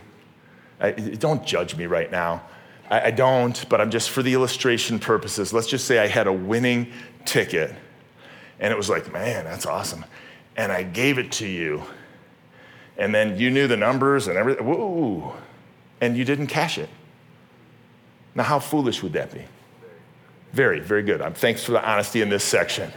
I, 0.79 0.91
don't 0.91 1.45
judge 1.45 1.75
me 1.75 1.85
right 1.85 2.11
now. 2.11 2.43
I, 2.89 3.07
I 3.07 3.11
don't, 3.11 3.67
but 3.69 3.81
I'm 3.81 3.91
just 3.91 4.09
for 4.09 4.23
the 4.23 4.33
illustration 4.33 4.99
purposes. 4.99 5.53
Let's 5.53 5.67
just 5.67 5.85
say 5.85 5.99
I 5.99 6.07
had 6.07 6.27
a 6.27 6.33
winning 6.33 6.91
ticket 7.25 7.73
and 8.59 8.71
it 8.71 8.77
was 8.77 8.89
like, 8.89 9.11
man, 9.11 9.45
that's 9.45 9.65
awesome. 9.65 10.05
And 10.55 10.71
I 10.71 10.83
gave 10.83 11.17
it 11.17 11.31
to 11.33 11.47
you. 11.47 11.83
And 12.97 13.13
then 13.13 13.37
you 13.37 13.49
knew 13.49 13.67
the 13.67 13.77
numbers 13.77 14.27
and 14.27 14.37
everything. 14.37 14.65
Whoa 14.65 15.35
and 16.03 16.17
you 16.17 16.25
didn't 16.25 16.47
cash 16.47 16.77
it. 16.77 16.89
Now, 18.35 18.43
how 18.43 18.59
foolish 18.59 19.01
would 19.01 19.13
that 19.13 19.31
be? 19.33 19.45
Very, 20.51 20.81
very 20.81 21.01
good. 21.01 21.21
Thanks 21.37 21.63
for 21.63 21.71
the 21.71 21.89
honesty 21.89 22.21
in 22.21 22.27
this 22.27 22.43
section. 22.43 22.91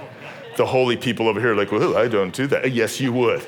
The 0.57 0.66
holy 0.66 0.96
people 0.96 1.29
over 1.29 1.40
here 1.40 1.55
like, 1.55 1.70
well, 1.70 1.96
I 1.96 2.09
don't 2.09 2.35
do 2.35 2.49
that. 2.49 2.72
Yes, 2.72 3.01
you 3.01 3.12
would. 3.12 3.46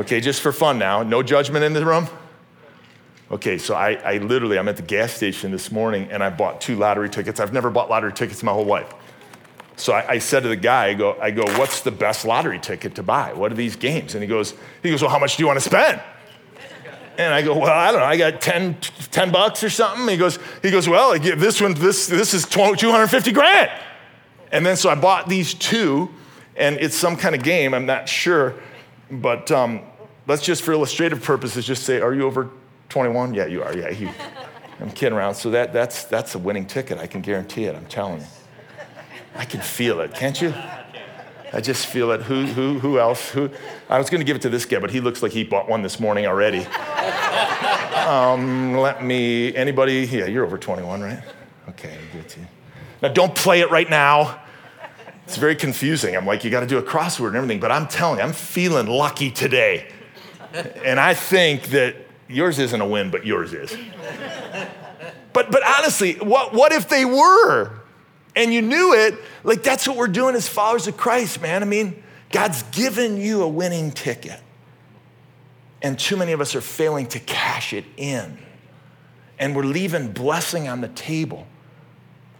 Okay, 0.00 0.20
just 0.20 0.40
for 0.40 0.50
fun 0.50 0.78
now, 0.78 1.04
no 1.04 1.22
judgment 1.22 1.64
in 1.64 1.72
the 1.72 1.86
room. 1.86 2.08
Okay, 3.30 3.58
so 3.58 3.74
I, 3.74 3.92
I 3.92 4.18
literally, 4.18 4.58
I'm 4.58 4.68
at 4.68 4.76
the 4.76 4.82
gas 4.82 5.12
station 5.12 5.52
this 5.52 5.70
morning 5.70 6.08
and 6.10 6.22
I 6.22 6.30
bought 6.30 6.60
two 6.60 6.74
lottery 6.74 7.08
tickets. 7.08 7.38
I've 7.38 7.52
never 7.52 7.70
bought 7.70 7.88
lottery 7.88 8.12
tickets 8.12 8.42
my 8.42 8.52
whole 8.52 8.64
life. 8.64 8.92
So 9.76 9.92
I, 9.92 10.14
I, 10.14 10.18
said 10.18 10.42
to 10.42 10.48
the 10.48 10.56
guy, 10.56 10.88
I 10.88 10.94
go, 10.94 11.16
I 11.20 11.30
go, 11.30 11.44
what's 11.56 11.80
the 11.80 11.92
best 11.92 12.24
lottery 12.24 12.58
ticket 12.58 12.96
to 12.96 13.04
buy? 13.04 13.32
What 13.32 13.52
are 13.52 13.54
these 13.54 13.76
games? 13.76 14.14
And 14.14 14.22
he 14.22 14.28
goes, 14.28 14.54
he 14.82 14.90
goes, 14.90 15.00
well, 15.00 15.10
how 15.10 15.18
much 15.18 15.36
do 15.36 15.42
you 15.42 15.46
want 15.46 15.58
to 15.58 15.64
spend? 15.64 16.02
And 17.18 17.32
I 17.32 17.42
go, 17.42 17.56
well, 17.56 17.72
I 17.72 17.92
don't 17.92 18.00
know, 18.00 18.06
I 18.06 18.16
got 18.16 18.40
10, 18.40 18.78
10 19.10 19.30
bucks 19.30 19.62
or 19.62 19.70
something. 19.70 20.08
He 20.08 20.16
goes, 20.16 20.38
he 20.60 20.70
goes, 20.70 20.88
well, 20.88 21.18
this 21.18 21.60
one, 21.60 21.74
this, 21.74 22.08
this 22.08 22.34
is 22.34 22.44
250 22.46 23.32
grand. 23.32 23.70
And 24.50 24.66
then 24.66 24.76
so 24.76 24.90
I 24.90 24.96
bought 24.96 25.28
these 25.28 25.54
two, 25.54 26.10
and 26.56 26.76
it's 26.78 26.96
some 26.96 27.16
kind 27.16 27.34
of 27.34 27.42
game, 27.42 27.74
I'm 27.74 27.86
not 27.86 28.08
sure, 28.08 28.54
but 29.10 29.50
um, 29.50 29.82
let's 30.26 30.42
just 30.42 30.62
for 30.62 30.72
illustrative 30.72 31.22
purposes 31.22 31.64
just 31.66 31.84
say, 31.84 32.00
are 32.00 32.12
you 32.12 32.22
over 32.22 32.50
21? 32.90 33.34
Yeah, 33.34 33.46
you 33.46 33.62
are. 33.62 33.76
Yeah, 33.76 33.90
you. 33.90 34.10
I'm 34.80 34.90
kidding 34.90 35.16
around. 35.16 35.34
So 35.34 35.50
that, 35.50 35.72
that's, 35.72 36.04
that's 36.04 36.34
a 36.34 36.38
winning 36.38 36.66
ticket. 36.66 36.98
I 36.98 37.06
can 37.06 37.20
guarantee 37.20 37.64
it. 37.64 37.74
I'm 37.74 37.86
telling 37.86 38.20
you. 38.20 38.26
I 39.34 39.44
can 39.44 39.60
feel 39.60 40.00
it, 40.00 40.14
can't 40.14 40.40
you? 40.40 40.54
I 41.52 41.60
just 41.60 41.86
feel 41.86 42.10
it. 42.12 42.22
Who, 42.22 42.46
who, 42.46 42.78
who 42.78 42.98
else? 42.98 43.30
Who? 43.30 43.50
I 43.88 43.98
was 43.98 44.08
going 44.08 44.20
to 44.20 44.24
give 44.24 44.36
it 44.36 44.42
to 44.42 44.48
this 44.48 44.64
guy, 44.64 44.78
but 44.78 44.90
he 44.90 45.00
looks 45.00 45.22
like 45.22 45.32
he 45.32 45.44
bought 45.44 45.68
one 45.68 45.82
this 45.82 45.98
morning 46.00 46.26
already. 46.26 46.66
Um, 48.00 48.76
let 48.76 49.04
me, 49.04 49.54
anybody? 49.54 50.08
Yeah, 50.10 50.26
you're 50.26 50.44
over 50.44 50.58
21, 50.58 51.00
right? 51.00 51.22
Okay, 51.68 51.92
I'll 51.92 52.12
give 52.12 52.24
it 52.24 52.28
to 52.30 52.40
you. 52.40 52.46
Now, 53.02 53.08
don't 53.08 53.34
play 53.34 53.60
it 53.60 53.70
right 53.70 53.88
now. 53.88 54.40
It's 55.26 55.36
very 55.36 55.54
confusing. 55.54 56.16
I'm 56.16 56.26
like, 56.26 56.42
you 56.42 56.50
got 56.50 56.60
to 56.60 56.66
do 56.66 56.78
a 56.78 56.82
crossword 56.82 57.28
and 57.28 57.36
everything, 57.36 57.60
but 57.60 57.70
I'm 57.70 57.86
telling 57.86 58.18
you, 58.18 58.24
I'm 58.24 58.32
feeling 58.32 58.86
lucky 58.86 59.30
today. 59.30 59.92
And 60.84 60.98
I 60.98 61.14
think 61.14 61.66
that 61.68 61.94
yours 62.30 62.58
isn't 62.58 62.80
a 62.80 62.86
win, 62.86 63.10
but 63.10 63.26
yours 63.26 63.52
is. 63.52 63.76
But, 65.32 65.50
but 65.50 65.62
honestly, 65.64 66.14
what, 66.14 66.52
what 66.52 66.72
if 66.72 66.88
they 66.88 67.04
were? 67.04 67.72
And 68.34 68.52
you 68.52 68.62
knew 68.62 68.94
it, 68.94 69.14
like 69.44 69.62
that's 69.62 69.86
what 69.86 69.96
we're 69.96 70.08
doing 70.08 70.34
as 70.34 70.48
followers 70.48 70.86
of 70.86 70.96
Christ, 70.96 71.40
man. 71.40 71.62
I 71.62 71.66
mean, 71.66 72.02
God's 72.30 72.62
given 72.64 73.16
you 73.16 73.42
a 73.42 73.48
winning 73.48 73.90
ticket. 73.92 74.40
And 75.82 75.98
too 75.98 76.16
many 76.16 76.32
of 76.32 76.40
us 76.40 76.54
are 76.54 76.60
failing 76.60 77.06
to 77.08 77.18
cash 77.20 77.72
it 77.72 77.84
in. 77.96 78.38
And 79.38 79.56
we're 79.56 79.64
leaving 79.64 80.12
blessing 80.12 80.68
on 80.68 80.80
the 80.80 80.88
table. 80.88 81.46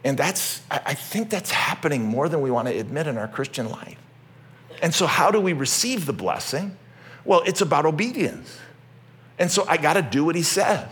And 0.04 0.16
that's, 0.16 0.62
I 0.70 0.94
think 0.94 1.30
that's 1.30 1.50
happening 1.50 2.04
more 2.04 2.28
than 2.28 2.40
we 2.40 2.50
want 2.50 2.68
to 2.68 2.76
admit 2.76 3.06
in 3.06 3.18
our 3.18 3.28
Christian 3.28 3.68
life. 3.68 3.98
And 4.82 4.94
so, 4.94 5.06
how 5.06 5.30
do 5.30 5.40
we 5.40 5.52
receive 5.52 6.06
the 6.06 6.12
blessing? 6.12 6.76
Well, 7.24 7.42
it's 7.46 7.60
about 7.60 7.84
obedience. 7.84 8.58
And 9.40 9.50
so, 9.50 9.64
I 9.66 9.76
got 9.76 9.94
to 9.94 10.02
do 10.02 10.24
what 10.24 10.36
he 10.36 10.44
says. 10.44 10.86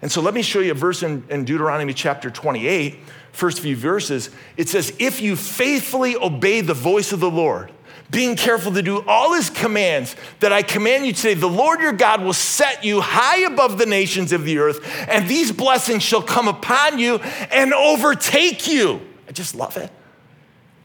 And 0.00 0.10
so, 0.10 0.22
let 0.22 0.32
me 0.32 0.40
show 0.40 0.60
you 0.60 0.70
a 0.70 0.74
verse 0.74 1.02
in, 1.02 1.24
in 1.28 1.44
Deuteronomy 1.44 1.92
chapter 1.92 2.30
28 2.30 2.98
first 3.34 3.60
few 3.60 3.76
verses, 3.76 4.30
it 4.56 4.68
says, 4.68 4.94
If 4.98 5.20
you 5.20 5.36
faithfully 5.36 6.16
obey 6.16 6.60
the 6.60 6.74
voice 6.74 7.12
of 7.12 7.20
the 7.20 7.30
Lord, 7.30 7.70
being 8.10 8.36
careful 8.36 8.72
to 8.72 8.82
do 8.82 9.04
all 9.08 9.34
his 9.34 9.50
commands 9.50 10.14
that 10.40 10.52
I 10.52 10.62
command 10.62 11.04
you 11.04 11.12
today, 11.12 11.34
the 11.34 11.48
Lord 11.48 11.80
your 11.80 11.92
God 11.92 12.22
will 12.22 12.32
set 12.32 12.84
you 12.84 13.00
high 13.00 13.40
above 13.40 13.76
the 13.76 13.86
nations 13.86 14.32
of 14.32 14.44
the 14.44 14.58
earth, 14.58 14.80
and 15.08 15.28
these 15.28 15.50
blessings 15.50 16.02
shall 16.02 16.22
come 16.22 16.48
upon 16.48 16.98
you 16.98 17.16
and 17.50 17.74
overtake 17.74 18.68
you. 18.68 19.00
I 19.28 19.32
just 19.32 19.54
love 19.54 19.76
it. 19.76 19.90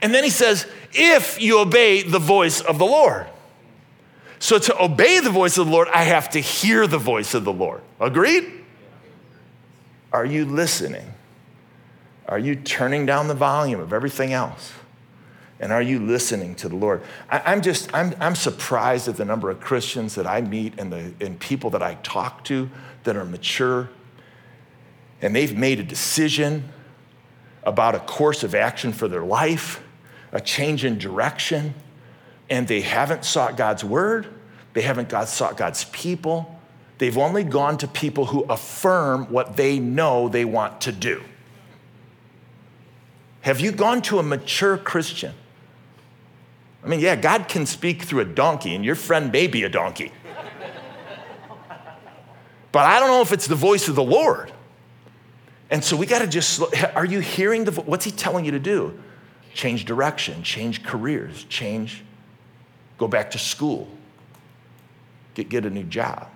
And 0.01 0.13
then 0.13 0.23
he 0.23 0.29
says, 0.29 0.65
If 0.91 1.39
you 1.39 1.59
obey 1.59 2.01
the 2.01 2.19
voice 2.19 2.61
of 2.61 2.79
the 2.79 2.85
Lord. 2.85 3.27
So 4.39 4.57
to 4.57 4.83
obey 4.83 5.19
the 5.19 5.29
voice 5.29 5.57
of 5.57 5.67
the 5.67 5.71
Lord, 5.71 5.89
I 5.93 6.03
have 6.03 6.29
to 6.29 6.39
hear 6.39 6.87
the 6.87 6.97
voice 6.97 7.33
of 7.33 7.43
the 7.43 7.53
Lord. 7.53 7.81
Agreed? 7.99 8.51
Are 10.11 10.25
you 10.25 10.45
listening? 10.45 11.13
Are 12.27 12.39
you 12.39 12.55
turning 12.55 13.05
down 13.05 13.27
the 13.27 13.33
volume 13.33 13.79
of 13.79 13.91
everything 13.91 14.33
else? 14.33 14.71
And 15.59 15.73
are 15.73 15.81
you 15.81 15.99
listening 15.99 16.55
to 16.55 16.69
the 16.69 16.75
Lord? 16.75 17.01
I, 17.29 17.53
am 17.53 17.61
just, 17.61 17.93
I'm, 17.93 18.15
I'm 18.19 18.35
surprised 18.35 19.09
at 19.09 19.17
the 19.17 19.25
number 19.25 19.49
of 19.49 19.59
Christians 19.59 20.15
that 20.15 20.25
I 20.25 20.39
meet 20.39 20.79
and, 20.79 20.91
the, 20.91 21.13
and 21.19 21.37
people 21.37 21.69
that 21.71 21.83
I 21.83 21.95
talk 21.95 22.45
to 22.45 22.69
that 23.03 23.17
are 23.17 23.25
mature 23.25 23.89
and 25.21 25.35
they've 25.35 25.57
made 25.57 25.79
a 25.79 25.83
decision 25.83 26.69
about 27.63 27.95
a 27.95 27.99
course 27.99 28.43
of 28.43 28.55
action 28.55 28.93
for 28.93 29.07
their 29.07 29.23
life, 29.23 29.83
a 30.31 30.39
change 30.39 30.85
in 30.85 30.97
direction, 30.97 31.73
and 32.49 32.67
they 32.67 32.81
haven't 32.81 33.25
sought 33.25 33.57
God's 33.57 33.83
word, 33.83 34.27
they 34.73 34.81
haven't 34.81 35.11
sought 35.27 35.57
God's 35.57 35.85
people. 35.85 36.59
They've 36.99 37.17
only 37.17 37.45
gone 37.45 37.77
to 37.77 37.87
people 37.87 38.25
who 38.25 38.43
affirm 38.43 39.31
what 39.31 39.55
they 39.55 39.79
know 39.79 40.27
they 40.27 40.43
want 40.43 40.81
to 40.81 40.91
do. 40.91 41.23
Have 43.41 43.61
you 43.61 43.71
gone 43.71 44.01
to 44.03 44.19
a 44.19 44.23
mature 44.23 44.77
Christian? 44.77 45.33
I 46.83 46.87
mean, 46.87 46.99
yeah, 46.99 47.15
God 47.15 47.47
can 47.47 47.65
speak 47.65 48.03
through 48.03 48.21
a 48.21 48.25
donkey, 48.25 48.75
and 48.75 48.83
your 48.83 48.95
friend 48.95 49.31
may 49.31 49.47
be 49.47 49.63
a 49.63 49.69
donkey. 49.69 50.11
but 52.71 52.85
I 52.85 52.99
don't 52.99 53.09
know 53.09 53.21
if 53.21 53.31
it's 53.31 53.47
the 53.47 53.55
voice 53.55 53.87
of 53.87 53.95
the 53.95 54.03
Lord. 54.03 54.51
And 55.69 55.83
so 55.83 55.95
we 55.95 56.05
got 56.05 56.19
to 56.19 56.27
just, 56.27 56.61
are 56.95 57.05
you 57.05 57.19
hearing 57.19 57.63
the, 57.65 57.71
what's 57.71 58.03
he 58.03 58.11
telling 58.11 58.43
you 58.43 58.51
to 58.51 58.59
do? 58.59 58.99
Change 59.53 59.85
direction, 59.85 60.43
change 60.43 60.83
careers, 60.83 61.45
change, 61.45 62.03
go 62.99 63.07
back 63.07 63.31
to 63.31 63.39
school, 63.39 63.87
get, 65.33 65.49
get 65.49 65.65
a 65.65 65.69
new 65.69 65.83
job, 65.83 66.29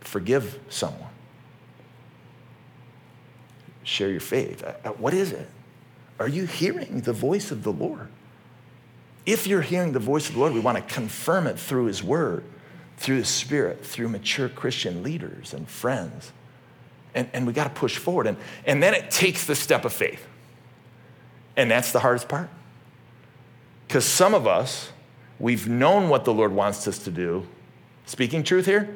forgive 0.00 0.58
someone 0.68 1.10
share 3.90 4.10
your 4.10 4.20
faith. 4.20 4.62
Uh, 4.62 4.72
uh, 4.84 4.88
what 4.90 5.14
is 5.14 5.32
it? 5.32 5.48
Are 6.18 6.28
you 6.28 6.46
hearing 6.46 7.00
the 7.00 7.12
voice 7.12 7.50
of 7.50 7.62
the 7.62 7.72
Lord? 7.72 8.08
If 9.26 9.46
you're 9.46 9.62
hearing 9.62 9.92
the 9.92 9.98
voice 9.98 10.28
of 10.28 10.34
the 10.34 10.40
Lord, 10.40 10.52
we 10.52 10.60
want 10.60 10.76
to 10.76 10.94
confirm 10.94 11.46
it 11.46 11.58
through 11.58 11.86
His 11.86 12.02
Word, 12.02 12.44
through 12.98 13.16
His 13.16 13.28
Spirit, 13.28 13.84
through 13.84 14.08
mature 14.08 14.48
Christian 14.48 15.02
leaders 15.02 15.52
and 15.52 15.68
friends. 15.68 16.32
And, 17.14 17.28
and 17.32 17.46
we 17.46 17.52
got 17.52 17.64
to 17.64 17.70
push 17.80 17.96
forward. 17.96 18.26
And, 18.26 18.36
and 18.64 18.82
then 18.82 18.94
it 18.94 19.10
takes 19.10 19.46
the 19.46 19.54
step 19.54 19.84
of 19.84 19.92
faith. 19.92 20.24
And 21.56 21.70
that's 21.70 21.92
the 21.92 22.00
hardest 22.00 22.28
part. 22.28 22.48
Because 23.90 24.04
some 24.04 24.34
of 24.34 24.46
us, 24.46 24.92
we've 25.40 25.68
known 25.68 26.10
what 26.10 26.24
the 26.24 26.32
Lord 26.32 26.52
wants 26.52 26.86
us 26.86 27.00
to 27.00 27.10
do, 27.10 27.44
speaking 28.06 28.44
truth 28.44 28.64
here, 28.64 28.88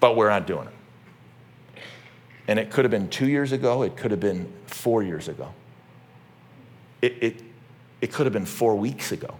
but 0.00 0.16
we're 0.16 0.30
not 0.30 0.46
doing 0.46 0.68
it. 0.68 1.82
And 2.48 2.58
it 2.58 2.70
could 2.70 2.86
have 2.86 2.90
been 2.90 3.10
two 3.10 3.28
years 3.28 3.52
ago, 3.52 3.82
it 3.82 3.94
could 3.94 4.10
have 4.10 4.20
been 4.20 4.50
four 4.64 5.02
years 5.02 5.28
ago. 5.28 5.52
It, 7.02 7.22
it, 7.22 7.42
it 8.00 8.10
could 8.10 8.24
have 8.24 8.32
been 8.32 8.46
four 8.46 8.74
weeks 8.74 9.12
ago. 9.12 9.34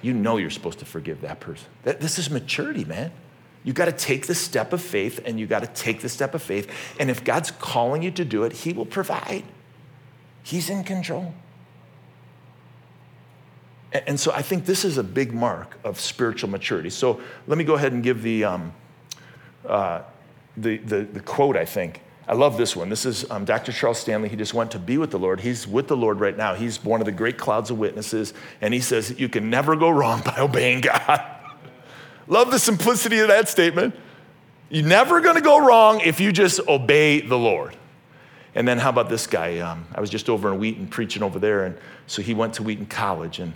You 0.00 0.14
know 0.14 0.38
you're 0.38 0.48
supposed 0.48 0.78
to 0.78 0.86
forgive 0.86 1.20
that 1.20 1.40
person. 1.40 1.66
That, 1.82 2.00
this 2.00 2.18
is 2.18 2.30
maturity, 2.30 2.86
man. 2.86 3.12
You 3.62 3.74
got 3.74 3.84
to 3.84 3.92
take 3.92 4.26
the 4.26 4.34
step 4.34 4.72
of 4.72 4.80
faith 4.80 5.20
and 5.26 5.38
you 5.38 5.46
got 5.46 5.60
to 5.60 5.66
take 5.66 6.00
the 6.00 6.08
step 6.08 6.34
of 6.34 6.42
faith. 6.42 6.70
And 6.98 7.10
if 7.10 7.22
God's 7.24 7.50
calling 7.50 8.00
you 8.00 8.10
to 8.12 8.24
do 8.24 8.44
it, 8.44 8.54
He 8.54 8.72
will 8.72 8.86
provide. 8.86 9.44
He's 10.42 10.70
in 10.70 10.82
control. 10.82 11.34
And, 13.94 14.18
so 14.18 14.32
I 14.32 14.42
think 14.42 14.66
this 14.66 14.84
is 14.84 14.98
a 14.98 15.04
big 15.04 15.32
mark 15.32 15.78
of 15.84 16.00
spiritual 16.00 16.50
maturity. 16.50 16.90
So 16.90 17.20
let 17.46 17.56
me 17.56 17.62
go 17.62 17.74
ahead 17.74 17.92
and 17.92 18.02
give 18.02 18.22
the, 18.22 18.44
um, 18.44 18.72
uh, 19.64 20.02
the, 20.56 20.78
the, 20.78 21.02
the 21.02 21.20
quote, 21.20 21.56
I 21.56 21.64
think. 21.64 22.00
I 22.26 22.32
love 22.32 22.56
this 22.56 22.74
one. 22.74 22.88
This 22.88 23.04
is 23.04 23.30
um, 23.30 23.44
Dr. 23.44 23.70
Charles 23.70 23.98
Stanley. 23.98 24.28
He 24.28 24.36
just 24.36 24.54
went 24.54 24.70
to 24.72 24.78
be 24.78 24.98
with 24.98 25.10
the 25.10 25.18
Lord. 25.18 25.40
He's 25.40 25.66
with 25.68 25.88
the 25.88 25.96
Lord 25.96 26.20
right 26.20 26.36
now. 26.36 26.54
He's 26.54 26.82
one 26.82 27.00
of 27.00 27.04
the 27.04 27.12
great 27.12 27.36
clouds 27.36 27.70
of 27.70 27.78
witnesses. 27.78 28.32
And 28.60 28.72
he 28.72 28.80
says, 28.80 29.18
You 29.18 29.28
can 29.28 29.50
never 29.50 29.76
go 29.76 29.90
wrong 29.90 30.22
by 30.22 30.34
obeying 30.38 30.80
God. 30.80 31.22
love 32.26 32.50
the 32.50 32.58
simplicity 32.58 33.18
of 33.18 33.28
that 33.28 33.48
statement. 33.48 33.94
You're 34.70 34.86
never 34.86 35.20
going 35.20 35.36
to 35.36 35.42
go 35.42 35.64
wrong 35.64 36.00
if 36.00 36.18
you 36.18 36.32
just 36.32 36.60
obey 36.66 37.20
the 37.20 37.38
Lord. 37.38 37.76
And 38.54 38.66
then 38.66 38.78
how 38.78 38.88
about 38.88 39.10
this 39.10 39.26
guy? 39.26 39.58
Um, 39.58 39.86
I 39.94 40.00
was 40.00 40.08
just 40.08 40.30
over 40.30 40.52
in 40.52 40.58
Wheaton 40.58 40.86
preaching 40.86 41.22
over 41.22 41.38
there. 41.38 41.64
And 41.64 41.76
so 42.06 42.22
he 42.22 42.32
went 42.32 42.54
to 42.54 42.62
Wheaton 42.62 42.86
College. 42.86 43.38
And 43.38 43.52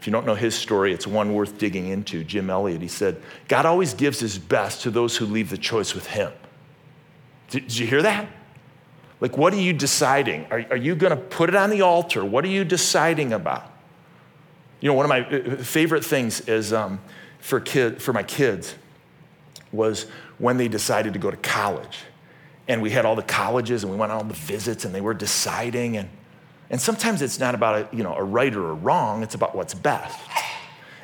if 0.00 0.06
you 0.06 0.12
don't 0.12 0.26
know 0.26 0.34
his 0.34 0.54
story, 0.54 0.92
it's 0.92 1.06
one 1.06 1.34
worth 1.34 1.58
digging 1.58 1.88
into. 1.88 2.22
Jim 2.22 2.50
Elliot, 2.50 2.80
he 2.80 2.88
said, 2.88 3.20
God 3.48 3.66
always 3.66 3.94
gives 3.94 4.20
his 4.20 4.38
best 4.38 4.82
to 4.82 4.90
those 4.90 5.16
who 5.16 5.26
leave 5.26 5.50
the 5.50 5.58
choice 5.58 5.94
with 5.94 6.06
him. 6.06 6.32
Did, 7.50 7.64
did 7.64 7.76
you 7.76 7.86
hear 7.86 8.02
that? 8.02 8.28
Like, 9.20 9.36
what 9.36 9.52
are 9.52 9.60
you 9.60 9.72
deciding? 9.72 10.46
Are, 10.50 10.64
are 10.70 10.76
you 10.76 10.94
going 10.94 11.10
to 11.10 11.16
put 11.16 11.48
it 11.48 11.56
on 11.56 11.70
the 11.70 11.82
altar? 11.82 12.24
What 12.24 12.44
are 12.44 12.48
you 12.48 12.64
deciding 12.64 13.32
about? 13.32 13.72
You 14.80 14.88
know, 14.88 14.94
one 14.94 15.04
of 15.04 15.08
my 15.08 15.26
uh, 15.26 15.56
favorite 15.56 16.04
things 16.04 16.40
is 16.42 16.72
um, 16.72 17.00
for, 17.40 17.58
kid, 17.58 18.00
for 18.00 18.12
my 18.12 18.22
kids 18.22 18.76
was 19.72 20.06
when 20.38 20.56
they 20.56 20.68
decided 20.68 21.14
to 21.14 21.18
go 21.18 21.32
to 21.32 21.36
college. 21.36 21.98
And 22.68 22.80
we 22.82 22.90
had 22.90 23.04
all 23.04 23.16
the 23.16 23.22
colleges 23.22 23.82
and 23.82 23.90
we 23.90 23.98
went 23.98 24.12
on 24.12 24.18
all 24.18 24.24
the 24.24 24.34
visits 24.34 24.84
and 24.84 24.94
they 24.94 25.00
were 25.00 25.14
deciding. 25.14 25.96
And, 25.96 26.08
and 26.70 26.80
sometimes 26.80 27.22
it's 27.22 27.38
not 27.38 27.54
about 27.54 27.74
a, 27.92 27.96
you 27.96 28.02
know, 28.02 28.14
a 28.14 28.22
right 28.22 28.54
or 28.54 28.70
a 28.70 28.74
wrong, 28.74 29.22
it's 29.22 29.34
about 29.34 29.54
what's 29.54 29.74
best. 29.74 30.18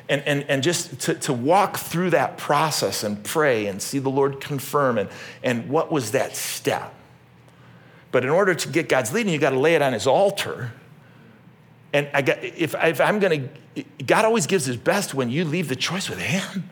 And, 0.07 0.21
and, 0.23 0.43
and 0.47 0.61
just 0.61 1.01
to, 1.01 1.15
to 1.15 1.33
walk 1.33 1.77
through 1.77 2.11
that 2.11 2.37
process 2.37 3.03
and 3.03 3.23
pray 3.23 3.65
and 3.65 3.81
see 3.81 3.97
the 3.97 4.09
Lord 4.09 4.39
confirm 4.39 4.99
and, 4.99 5.09
and 5.41 5.67
what 5.67 5.91
was 5.91 6.11
that 6.11 6.35
step. 6.35 6.93
But 8.11 8.23
in 8.23 8.29
order 8.29 8.53
to 8.53 8.69
get 8.69 8.87
God's 8.87 9.11
leading, 9.11 9.33
you 9.33 9.39
got 9.39 9.49
to 9.49 9.59
lay 9.59 9.73
it 9.73 9.81
on 9.81 9.93
his 9.93 10.05
altar. 10.05 10.71
And 11.91 12.07
I 12.13 12.21
got, 12.21 12.43
if, 12.43 12.75
if 12.75 13.01
I'm 13.01 13.19
going 13.19 13.49
to, 13.75 13.83
God 14.05 14.25
always 14.25 14.45
gives 14.45 14.65
his 14.65 14.77
best 14.77 15.13
when 15.13 15.29
you 15.29 15.43
leave 15.43 15.69
the 15.69 15.75
choice 15.75 16.07
with 16.07 16.19
him. 16.19 16.69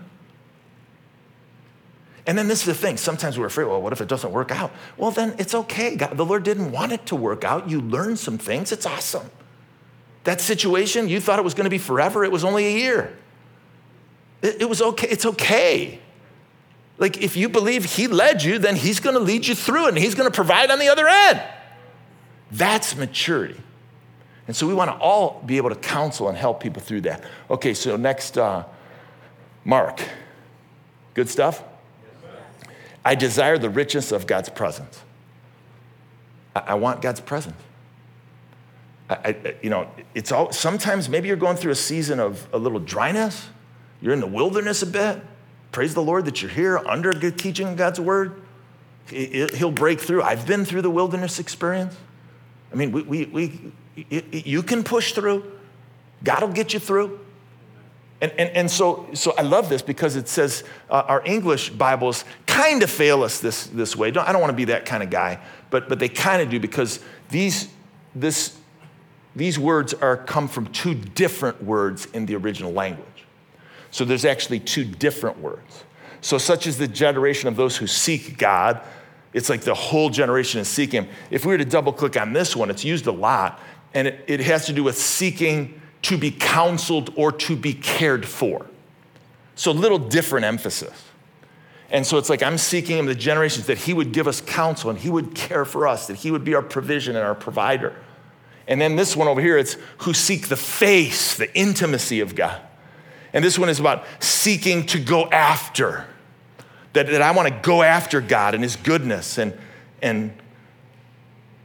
And 2.25 2.37
then 2.37 2.47
this 2.47 2.61
is 2.61 2.65
the 2.65 2.73
thing. 2.73 2.97
Sometimes 2.97 3.37
we're 3.37 3.47
afraid, 3.47 3.65
well, 3.65 3.81
what 3.81 3.91
if 3.91 3.99
it 3.99 4.07
doesn't 4.07 4.31
work 4.31 4.51
out? 4.51 4.71
Well, 4.95 5.11
then 5.11 5.35
it's 5.37 5.53
okay. 5.53 5.95
God, 5.95 6.15
the 6.15 6.25
Lord 6.25 6.43
didn't 6.43 6.71
want 6.71 6.93
it 6.93 7.05
to 7.07 7.15
work 7.15 7.43
out. 7.43 7.69
You 7.69 7.81
learn 7.81 8.15
some 8.15 8.37
things. 8.37 8.71
It's 8.71 8.85
awesome. 8.85 9.29
That 10.23 10.39
situation, 10.39 11.09
you 11.09 11.19
thought 11.19 11.37
it 11.37 11.43
was 11.43 11.53
going 11.53 11.65
to 11.65 11.69
be 11.69 11.77
forever. 11.77 12.23
It 12.23 12.31
was 12.31 12.45
only 12.45 12.65
a 12.67 12.77
year. 12.77 13.13
It, 14.41 14.61
it 14.61 14.69
was 14.69 14.81
okay. 14.81 15.07
It's 15.09 15.25
okay. 15.25 15.99
Like 16.97 17.21
if 17.21 17.35
you 17.35 17.49
believe 17.49 17.83
He 17.83 18.07
led 18.07 18.41
you, 18.41 18.57
then 18.57 18.77
He's 18.77 19.01
going 19.01 19.15
to 19.15 19.21
lead 19.21 19.45
you 19.45 19.55
through 19.55 19.87
it 19.87 19.89
and 19.89 19.97
He's 19.97 20.15
going 20.15 20.29
to 20.29 20.35
provide 20.35 20.71
on 20.71 20.79
the 20.79 20.87
other 20.87 21.07
end. 21.07 21.43
That's 22.51 22.95
maturity. 22.95 23.59
And 24.47 24.55
so 24.55 24.67
we 24.67 24.73
want 24.73 24.91
to 24.91 24.97
all 24.97 25.41
be 25.45 25.57
able 25.57 25.69
to 25.69 25.75
counsel 25.75 26.29
and 26.29 26.37
help 26.37 26.61
people 26.61 26.81
through 26.81 27.01
that. 27.01 27.23
Okay, 27.49 27.73
so 27.73 27.97
next, 27.97 28.37
uh, 28.37 28.63
Mark. 29.65 30.01
Good 31.13 31.29
stuff? 31.29 31.63
I 33.05 33.15
desire 33.15 33.57
the 33.57 33.69
richness 33.69 34.11
of 34.11 34.27
God's 34.27 34.49
presence. 34.49 35.01
I, 36.55 36.59
I 36.59 36.73
want 36.75 37.01
God's 37.01 37.19
presence. 37.19 37.55
I, 39.09 39.15
I, 39.15 39.55
you 39.61 39.69
know, 39.69 39.89
it's 40.15 40.31
all, 40.31 40.51
sometimes 40.51 41.09
maybe 41.09 41.27
you're 41.27 41.37
going 41.37 41.57
through 41.57 41.73
a 41.73 41.75
season 41.75 42.19
of 42.19 42.47
a 42.53 42.57
little 42.57 42.79
dryness. 42.79 43.49
You're 44.01 44.13
in 44.13 44.19
the 44.19 44.27
wilderness 44.27 44.81
a 44.81 44.87
bit. 44.87 45.21
Praise 45.71 45.93
the 45.93 46.03
Lord 46.03 46.25
that 46.25 46.41
you're 46.41 46.51
here 46.51 46.77
under 46.77 47.11
good 47.13 47.37
teaching 47.37 47.67
of 47.67 47.77
God's 47.77 47.99
word. 47.99 48.41
He'll 49.09 49.71
break 49.71 49.99
through. 49.99 50.23
I've 50.23 50.47
been 50.47 50.65
through 50.65 50.83
the 50.83 50.89
wilderness 50.89 51.39
experience. 51.39 51.95
I 52.71 52.75
mean, 52.75 52.91
we, 52.91 53.01
we, 53.01 53.25
we, 53.25 53.71
you 54.31 54.63
can 54.63 54.83
push 54.83 55.13
through. 55.13 55.51
God 56.23 56.41
will 56.41 56.53
get 56.53 56.73
you 56.73 56.79
through. 56.79 57.19
And, 58.23 58.31
and, 58.37 58.49
and 58.51 58.71
so, 58.71 59.09
so 59.13 59.33
I 59.37 59.41
love 59.41 59.67
this 59.67 59.81
because 59.81 60.15
it 60.15 60.29
says 60.29 60.63
uh, 60.89 61.03
our 61.09 61.21
English 61.25 61.71
Bibles 61.71 62.23
kind 62.47 62.81
of 62.81 62.89
fail 62.89 63.21
us 63.21 63.41
this, 63.41 63.67
this 63.67 63.97
way. 63.97 64.11
Don't, 64.11 64.25
I 64.25 64.31
don't 64.31 64.39
want 64.39 64.51
to 64.51 64.55
be 64.55 64.63
that 64.65 64.85
kind 64.85 65.03
of 65.03 65.09
guy, 65.09 65.41
but, 65.69 65.89
but 65.89 65.99
they 65.99 66.07
kind 66.07 66.41
of 66.41 66.49
do 66.49 66.57
because 66.57 67.01
these, 67.31 67.67
this, 68.15 68.57
these 69.35 69.59
words 69.59 69.93
are 69.93 70.15
come 70.15 70.47
from 70.47 70.67
two 70.67 70.95
different 70.95 71.61
words 71.61 72.05
in 72.13 72.25
the 72.25 72.37
original 72.37 72.71
language. 72.71 73.25
So 73.91 74.05
there's 74.05 74.23
actually 74.23 74.61
two 74.61 74.85
different 74.85 75.39
words. 75.39 75.83
So, 76.21 76.37
such 76.37 76.65
is 76.65 76.77
the 76.77 76.87
generation 76.87 77.49
of 77.49 77.57
those 77.57 77.75
who 77.75 77.87
seek 77.87 78.37
God, 78.37 78.79
it's 79.33 79.49
like 79.49 79.61
the 79.61 79.73
whole 79.73 80.09
generation 80.09 80.61
is 80.61 80.69
seeking. 80.69 81.09
If 81.29 81.45
we 81.45 81.51
were 81.51 81.57
to 81.57 81.65
double 81.65 81.91
click 81.91 82.15
on 82.15 82.31
this 82.31 82.55
one, 82.55 82.69
it's 82.69 82.85
used 82.85 83.05
a 83.07 83.11
lot, 83.11 83.59
and 83.93 84.07
it, 84.07 84.23
it 84.27 84.39
has 84.39 84.65
to 84.67 84.73
do 84.73 84.81
with 84.85 84.97
seeking 84.97 85.81
to 86.03 86.17
be 86.17 86.31
counseled 86.31 87.11
or 87.15 87.31
to 87.31 87.55
be 87.55 87.73
cared 87.73 88.25
for. 88.25 88.67
So, 89.55 89.71
a 89.71 89.73
little 89.73 89.99
different 89.99 90.45
emphasis. 90.45 91.09
And 91.93 92.07
so 92.07 92.17
it's 92.17 92.27
like 92.27 92.41
I'm 92.41 92.57
seeking 92.57 92.97
him 92.97 93.05
the 93.05 93.13
generations 93.13 93.67
that 93.67 93.77
he 93.77 93.93
would 93.93 94.11
give 94.13 94.27
us 94.27 94.41
counsel 94.41 94.89
and 94.89 94.97
he 94.97 95.11
would 95.11 95.35
care 95.35 95.63
for 95.63 95.87
us, 95.87 96.07
that 96.07 96.17
he 96.17 96.31
would 96.31 96.43
be 96.43 96.55
our 96.55 96.63
provision 96.63 97.15
and 97.15 97.23
our 97.23 97.35
provider. 97.35 97.95
And 98.67 98.81
then 98.81 98.95
this 98.95 99.15
one 99.15 99.27
over 99.27 99.39
here, 99.39 99.57
it's 99.59 99.77
who 99.99 100.13
seek 100.13 100.47
the 100.47 100.55
face, 100.55 101.37
the 101.37 101.55
intimacy 101.55 102.19
of 102.19 102.33
God. 102.33 102.59
And 103.31 103.45
this 103.45 103.59
one 103.59 103.69
is 103.69 103.79
about 103.79 104.05
seeking 104.19 104.87
to 104.87 104.99
go 104.99 105.29
after. 105.29 106.07
That, 106.93 107.07
that 107.07 107.21
I 107.21 107.31
want 107.31 107.47
to 107.47 107.59
go 107.61 107.83
after 107.83 108.21
God 108.21 108.53
and 108.55 108.63
his 108.63 108.75
goodness 108.75 109.37
and, 109.37 109.57
and 110.01 110.33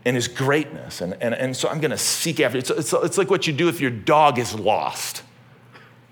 and 0.09 0.17
his 0.17 0.27
greatness. 0.27 1.03
And, 1.03 1.19
and, 1.21 1.35
and 1.35 1.55
so 1.55 1.69
I'm 1.69 1.81
going 1.81 1.91
to 1.91 1.99
seek 1.99 2.41
after 2.41 2.57
it. 2.57 2.71
It's, 2.71 2.71
it's, 2.71 3.05
it's 3.05 3.19
like 3.19 3.29
what 3.29 3.47
you 3.47 3.53
do 3.53 3.69
if 3.69 3.79
your 3.79 3.91
dog 3.91 4.39
is 4.39 4.55
lost. 4.55 5.23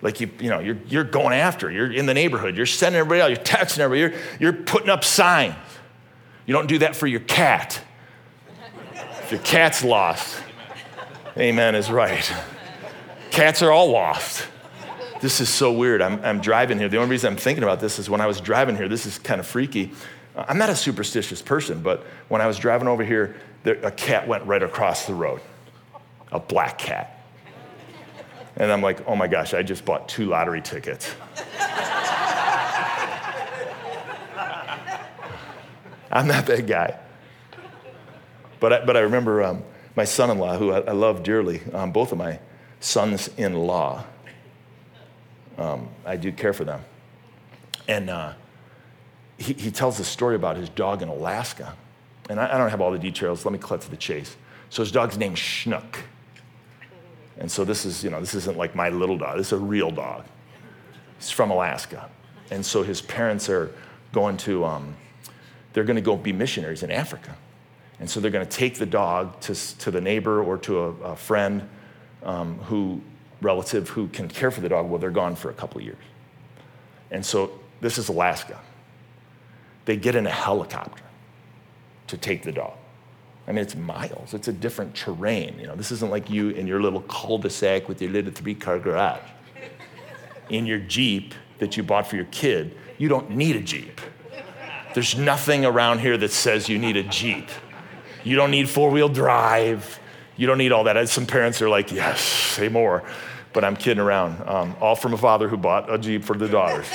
Like 0.03 0.21
you, 0.21 0.29
you 0.39 0.51
know, 0.51 0.59
you're, 0.59 0.77
you're 0.87 1.03
going 1.03 1.33
after, 1.33 1.71
you're 1.71 1.91
in 1.91 2.05
the 2.05 2.13
neighborhood, 2.13 2.59
you're 2.59 2.67
sending 2.67 2.99
everybody 2.99 3.23
out, 3.23 3.31
you're 3.31 3.43
texting 3.43 3.79
everybody, 3.79 4.15
you're, 4.15 4.23
you're 4.39 4.63
putting 4.65 4.91
up 4.91 5.03
signs. 5.03 5.55
You 6.45 6.53
don't 6.53 6.67
do 6.67 6.81
that 6.81 6.95
for 6.95 7.07
your 7.07 7.21
cat. 7.21 7.81
If 9.23 9.33
your 9.33 9.41
cat's 9.41 9.83
lost, 9.83 10.43
amen 11.39 11.75
is 11.75 11.91
right. 11.91 12.31
Cats 13.31 13.63
are 13.63 13.73
all 13.73 13.91
lost. 13.91 14.47
This 15.23 15.41
is 15.41 15.49
so 15.49 15.73
weird. 15.73 16.03
I'm, 16.03 16.23
I'm 16.23 16.43
driving 16.43 16.79
here. 16.79 16.91
The 16.91 16.99
only 16.99 17.09
reason 17.09 17.33
I'm 17.33 17.39
thinking 17.39 17.65
about 17.65 17.81
this 17.81 17.99
is 17.99 18.11
when 18.11 18.21
I 18.21 18.27
was 18.27 18.43
driving 18.43 18.77
here, 18.77 18.89
this 18.89 19.07
is 19.07 19.19
kind 19.19 19.41
of 19.41 19.47
freaky. 19.47 19.93
I'm 20.37 20.59
not 20.59 20.69
a 20.69 20.77
superstitious 20.77 21.41
person, 21.41 21.81
but 21.81 22.05
when 22.29 22.43
I 22.43 22.47
was 22.47 22.59
driving 22.59 22.89
over 22.89 23.03
here, 23.03 23.37
there, 23.67 23.79
a 23.83 23.91
cat 23.91 24.29
went 24.29 24.47
right 24.47 24.63
across 24.63 25.07
the 25.07 25.15
road, 25.15 25.41
a 26.31 26.39
black 26.39 26.79
cat. 26.79 27.21
And 28.57 28.71
I'm 28.71 28.81
like, 28.81 29.05
oh 29.09 29.17
my 29.17 29.27
gosh, 29.27 29.55
I 29.55 29.65
just 29.65 29.85
bought 29.85 30.09
two 30.09 30.27
lottery 30.27 30.63
tickets. 30.63 31.13
I'm 36.13 36.29
not 36.29 36.47
that 36.47 36.69
guy. 36.69 36.97
But 38.61 38.73
I, 38.73 38.85
but 38.85 38.97
I 38.97 39.01
remember 39.01 39.43
um, 39.43 39.65
my 39.97 40.05
son 40.05 40.31
in 40.31 40.39
law, 40.39 40.57
who 40.57 40.71
I, 40.71 40.83
I, 40.83 40.93
love 40.93 41.25
dearly, 41.25 41.61
um, 41.73 41.91
both 41.91 42.13
of 42.13 42.19
my 42.19 42.39
sons 42.79 43.29
in 43.37 43.55
law, 43.55 44.05
um, 45.59 45.89
I 46.05 46.15
do 46.17 46.31
care 46.31 46.53
for 46.53 46.65
them. 46.65 46.85
And 47.89 48.11
uh, 48.11 48.35
he, 49.39 49.55
he 49.55 49.73
tells 49.73 49.99
a 49.99 50.05
story 50.05 50.37
about 50.37 50.57
his 50.57 50.69
dog 50.69 51.03
in 51.03 51.09
Alaska 51.09 51.77
and 52.29 52.41
I, 52.41 52.55
I 52.55 52.59
don't 52.59 52.71
have 52.71 52.81
all 52.81 52.91
the 52.91 52.99
details. 52.99 53.45
Let 53.45 53.53
me 53.53 53.59
cut 53.59 53.81
to 53.83 53.91
the 53.91 53.97
chase. 53.97 54.37
So 54.71 54.83
his 54.83 54.93
dog's 54.93 55.17
named 55.17 55.37
Schnook. 55.37 55.97
And 57.39 57.51
so 57.51 57.65
this 57.65 57.85
is, 57.85 58.03
you 58.03 58.11
know, 58.11 58.21
this 58.21 58.35
isn't 58.35 58.57
like 58.57 58.75
my 58.75 58.89
little 58.89 59.19
dog. 59.19 59.37
This 59.37 59.49
is 59.49 59.53
a 59.53 59.59
real 59.59 59.91
dog. 59.91 60.25
He's 61.19 61.31
from 61.31 61.51
Alaska. 61.51 62.11
And 62.51 62.65
so 62.65 62.83
his 62.83 63.01
parents 63.03 63.49
are 63.49 63.73
going 64.13 64.37
to, 64.39 64.65
um, 64.65 64.97
they're 65.73 65.85
going 65.85 65.97
to 65.97 66.03
go 66.03 66.17
be 66.17 66.33
missionaries 66.33 66.83
in 66.83 66.91
Africa. 66.91 67.37
And 68.01 68.09
so 68.09 68.21
they're 68.21 68.31
going 68.31 68.47
to 68.47 68.57
take 68.57 68.77
the 68.77 68.87
dog 68.87 69.41
to, 69.43 69.55
to 69.79 69.91
the 69.91 70.01
neighbor 70.01 70.43
or 70.43 70.59
to 70.59 70.79
a, 70.79 70.91
a 71.03 71.17
friend 71.17 71.69
um, 72.23 72.59
who, 72.61 73.01
relative 73.41 73.89
who 73.91 74.09
can 74.09 74.29
care 74.29 74.51
for 74.51 74.61
the 74.61 74.69
dog 74.69 74.89
while 74.89 74.99
they're 74.99 75.11
gone 75.11 75.37
for 75.37 75.51
a 75.51 75.55
couple 75.55 75.79
of 75.79 75.85
years. 75.85 75.97
And 77.11 77.25
so 77.25 77.53
this 77.81 77.99
is 77.99 78.09
Alaska. 78.09 78.61
They 79.85 79.97
get 79.97 80.17
in 80.17 80.27
a 80.27 80.31
helicopter 80.31 81.06
to 82.09 82.17
take 82.17 82.43
the 82.43 82.53
dog. 82.53 82.75
I 83.49 83.53
mean, 83.53 83.63
it's 83.63 83.77
miles. 83.77 84.35
It's 84.35 84.49
a 84.49 84.53
different 84.53 84.95
terrain. 84.95 85.57
You 85.61 85.69
know, 85.69 85.77
this 85.77 85.93
isn't 85.93 86.11
like 86.11 86.29
you 86.29 86.51
in 86.51 86.67
your 86.67 86.83
little 86.83 87.03
cul-de-sac 87.03 87.89
with 87.89 88.03
your 88.03 88.11
little 88.11 88.33
three-car 88.33 88.81
garage. 88.81 89.23
In 90.51 90.67
your 90.67 90.79
Jeep 90.81 91.35
that 91.59 91.77
you 91.77 91.83
bought 91.83 92.07
for 92.07 92.17
your 92.17 92.27
kid, 92.27 92.77
you 92.99 93.09
don't 93.09 93.31
need 93.31 93.57
a 93.57 93.61
Jeep. 93.61 94.01
There's 94.95 95.17
nothing 95.17 95.65
around 95.65 96.01
here 96.01 96.17
that 96.17 96.33
says 96.33 96.69
you 96.69 96.79
need 96.79 96.97
a 96.97 97.03
Jeep. 97.03 97.49
You 98.25 98.35
don't 98.35 98.51
need 98.51 98.69
four-wheel 98.69 99.11
drive. 99.11 100.01
You 100.37 100.47
don't 100.47 100.59
need 100.59 100.73
all 100.73 100.85
that. 100.85 101.09
Some 101.09 101.27
parents 101.27 101.63
are 101.63 101.69
like, 101.69 101.93
yes, 101.93 102.21
say 102.21 102.69
more. 102.69 103.05
But 103.53 103.65
I'm 103.65 103.77
kidding 103.77 104.03
around. 104.03 104.47
Um, 104.49 104.77
all 104.81 104.97
from 104.97 105.15
a 105.15 105.19
father 105.19 105.49
who 105.49 105.57
bought 105.57 105.93
a 105.93 105.99
Jeep 105.99 106.25
for 106.25 106.37
the 106.37 106.49
daughters. 106.49 106.87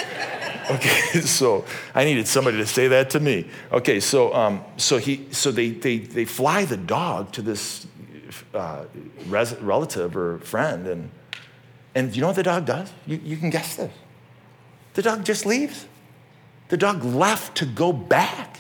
Okay, 0.76 1.22
so 1.22 1.66
I 1.94 2.04
needed 2.04 2.28
somebody 2.28 2.58
to 2.58 2.68
say 2.68 2.88
that 2.88 3.10
to 3.12 3.20
me. 3.20 3.48
Okay, 3.72 4.00
so 4.00 4.34
um, 4.34 4.64
so 4.78 4.98
he 4.98 5.28
so 5.32 5.52
they 5.52 5.70
they 5.72 6.00
they 6.00 6.26
fly 6.26 6.66
the 6.66 6.78
dog 6.78 7.32
to 7.34 7.42
this 7.42 7.88
uh, 8.54 8.86
res- 9.28 9.60
relative 9.60 10.16
or 10.16 10.40
friend, 10.40 10.88
and 10.88 11.12
and 11.96 12.16
you 12.16 12.22
know 12.22 12.28
what 12.28 12.36
the 12.36 12.44
dog 12.44 12.66
does? 12.66 12.92
You, 13.06 13.20
you 13.24 13.38
can 13.38 13.50
guess 13.50 13.76
this. 13.76 13.92
The 14.94 15.02
dog 15.02 15.26
just 15.26 15.46
leaves. 15.46 15.86
The 16.70 16.78
dog 16.78 17.04
left 17.04 17.58
to 17.58 17.66
go 17.66 17.92
back. 17.92 18.60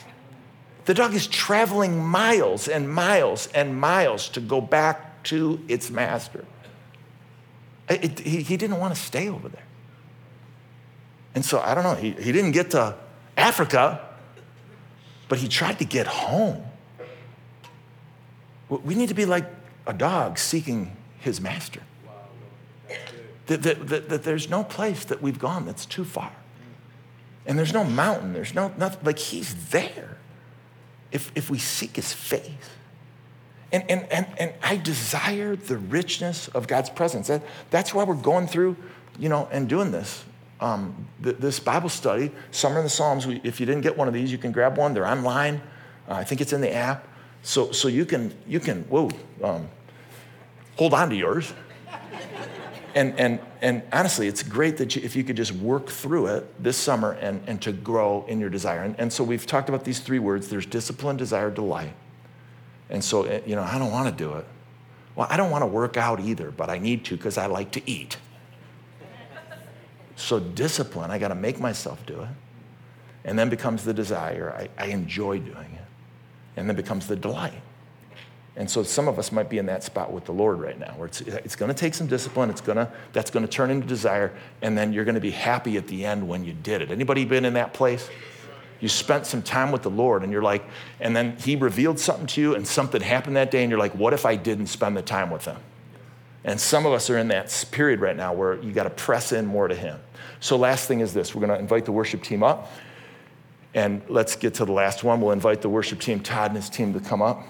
The 0.85 0.93
dog 0.93 1.13
is 1.13 1.27
traveling 1.27 2.03
miles 2.03 2.67
and 2.67 2.89
miles 2.89 3.47
and 3.47 3.79
miles 3.79 4.27
to 4.29 4.41
go 4.41 4.59
back 4.59 5.23
to 5.23 5.61
its 5.67 5.89
master. 5.89 6.43
It, 7.87 8.19
he, 8.19 8.41
he 8.41 8.57
didn't 8.57 8.79
want 8.79 8.95
to 8.95 8.99
stay 8.99 9.29
over 9.29 9.47
there. 9.47 9.63
And 11.33 11.45
so 11.45 11.59
I 11.59 11.73
don't 11.73 11.83
know, 11.83 11.95
he, 11.95 12.11
he 12.11 12.31
didn't 12.31 12.51
get 12.51 12.71
to 12.71 12.95
Africa, 13.37 14.01
but 15.29 15.39
he 15.39 15.47
tried 15.47 15.79
to 15.79 15.85
get 15.85 16.07
home. 16.07 16.63
We 18.69 18.95
need 18.95 19.09
to 19.09 19.15
be 19.15 19.25
like 19.25 19.45
a 19.85 19.93
dog 19.93 20.37
seeking 20.37 20.95
his 21.19 21.41
master. 21.41 21.81
That, 23.47 23.63
that, 23.63 23.87
that, 23.87 24.09
that, 24.09 24.23
there's 24.23 24.49
no 24.49 24.63
place 24.63 25.03
that 25.05 25.21
we've 25.21 25.39
gone 25.39 25.65
that's 25.65 25.85
too 25.85 26.05
far. 26.05 26.31
And 27.45 27.57
there's 27.57 27.73
no 27.73 27.83
mountain, 27.83 28.33
there's 28.33 28.53
no 28.53 28.71
nothing, 28.77 28.99
like 29.03 29.19
he's 29.19 29.71
there 29.71 30.17
if, 31.11 31.31
if 31.35 31.49
we 31.49 31.57
seek 31.57 31.95
his 31.95 32.13
face. 32.13 32.45
And, 33.73 33.83
and, 33.89 34.05
and, 34.11 34.27
and 34.37 34.53
I 34.61 34.77
desire 34.77 35.55
the 35.55 35.77
richness 35.77 36.49
of 36.49 36.67
God's 36.67 36.89
presence. 36.89 37.27
That, 37.27 37.41
that's 37.69 37.93
why 37.93 38.03
we're 38.03 38.15
going 38.15 38.47
through 38.47 38.75
you 39.19 39.29
know, 39.29 39.47
and 39.51 39.67
doing 39.67 39.91
this. 39.91 40.23
Um, 40.61 41.07
th- 41.23 41.37
this 41.37 41.59
Bible 41.59 41.89
study, 41.89 42.31
Summer 42.51 42.77
in 42.77 42.83
the 42.83 42.89
Psalms, 42.89 43.25
we, 43.25 43.41
if 43.43 43.59
you 43.59 43.65
didn't 43.65 43.81
get 43.81 43.97
one 43.97 44.07
of 44.07 44.13
these, 44.13 44.31
you 44.31 44.37
can 44.37 44.51
grab 44.51 44.77
one. 44.77 44.93
They're 44.93 45.07
online. 45.07 45.61
Uh, 46.07 46.13
I 46.13 46.23
think 46.23 46.39
it's 46.39 46.53
in 46.53 46.61
the 46.61 46.73
app. 46.73 47.07
So, 47.41 47.71
so 47.71 47.87
you 47.87 48.05
can, 48.05 48.33
you 48.47 48.59
can 48.59 48.83
whoa, 48.83 49.09
um, 49.43 49.67
hold 50.77 50.93
on 50.93 51.09
to 51.09 51.15
yours. 51.15 51.51
and, 52.95 53.19
and, 53.19 53.39
and 53.61 53.81
honestly, 53.91 54.27
it's 54.27 54.43
great 54.43 54.77
that 54.77 54.95
you, 54.95 55.01
if 55.03 55.15
you 55.15 55.23
could 55.23 55.35
just 55.35 55.51
work 55.53 55.89
through 55.89 56.27
it 56.27 56.63
this 56.63 56.77
summer 56.77 57.13
and, 57.13 57.41
and 57.47 57.61
to 57.63 57.71
grow 57.71 58.23
in 58.27 58.39
your 58.39 58.49
desire. 58.49 58.83
And, 58.83 58.95
and 58.99 59.11
so 59.11 59.23
we've 59.23 59.47
talked 59.47 59.69
about 59.69 59.83
these 59.83 59.99
three 59.99 60.19
words 60.19 60.49
there's 60.49 60.67
discipline, 60.67 61.17
desire, 61.17 61.49
delight. 61.49 61.93
And 62.89 63.03
so, 63.03 63.23
eh, 63.23 63.41
you 63.45 63.55
know, 63.55 63.63
I 63.63 63.79
don't 63.79 63.91
want 63.91 64.15
to 64.15 64.23
do 64.23 64.33
it. 64.35 64.45
Well, 65.15 65.27
I 65.29 65.37
don't 65.37 65.49
want 65.49 65.63
to 65.63 65.67
work 65.67 65.97
out 65.97 66.19
either, 66.19 66.51
but 66.51 66.69
I 66.69 66.77
need 66.77 67.05
to 67.05 67.17
because 67.17 67.37
I 67.37 67.47
like 67.47 67.71
to 67.71 67.89
eat. 67.89 68.17
So, 70.21 70.39
discipline, 70.39 71.11
I 71.11 71.17
got 71.17 71.29
to 71.29 71.35
make 71.35 71.59
myself 71.59 72.05
do 72.05 72.21
it. 72.21 72.29
And 73.23 73.37
then 73.37 73.49
becomes 73.49 73.83
the 73.83 73.93
desire. 73.93 74.53
I, 74.57 74.83
I 74.83 74.87
enjoy 74.87 75.39
doing 75.39 75.73
it. 75.73 75.85
And 76.57 76.67
then 76.67 76.75
becomes 76.75 77.07
the 77.07 77.15
delight. 77.15 77.61
And 78.55 78.69
so 78.69 78.83
some 78.83 79.07
of 79.07 79.17
us 79.17 79.31
might 79.31 79.49
be 79.49 79.57
in 79.59 79.65
that 79.67 79.83
spot 79.83 80.11
with 80.11 80.25
the 80.25 80.33
Lord 80.33 80.59
right 80.59 80.77
now, 80.77 80.93
where 80.97 81.07
it's, 81.07 81.21
it's 81.21 81.55
going 81.55 81.69
to 81.69 81.73
take 81.73 81.93
some 81.93 82.07
discipline. 82.07 82.49
It's 82.49 82.59
going 82.59 82.75
to 82.75 82.91
that's 83.13 83.31
going 83.31 83.45
to 83.45 83.51
turn 83.51 83.71
into 83.71 83.87
desire, 83.87 84.33
and 84.61 84.77
then 84.77 84.91
you're 84.91 85.05
going 85.05 85.15
to 85.15 85.21
be 85.21 85.31
happy 85.31 85.77
at 85.77 85.87
the 85.87 86.05
end 86.05 86.27
when 86.27 86.43
you 86.43 86.53
did 86.53 86.81
it. 86.81 86.91
Anybody 86.91 87.23
been 87.23 87.45
in 87.45 87.53
that 87.53 87.73
place? 87.73 88.09
You 88.81 88.89
spent 88.89 89.25
some 89.25 89.41
time 89.41 89.71
with 89.71 89.83
the 89.83 89.89
Lord, 89.89 90.23
and 90.23 90.31
you're 90.31 90.41
like, 90.41 90.63
and 90.99 91.15
then 91.15 91.37
He 91.37 91.55
revealed 91.55 91.97
something 91.99 92.27
to 92.27 92.41
you, 92.41 92.55
and 92.55 92.67
something 92.67 93.01
happened 93.01 93.37
that 93.37 93.51
day, 93.51 93.63
and 93.63 93.69
you're 93.69 93.79
like, 93.79 93.95
what 93.95 94.11
if 94.11 94.25
I 94.25 94.35
didn't 94.35 94.67
spend 94.67 94.97
the 94.97 95.01
time 95.01 95.29
with 95.29 95.45
Him? 95.45 95.57
And 96.43 96.59
some 96.59 96.85
of 96.85 96.93
us 96.93 97.09
are 97.09 97.17
in 97.17 97.27
that 97.27 97.65
period 97.71 97.99
right 97.99 98.15
now 98.15 98.33
where 98.33 98.59
you 98.61 98.71
got 98.71 98.83
to 98.83 98.89
press 98.89 99.31
in 99.31 99.45
more 99.45 99.67
to 99.67 99.75
Him. 99.75 99.99
So, 100.39 100.57
last 100.57 100.87
thing 100.87 101.01
is 101.01 101.13
this: 101.13 101.35
we're 101.35 101.45
going 101.45 101.55
to 101.55 101.59
invite 101.59 101.85
the 101.85 101.91
worship 101.91 102.23
team 102.23 102.41
up, 102.41 102.71
and 103.73 104.01
let's 104.09 104.35
get 104.35 104.55
to 104.55 104.65
the 104.65 104.71
last 104.71 105.03
one. 105.03 105.21
We'll 105.21 105.31
invite 105.31 105.61
the 105.61 105.69
worship 105.69 105.99
team, 105.99 106.19
Todd 106.19 106.51
and 106.51 106.57
his 106.57 106.69
team, 106.69 106.93
to 106.93 106.99
come 106.99 107.21
up. 107.21 107.43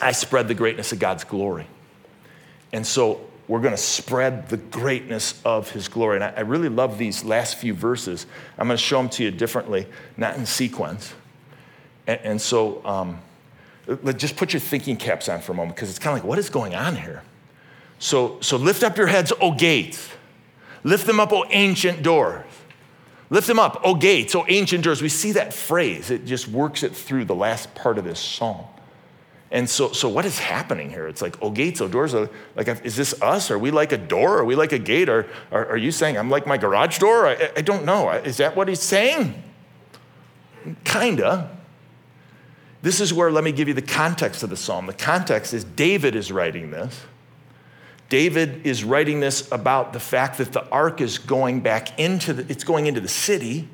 I 0.00 0.12
spread 0.12 0.48
the 0.48 0.54
greatness 0.54 0.92
of 0.92 0.98
God's 0.98 1.24
glory. 1.24 1.66
And 2.72 2.86
so 2.86 3.20
we're 3.48 3.60
going 3.60 3.72
to 3.72 3.78
spread 3.78 4.48
the 4.48 4.56
greatness 4.56 5.40
of 5.44 5.70
his 5.70 5.88
glory. 5.88 6.16
And 6.16 6.24
I, 6.24 6.34
I, 6.36 6.40
really 6.40 6.68
love 6.68 6.98
these 6.98 7.24
last 7.24 7.56
few 7.56 7.74
verses. 7.74 8.26
I'm 8.56 8.68
going 8.68 8.76
to 8.76 8.82
show 8.82 8.98
them 8.98 9.08
to 9.10 9.24
you 9.24 9.30
differently, 9.30 9.86
not 10.16 10.36
in 10.36 10.46
sequence. 10.46 11.12
And, 12.06 12.20
and 12.22 12.40
so 12.40 12.84
um, 12.86 13.18
just 14.16 14.36
put 14.36 14.52
your 14.52 14.60
thinking 14.60 14.96
caps 14.96 15.28
on 15.28 15.40
for 15.40 15.52
a 15.52 15.54
moment 15.54 15.76
because 15.76 15.90
it's 15.90 15.98
kind 15.98 16.16
of 16.16 16.22
like, 16.22 16.28
what 16.28 16.38
is 16.38 16.50
going 16.50 16.74
on 16.74 16.96
here? 16.96 17.22
So, 18.02 18.38
so 18.40 18.56
lift 18.56 18.82
up 18.82 18.98
your 18.98 19.06
heads, 19.06 19.32
O 19.40 19.52
gates. 19.52 20.10
Lift 20.82 21.06
them 21.06 21.20
up, 21.20 21.32
O 21.32 21.44
ancient 21.50 22.02
doors. 22.02 22.44
Lift 23.30 23.46
them 23.46 23.60
up, 23.60 23.80
O 23.84 23.94
gates, 23.94 24.34
O 24.34 24.44
ancient 24.48 24.82
doors. 24.82 25.00
We 25.00 25.08
see 25.08 25.30
that 25.32 25.54
phrase, 25.54 26.10
it 26.10 26.24
just 26.24 26.48
works 26.48 26.82
it 26.82 26.96
through 26.96 27.26
the 27.26 27.34
last 27.36 27.72
part 27.76 27.98
of 27.98 28.04
this 28.04 28.18
psalm. 28.18 28.64
And 29.52 29.70
so, 29.70 29.92
so 29.92 30.08
what 30.08 30.24
is 30.24 30.36
happening 30.36 30.90
here? 30.90 31.06
It's 31.06 31.22
like, 31.22 31.40
oh, 31.40 31.50
gates, 31.50 31.80
oh, 31.80 31.86
doors. 31.86 32.12
Are, 32.12 32.28
like, 32.56 32.66
is 32.84 32.96
this 32.96 33.22
us? 33.22 33.52
Are 33.52 33.58
we 33.58 33.70
like 33.70 33.92
a 33.92 33.98
door? 33.98 34.36
Are 34.38 34.44
we 34.44 34.56
like 34.56 34.72
a 34.72 34.80
gate? 34.80 35.08
Or 35.08 35.28
are, 35.52 35.66
are 35.66 35.76
you 35.76 35.92
saying 35.92 36.18
I'm 36.18 36.28
like 36.28 36.44
my 36.44 36.56
garage 36.56 36.98
door? 36.98 37.28
I, 37.28 37.52
I 37.56 37.60
don't 37.60 37.84
know. 37.84 38.10
Is 38.10 38.38
that 38.38 38.56
what 38.56 38.66
he's 38.66 38.82
saying? 38.82 39.40
Kinda. 40.82 41.56
This 42.82 43.00
is 43.00 43.14
where, 43.14 43.30
let 43.30 43.44
me 43.44 43.52
give 43.52 43.68
you 43.68 43.74
the 43.74 43.80
context 43.80 44.42
of 44.42 44.50
the 44.50 44.56
psalm. 44.56 44.86
The 44.86 44.92
context 44.92 45.54
is 45.54 45.62
David 45.62 46.16
is 46.16 46.32
writing 46.32 46.72
this. 46.72 47.00
David 48.12 48.66
is 48.66 48.84
writing 48.84 49.20
this 49.20 49.50
about 49.50 49.94
the 49.94 50.00
fact 50.00 50.36
that 50.36 50.52
the 50.52 50.68
ark 50.68 51.00
is 51.00 51.16
going 51.16 51.60
back 51.60 51.98
into 51.98 52.34
the, 52.34 52.52
it's 52.52 52.62
going 52.62 52.84
into 52.84 53.00
the 53.00 53.08
city 53.08 53.68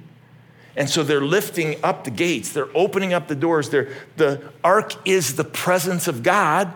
and 0.79 0.88
so 0.88 1.03
they're 1.03 1.20
lifting 1.20 1.74
up 1.83 2.05
the 2.05 2.12
gates, 2.12 2.53
they're 2.53 2.70
opening 2.72 3.12
up 3.12 3.27
the 3.27 3.35
doors. 3.35 3.68
They're, 3.68 3.88
the 4.16 4.40
ark 4.62 4.94
is 5.05 5.35
the 5.35 5.42
presence 5.42 6.07
of 6.07 6.22
God. 6.22 6.72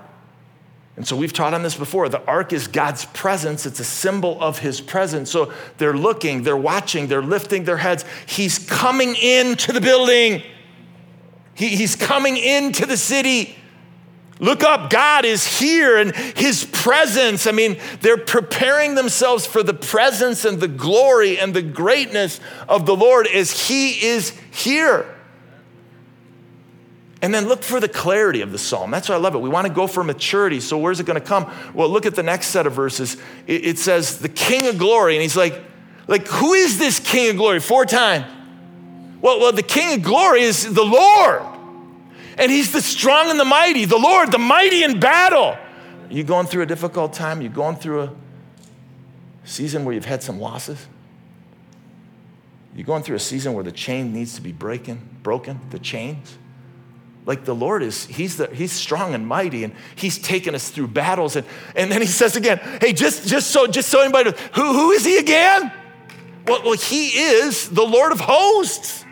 And 0.96 1.06
so 1.06 1.16
we've 1.16 1.32
taught 1.32 1.54
on 1.54 1.62
this 1.62 1.76
before. 1.76 2.08
The 2.08 2.22
ark 2.26 2.52
is 2.52 2.66
God's 2.66 3.04
presence, 3.04 3.64
it's 3.64 3.78
a 3.78 3.84
symbol 3.84 4.42
of 4.42 4.58
his 4.58 4.80
presence. 4.80 5.30
So 5.30 5.52
they're 5.78 5.96
looking, 5.96 6.42
they're 6.42 6.56
watching, 6.56 7.06
they're 7.06 7.22
lifting 7.22 7.62
their 7.62 7.76
heads. 7.76 8.04
He's 8.26 8.58
coming 8.58 9.14
into 9.14 9.72
the 9.72 9.80
building, 9.80 10.42
he, 11.54 11.68
he's 11.68 11.94
coming 11.94 12.36
into 12.36 12.86
the 12.86 12.96
city. 12.96 13.56
Look 14.42 14.64
up, 14.64 14.90
God 14.90 15.24
is 15.24 15.46
here 15.46 15.96
and 15.96 16.14
His 16.14 16.64
presence. 16.64 17.46
I 17.46 17.52
mean, 17.52 17.78
they're 18.00 18.18
preparing 18.18 18.96
themselves 18.96 19.46
for 19.46 19.62
the 19.62 19.72
presence 19.72 20.44
and 20.44 20.58
the 20.58 20.66
glory 20.66 21.38
and 21.38 21.54
the 21.54 21.62
greatness 21.62 22.40
of 22.68 22.84
the 22.84 22.96
Lord 22.96 23.28
as 23.28 23.68
He 23.68 24.04
is 24.04 24.30
here. 24.50 25.06
And 27.22 27.32
then 27.32 27.46
look 27.46 27.62
for 27.62 27.78
the 27.78 27.88
clarity 27.88 28.40
of 28.40 28.50
the 28.50 28.58
psalm. 28.58 28.90
That's 28.90 29.08
why 29.08 29.14
I 29.14 29.18
love 29.18 29.36
it. 29.36 29.38
We 29.38 29.48
want 29.48 29.68
to 29.68 29.72
go 29.72 29.86
for 29.86 30.02
maturity. 30.02 30.58
So, 30.58 30.76
where's 30.76 30.98
it 30.98 31.06
going 31.06 31.20
to 31.20 31.24
come? 31.24 31.48
Well, 31.72 31.88
look 31.88 32.04
at 32.04 32.16
the 32.16 32.24
next 32.24 32.48
set 32.48 32.66
of 32.66 32.72
verses. 32.72 33.16
It, 33.46 33.78
says, 33.78 34.18
the 34.18 34.28
King 34.28 34.66
of 34.66 34.76
glory. 34.76 35.14
And 35.14 35.22
he's 35.22 35.36
like, 35.36 35.62
like, 36.08 36.26
who 36.26 36.54
is 36.54 36.80
this 36.80 36.98
King 36.98 37.30
of 37.30 37.36
glory? 37.36 37.60
Four 37.60 37.86
times. 37.86 38.26
Well, 39.20 39.38
well, 39.38 39.52
the 39.52 39.62
King 39.62 39.98
of 39.98 40.02
glory 40.02 40.42
is 40.42 40.74
the 40.74 40.82
Lord. 40.82 41.51
And 42.38 42.50
he's 42.50 42.72
the 42.72 42.80
strong 42.80 43.30
and 43.30 43.38
the 43.38 43.44
mighty, 43.44 43.84
the 43.84 43.98
Lord, 43.98 44.32
the 44.32 44.38
mighty 44.38 44.84
in 44.84 45.00
battle. 45.00 45.56
You 46.10 46.24
going 46.24 46.46
through 46.46 46.62
a 46.62 46.66
difficult 46.66 47.12
time? 47.12 47.40
You 47.40 47.48
going 47.48 47.76
through 47.76 48.02
a 48.02 48.12
season 49.44 49.84
where 49.84 49.94
you've 49.94 50.04
had 50.04 50.22
some 50.22 50.38
losses? 50.38 50.86
You 52.74 52.84
going 52.84 53.02
through 53.02 53.16
a 53.16 53.20
season 53.20 53.54
where 53.54 53.64
the 53.64 53.72
chain 53.72 54.12
needs 54.12 54.34
to 54.34 54.40
be 54.40 54.52
breaking, 54.52 55.00
broken, 55.22 55.60
the 55.70 55.78
chains? 55.78 56.38
Like 57.24 57.44
the 57.44 57.54
Lord 57.54 57.82
is, 57.82 58.06
he's, 58.06 58.36
the, 58.36 58.48
he's 58.48 58.72
strong 58.72 59.14
and 59.14 59.26
mighty, 59.26 59.62
and 59.62 59.74
he's 59.94 60.18
taken 60.18 60.54
us 60.54 60.70
through 60.70 60.88
battles. 60.88 61.36
And, 61.36 61.46
and 61.76 61.90
then 61.92 62.00
he 62.00 62.06
says 62.06 62.34
again, 62.34 62.58
hey, 62.80 62.92
just, 62.92 63.28
just 63.28 63.50
so 63.50 63.66
just 63.66 63.88
so 63.88 64.00
anybody 64.00 64.32
who, 64.54 64.72
who 64.72 64.90
is 64.90 65.04
he 65.04 65.18
again? 65.18 65.72
Well, 66.46 66.62
well, 66.64 66.72
he 66.74 67.08
is 67.10 67.68
the 67.68 67.84
Lord 67.84 68.10
of 68.10 68.20
hosts. 68.20 69.04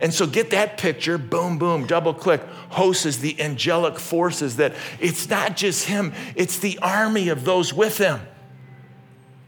And 0.00 0.12
so 0.12 0.26
get 0.26 0.50
that 0.50 0.76
picture, 0.78 1.16
boom, 1.16 1.58
boom, 1.58 1.86
double 1.86 2.12
click. 2.12 2.42
Hosts 2.70 3.16
the 3.18 3.40
angelic 3.40 3.98
forces 3.98 4.56
that 4.56 4.74
it's 5.00 5.28
not 5.28 5.56
just 5.56 5.86
him, 5.86 6.12
it's 6.34 6.58
the 6.58 6.78
army 6.82 7.28
of 7.28 7.44
those 7.44 7.72
with 7.72 7.98
him. 7.98 8.20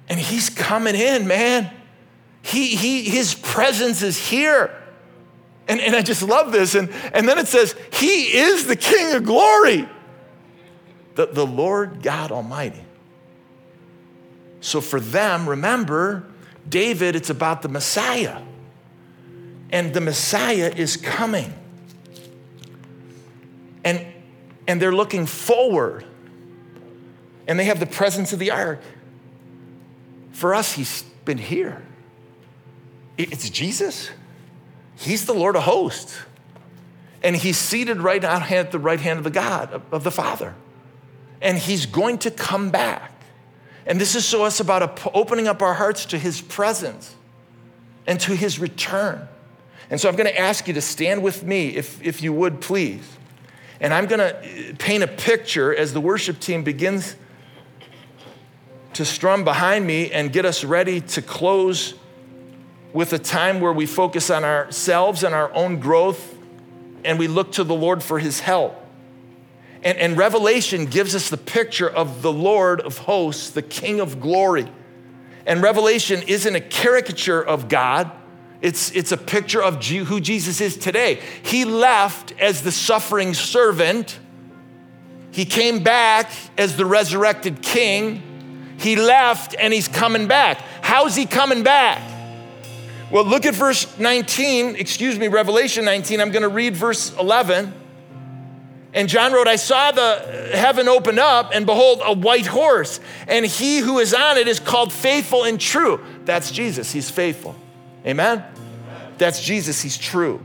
And 0.08 0.18
he's 0.18 0.48
coming 0.48 0.94
in, 0.94 1.26
man. 1.26 1.70
He, 2.42 2.76
he, 2.76 3.02
his 3.02 3.34
presence 3.34 4.02
is 4.02 4.16
here. 4.16 4.74
And, 5.66 5.80
and 5.80 5.94
I 5.94 6.00
just 6.00 6.22
love 6.22 6.50
this. 6.50 6.74
And, 6.74 6.88
and 7.12 7.28
then 7.28 7.38
it 7.38 7.46
says, 7.46 7.74
He 7.92 8.38
is 8.38 8.66
the 8.66 8.76
King 8.76 9.14
of 9.14 9.24
glory, 9.24 9.87
the, 11.14 11.26
the 11.26 11.46
Lord 11.46 12.02
God 12.02 12.32
Almighty. 12.32 12.82
So 14.61 14.80
for 14.80 14.98
them, 14.98 15.46
remember, 15.46 16.24
David, 16.66 17.16
it's 17.16 17.28
about 17.28 17.61
the 17.61 17.68
Messiah 17.68 18.40
and 19.70 19.92
the 19.92 20.00
Messiah 20.00 20.72
is 20.74 20.96
coming. 20.96 21.52
And, 23.85 24.04
and 24.66 24.83
they're 24.83 24.94
looking 24.94 25.26
forward, 25.26 26.04
and 27.46 27.59
they 27.59 27.64
have 27.64 27.81
the 27.81 27.87
presence 27.87 28.33
of 28.33 28.38
the 28.38 28.50
ark. 28.50 28.81
For 30.33 30.54
us, 30.54 30.72
he's 30.72 31.02
been 31.24 31.38
here. 31.38 31.83
It's 33.16 33.48
Jesus. 33.50 34.11
He's 34.96 35.26
the 35.26 35.35
Lord 35.35 35.57
of 35.57 35.62
hosts. 35.62 36.18
And 37.22 37.35
he's 37.35 37.59
seated 37.59 37.98
right 37.98 38.22
at 38.22 38.70
the 38.70 38.78
right 38.78 39.00
hand 39.00 39.18
of 39.18 39.24
the 39.24 39.31
God, 39.31 39.83
of 39.90 40.04
the 40.04 40.11
Father. 40.11 40.54
And 41.40 41.59
he's 41.59 41.87
going 41.87 42.18
to 42.18 42.31
come 42.31 42.70
back. 42.70 43.12
And 43.87 44.00
this 44.00 44.14
is 44.14 44.24
so 44.24 44.44
us 44.44 44.61
about 44.61 45.00
opening 45.14 45.48
up 45.48 45.62
our 45.62 45.75
hearts 45.75 46.06
to 46.06 46.19
his 46.19 46.40
presence 46.40 47.14
and 48.06 48.21
to 48.21 48.37
his 48.37 48.58
return. 48.58 49.29
And 49.90 50.00
so 50.00 50.08
I'm 50.08 50.16
going 50.16 50.28
to 50.28 50.38
ask 50.38 50.68
you 50.68 50.74
to 50.74 50.80
stand 50.80 51.22
with 51.22 51.42
me, 51.42 51.76
if, 51.76 52.02
if 52.02 52.22
you 52.22 52.32
would, 52.32 52.60
please. 52.60 53.16
And 53.80 53.94
I'm 53.94 54.06
going 54.06 54.18
to 54.18 54.36
uh, 54.36 54.74
paint 54.78 55.02
a 55.02 55.08
picture 55.08 55.74
as 55.74 55.92
the 55.92 56.00
worship 56.00 56.40
team 56.40 56.64
begins 56.64 57.16
to 58.94 59.04
strum 59.04 59.44
behind 59.44 59.86
me 59.86 60.10
and 60.10 60.32
get 60.32 60.44
us 60.44 60.64
ready 60.64 61.00
to 61.00 61.22
close 61.22 61.94
with 62.92 63.12
a 63.12 63.18
time 63.18 63.60
where 63.60 63.72
we 63.72 63.86
focus 63.86 64.30
on 64.30 64.44
ourselves 64.44 65.22
and 65.22 65.34
our 65.34 65.52
own 65.54 65.78
growth 65.78 66.36
and 67.04 67.18
we 67.18 67.28
look 67.28 67.52
to 67.52 67.64
the 67.64 67.74
Lord 67.74 68.02
for 68.02 68.18
his 68.18 68.40
help. 68.40 68.84
And, 69.84 69.96
and 69.98 70.16
Revelation 70.16 70.86
gives 70.86 71.14
us 71.14 71.30
the 71.30 71.36
picture 71.36 71.88
of 71.88 72.22
the 72.22 72.32
Lord 72.32 72.80
of 72.80 72.98
hosts, 72.98 73.50
the 73.50 73.62
King 73.62 74.00
of 74.00 74.20
glory. 74.20 74.68
And 75.46 75.62
Revelation 75.62 76.22
isn't 76.26 76.54
a 76.54 76.60
caricature 76.60 77.40
of 77.40 77.68
God, 77.68 78.10
it's, 78.61 78.90
it's 78.90 79.13
a 79.13 79.17
picture 79.17 79.63
of 79.63 79.85
who 79.85 80.21
Jesus 80.21 80.61
is 80.61 80.77
today. 80.77 81.21
He 81.42 81.65
left 81.65 82.33
as 82.40 82.63
the 82.63 82.73
suffering 82.73 83.35
servant, 83.35 84.19
he 85.31 85.44
came 85.44 85.83
back 85.83 86.33
as 86.56 86.77
the 86.77 86.85
resurrected 86.85 87.63
king. 87.63 88.77
He 88.79 88.96
left 88.96 89.54
and 89.59 89.73
he's 89.73 89.87
coming 89.87 90.27
back. 90.27 90.59
How's 90.83 91.15
he 91.15 91.27
coming 91.27 91.63
back? 91.63 92.02
Well, 93.11 93.25
look 93.25 93.46
at 93.46 93.54
verse 93.54 93.98
19, 93.98 94.77
excuse 94.77 95.19
me, 95.19 95.29
Revelation 95.29 95.85
19. 95.85 96.21
I'm 96.21 96.31
going 96.31 96.42
to 96.42 96.48
read 96.48 96.77
verse 96.77 97.17
11. 97.17 97.73
And 98.94 99.09
John 99.09 99.33
wrote, 99.33 99.46
I 99.46 99.56
saw 99.56 99.92
the 99.92 100.50
heaven 100.54 100.88
open 100.88 101.19
up, 101.19 101.50
and 101.54 101.67
behold, 101.67 102.00
a 102.04 102.13
white 102.13 102.46
horse, 102.46 103.00
and 103.27 103.44
he 103.44 103.79
who 103.79 103.98
is 103.98 104.15
on 104.15 104.38
it 104.38 104.48
is 104.48 104.59
called 104.59 104.92
faithful 104.92 105.44
and 105.44 105.61
true. 105.61 106.02
That's 106.25 106.50
Jesus, 106.50 106.90
he's 106.90 107.11
faithful. 107.11 107.54
Amen? 108.07 108.44
That's 109.19 109.42
Jesus, 109.42 109.83
he's 109.83 109.99
true. 109.99 110.44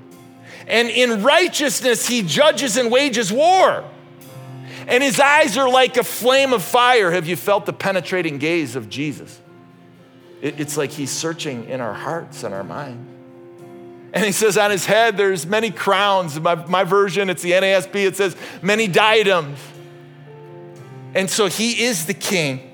And 0.67 0.89
in 0.89 1.23
righteousness, 1.23 2.07
he 2.07 2.21
judges 2.21 2.77
and 2.77 2.91
wages 2.91 3.31
war. 3.31 3.83
And 4.87 5.03
his 5.03 5.19
eyes 5.19 5.57
are 5.57 5.69
like 5.69 5.97
a 5.97 6.03
flame 6.03 6.53
of 6.53 6.63
fire. 6.63 7.11
Have 7.11 7.27
you 7.27 7.35
felt 7.35 7.65
the 7.65 7.73
penetrating 7.73 8.37
gaze 8.37 8.75
of 8.75 8.89
Jesus? 8.89 9.39
It's 10.41 10.75
like 10.75 10.91
he's 10.91 11.11
searching 11.11 11.69
in 11.69 11.79
our 11.79 11.93
hearts 11.93 12.43
and 12.43 12.53
our 12.53 12.63
minds. 12.63 13.09
And 14.13 14.23
he 14.25 14.31
says, 14.31 14.57
on 14.57 14.71
his 14.71 14.85
head, 14.85 15.17
there's 15.17 15.45
many 15.45 15.71
crowns. 15.71 16.39
My, 16.39 16.55
my 16.67 16.83
version, 16.83 17.29
it's 17.29 17.41
the 17.41 17.51
NASB, 17.51 17.95
it 17.95 18.15
says 18.15 18.35
many 18.61 18.87
diadems. 18.87 19.57
And 21.15 21.29
so 21.29 21.47
he 21.47 21.83
is 21.83 22.05
the 22.05 22.13
king. 22.13 22.72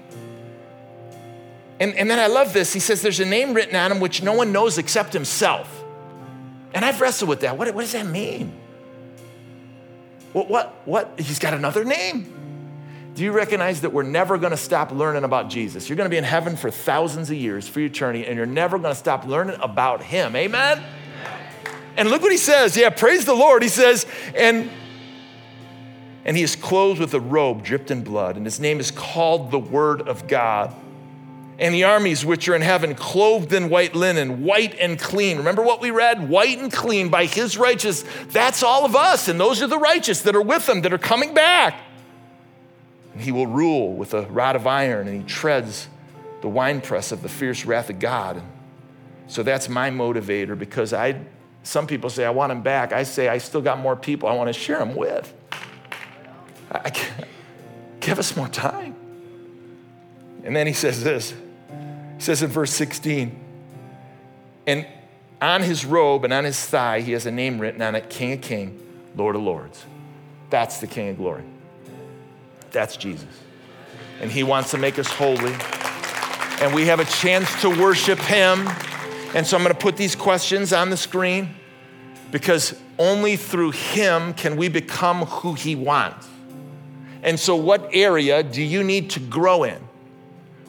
And, 1.79 1.95
and 1.95 2.09
then 2.09 2.19
I 2.19 2.27
love 2.27 2.53
this. 2.53 2.73
He 2.73 2.79
says, 2.79 3.01
There's 3.01 3.19
a 3.19 3.25
name 3.25 3.53
written 3.53 3.75
on 3.75 3.91
him 3.91 3.99
which 3.99 4.21
no 4.21 4.33
one 4.33 4.51
knows 4.51 4.77
except 4.77 5.13
himself. 5.13 5.83
And 6.73 6.85
I've 6.85 7.01
wrestled 7.01 7.29
with 7.29 7.41
that. 7.41 7.57
What, 7.57 7.73
what 7.73 7.81
does 7.81 7.93
that 7.93 8.05
mean? 8.05 8.53
What, 10.33 10.49
what, 10.49 10.81
what? 10.85 11.19
He's 11.19 11.39
got 11.39 11.53
another 11.53 11.83
name. 11.83 12.35
Do 13.15 13.23
you 13.23 13.31
recognize 13.31 13.81
that 13.81 13.91
we're 13.91 14.03
never 14.03 14.37
going 14.37 14.51
to 14.51 14.57
stop 14.57 14.91
learning 14.91 15.23
about 15.23 15.49
Jesus? 15.49 15.89
You're 15.89 15.95
going 15.95 16.05
to 16.05 16.13
be 16.13 16.17
in 16.17 16.23
heaven 16.23 16.55
for 16.55 16.69
thousands 16.69 17.29
of 17.29 17.37
years 17.37 17.67
for 17.67 17.79
eternity, 17.79 18.25
and 18.25 18.37
you're 18.37 18.45
never 18.45 18.77
going 18.77 18.93
to 18.93 18.99
stop 18.99 19.25
learning 19.25 19.57
about 19.61 20.03
him. 20.03 20.35
Amen? 20.35 20.83
And 21.97 22.09
look 22.09 22.21
what 22.21 22.31
he 22.31 22.37
says. 22.37 22.77
Yeah, 22.77 22.91
praise 22.91 23.25
the 23.25 23.33
Lord. 23.33 23.63
He 23.63 23.69
says, 23.69 24.05
and 24.35 24.69
and 26.25 26.37
he 26.37 26.43
is 26.43 26.55
clothed 26.55 26.99
with 26.99 27.13
a 27.13 27.19
robe 27.19 27.63
dripped 27.63 27.89
in 27.89 28.03
blood, 28.03 28.37
and 28.37 28.45
his 28.45 28.59
name 28.59 28.79
is 28.79 28.91
called 28.91 29.51
the 29.51 29.59
Word 29.59 30.01
of 30.07 30.27
God. 30.27 30.75
And 31.59 31.75
the 31.75 31.83
armies 31.83 32.25
which 32.25 32.47
are 32.47 32.55
in 32.55 32.61
heaven, 32.61 32.95
clothed 32.95 33.51
in 33.53 33.69
white 33.69 33.93
linen, 33.93 34.43
white 34.43 34.75
and 34.79 34.97
clean. 34.97 35.37
Remember 35.37 35.61
what 35.61 35.81
we 35.81 35.91
read? 35.91 36.29
White 36.29 36.57
and 36.57 36.71
clean 36.71 37.09
by 37.09 37.25
his 37.25 37.57
righteous. 37.57 38.05
That's 38.29 38.63
all 38.63 38.85
of 38.85 38.95
us, 38.95 39.27
and 39.27 39.39
those 39.39 39.61
are 39.61 39.67
the 39.67 39.77
righteous 39.77 40.21
that 40.21 40.35
are 40.35 40.41
with 40.41 40.67
him, 40.67 40.81
that 40.81 40.93
are 40.93 40.97
coming 40.97 41.33
back. 41.33 41.81
And 43.13 43.21
he 43.21 43.31
will 43.31 43.47
rule 43.47 43.93
with 43.93 44.13
a 44.13 44.21
rod 44.27 44.55
of 44.55 44.65
iron, 44.65 45.07
and 45.07 45.17
he 45.17 45.23
treads 45.27 45.89
the 46.41 46.47
winepress 46.47 47.11
of 47.11 47.21
the 47.21 47.29
fierce 47.29 47.65
wrath 47.65 47.89
of 47.89 47.99
God. 47.99 48.41
So 49.27 49.43
that's 49.43 49.67
my 49.67 49.91
motivator 49.91 50.57
because 50.57 50.93
I 50.93 51.19
some 51.63 51.87
people 51.87 52.09
say, 52.09 52.25
I 52.25 52.29
want 52.29 52.51
him 52.51 52.61
back. 52.61 52.93
I 52.93 53.03
say, 53.03 53.27
I 53.27 53.37
still 53.37 53.61
got 53.61 53.79
more 53.79 53.95
people 53.95 54.29
I 54.29 54.33
want 54.33 54.47
to 54.47 54.53
share 54.53 54.79
him 54.81 54.95
with. 54.95 55.31
I, 56.71 56.91
give 57.99 58.17
us 58.17 58.35
more 58.35 58.47
time. 58.47 58.95
And 60.43 60.55
then 60.55 60.67
he 60.67 60.73
says 60.73 61.03
this 61.03 61.33
he 62.19 62.23
says 62.23 62.43
in 62.43 62.49
verse 62.51 62.71
16, 62.71 63.37
and 64.67 64.85
on 65.41 65.63
his 65.63 65.85
robe 65.85 66.23
and 66.23 66.33
on 66.33 66.43
his 66.43 66.63
thigh, 66.63 67.01
he 67.01 67.13
has 67.13 67.25
a 67.25 67.31
name 67.31 67.59
written 67.59 67.81
on 67.81 67.95
it 67.95 68.09
King 68.09 68.33
of 68.33 68.41
Kings, 68.41 68.79
Lord 69.15 69.35
of 69.35 69.41
Lords. 69.41 69.83
That's 70.51 70.79
the 70.79 70.87
King 70.87 71.09
of 71.09 71.17
Glory. 71.17 71.43
That's 72.71 72.95
Jesus. 72.95 73.25
And 74.21 74.31
he 74.31 74.43
wants 74.43 74.69
to 74.71 74.77
make 74.77 74.99
us 74.99 75.07
holy. 75.07 75.55
And 76.61 76.75
we 76.75 76.85
have 76.85 76.99
a 76.99 77.05
chance 77.05 77.61
to 77.61 77.69
worship 77.69 78.19
him 78.19 78.67
and 79.35 79.45
so 79.45 79.55
I'm 79.55 79.63
going 79.63 79.75
to 79.75 79.79
put 79.79 79.95
these 79.95 80.15
questions 80.15 80.73
on 80.73 80.89
the 80.89 80.97
screen 80.97 81.53
because 82.31 82.79
only 82.97 83.35
through 83.35 83.71
Him 83.71 84.33
can 84.33 84.57
we 84.57 84.69
become 84.69 85.25
who 85.25 85.53
He 85.53 85.75
wants. 85.75 86.27
And 87.21 87.39
so, 87.39 87.55
what 87.55 87.89
area 87.93 88.41
do 88.41 88.63
you 88.63 88.83
need 88.83 89.11
to 89.11 89.19
grow 89.19 89.63
in 89.63 89.79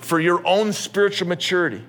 for 0.00 0.20
your 0.20 0.44
own 0.46 0.72
spiritual 0.72 1.28
maturity? 1.28 1.84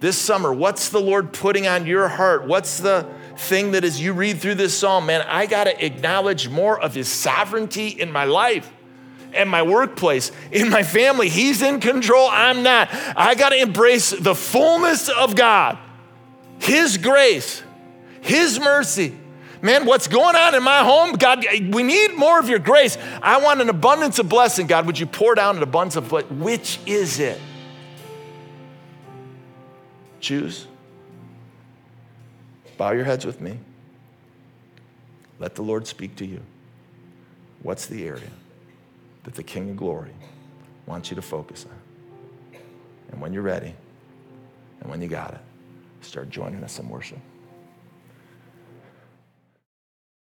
This 0.00 0.16
summer, 0.16 0.52
what's 0.52 0.88
the 0.88 1.00
Lord 1.00 1.32
putting 1.32 1.66
on 1.66 1.86
your 1.86 2.08
heart? 2.08 2.46
What's 2.46 2.78
the 2.78 3.06
thing 3.36 3.72
that 3.72 3.84
as 3.84 4.00
you 4.00 4.12
read 4.12 4.38
through 4.38 4.54
this 4.54 4.76
psalm, 4.76 5.06
man, 5.06 5.22
I 5.22 5.46
got 5.46 5.64
to 5.64 5.84
acknowledge 5.84 6.48
more 6.48 6.80
of 6.80 6.94
His 6.94 7.08
sovereignty 7.08 7.88
in 7.88 8.10
my 8.10 8.24
life? 8.24 8.70
and 9.32 9.48
my 9.48 9.62
workplace, 9.62 10.32
in 10.50 10.70
my 10.70 10.82
family. 10.82 11.28
He's 11.28 11.62
in 11.62 11.78
control, 11.78 12.28
I'm 12.28 12.64
not. 12.64 12.88
I 13.16 13.36
got 13.36 13.50
to 13.50 13.60
embrace 13.60 14.10
the 14.10 14.34
fullness 14.34 15.08
of 15.08 15.36
God. 15.36 15.78
His 16.58 16.98
grace, 16.98 17.62
His 18.22 18.58
mercy. 18.58 19.16
Man, 19.62 19.84
what's 19.84 20.08
going 20.08 20.36
on 20.36 20.54
in 20.54 20.62
my 20.62 20.82
home? 20.82 21.12
God, 21.12 21.44
we 21.72 21.82
need 21.82 22.14
more 22.14 22.38
of 22.38 22.48
your 22.48 22.58
grace. 22.58 22.96
I 23.22 23.40
want 23.40 23.60
an 23.60 23.68
abundance 23.68 24.18
of 24.18 24.28
blessing. 24.28 24.66
God, 24.66 24.86
would 24.86 24.98
you 24.98 25.06
pour 25.06 25.34
down 25.34 25.56
an 25.56 25.62
abundance 25.62 25.96
of 25.96 26.08
blessing? 26.08 26.40
Which 26.40 26.80
is 26.86 27.20
it? 27.20 27.38
Choose. 30.20 30.66
Bow 32.78 32.92
your 32.92 33.04
heads 33.04 33.26
with 33.26 33.40
me. 33.40 33.58
Let 35.38 35.54
the 35.54 35.62
Lord 35.62 35.86
speak 35.86 36.16
to 36.16 36.26
you. 36.26 36.40
What's 37.62 37.86
the 37.86 38.06
area 38.06 38.30
that 39.24 39.34
the 39.34 39.42
King 39.42 39.70
of 39.70 39.76
Glory 39.76 40.12
wants 40.86 41.10
you 41.10 41.16
to 41.16 41.22
focus 41.22 41.66
on? 41.66 42.60
And 43.12 43.20
when 43.20 43.34
you're 43.34 43.42
ready, 43.42 43.74
and 44.80 44.90
when 44.90 45.02
you 45.02 45.08
got 45.08 45.34
it, 45.34 45.40
start 46.00 46.30
joining 46.30 46.64
us 46.64 46.78
in 46.78 46.88
worship. 46.88 47.18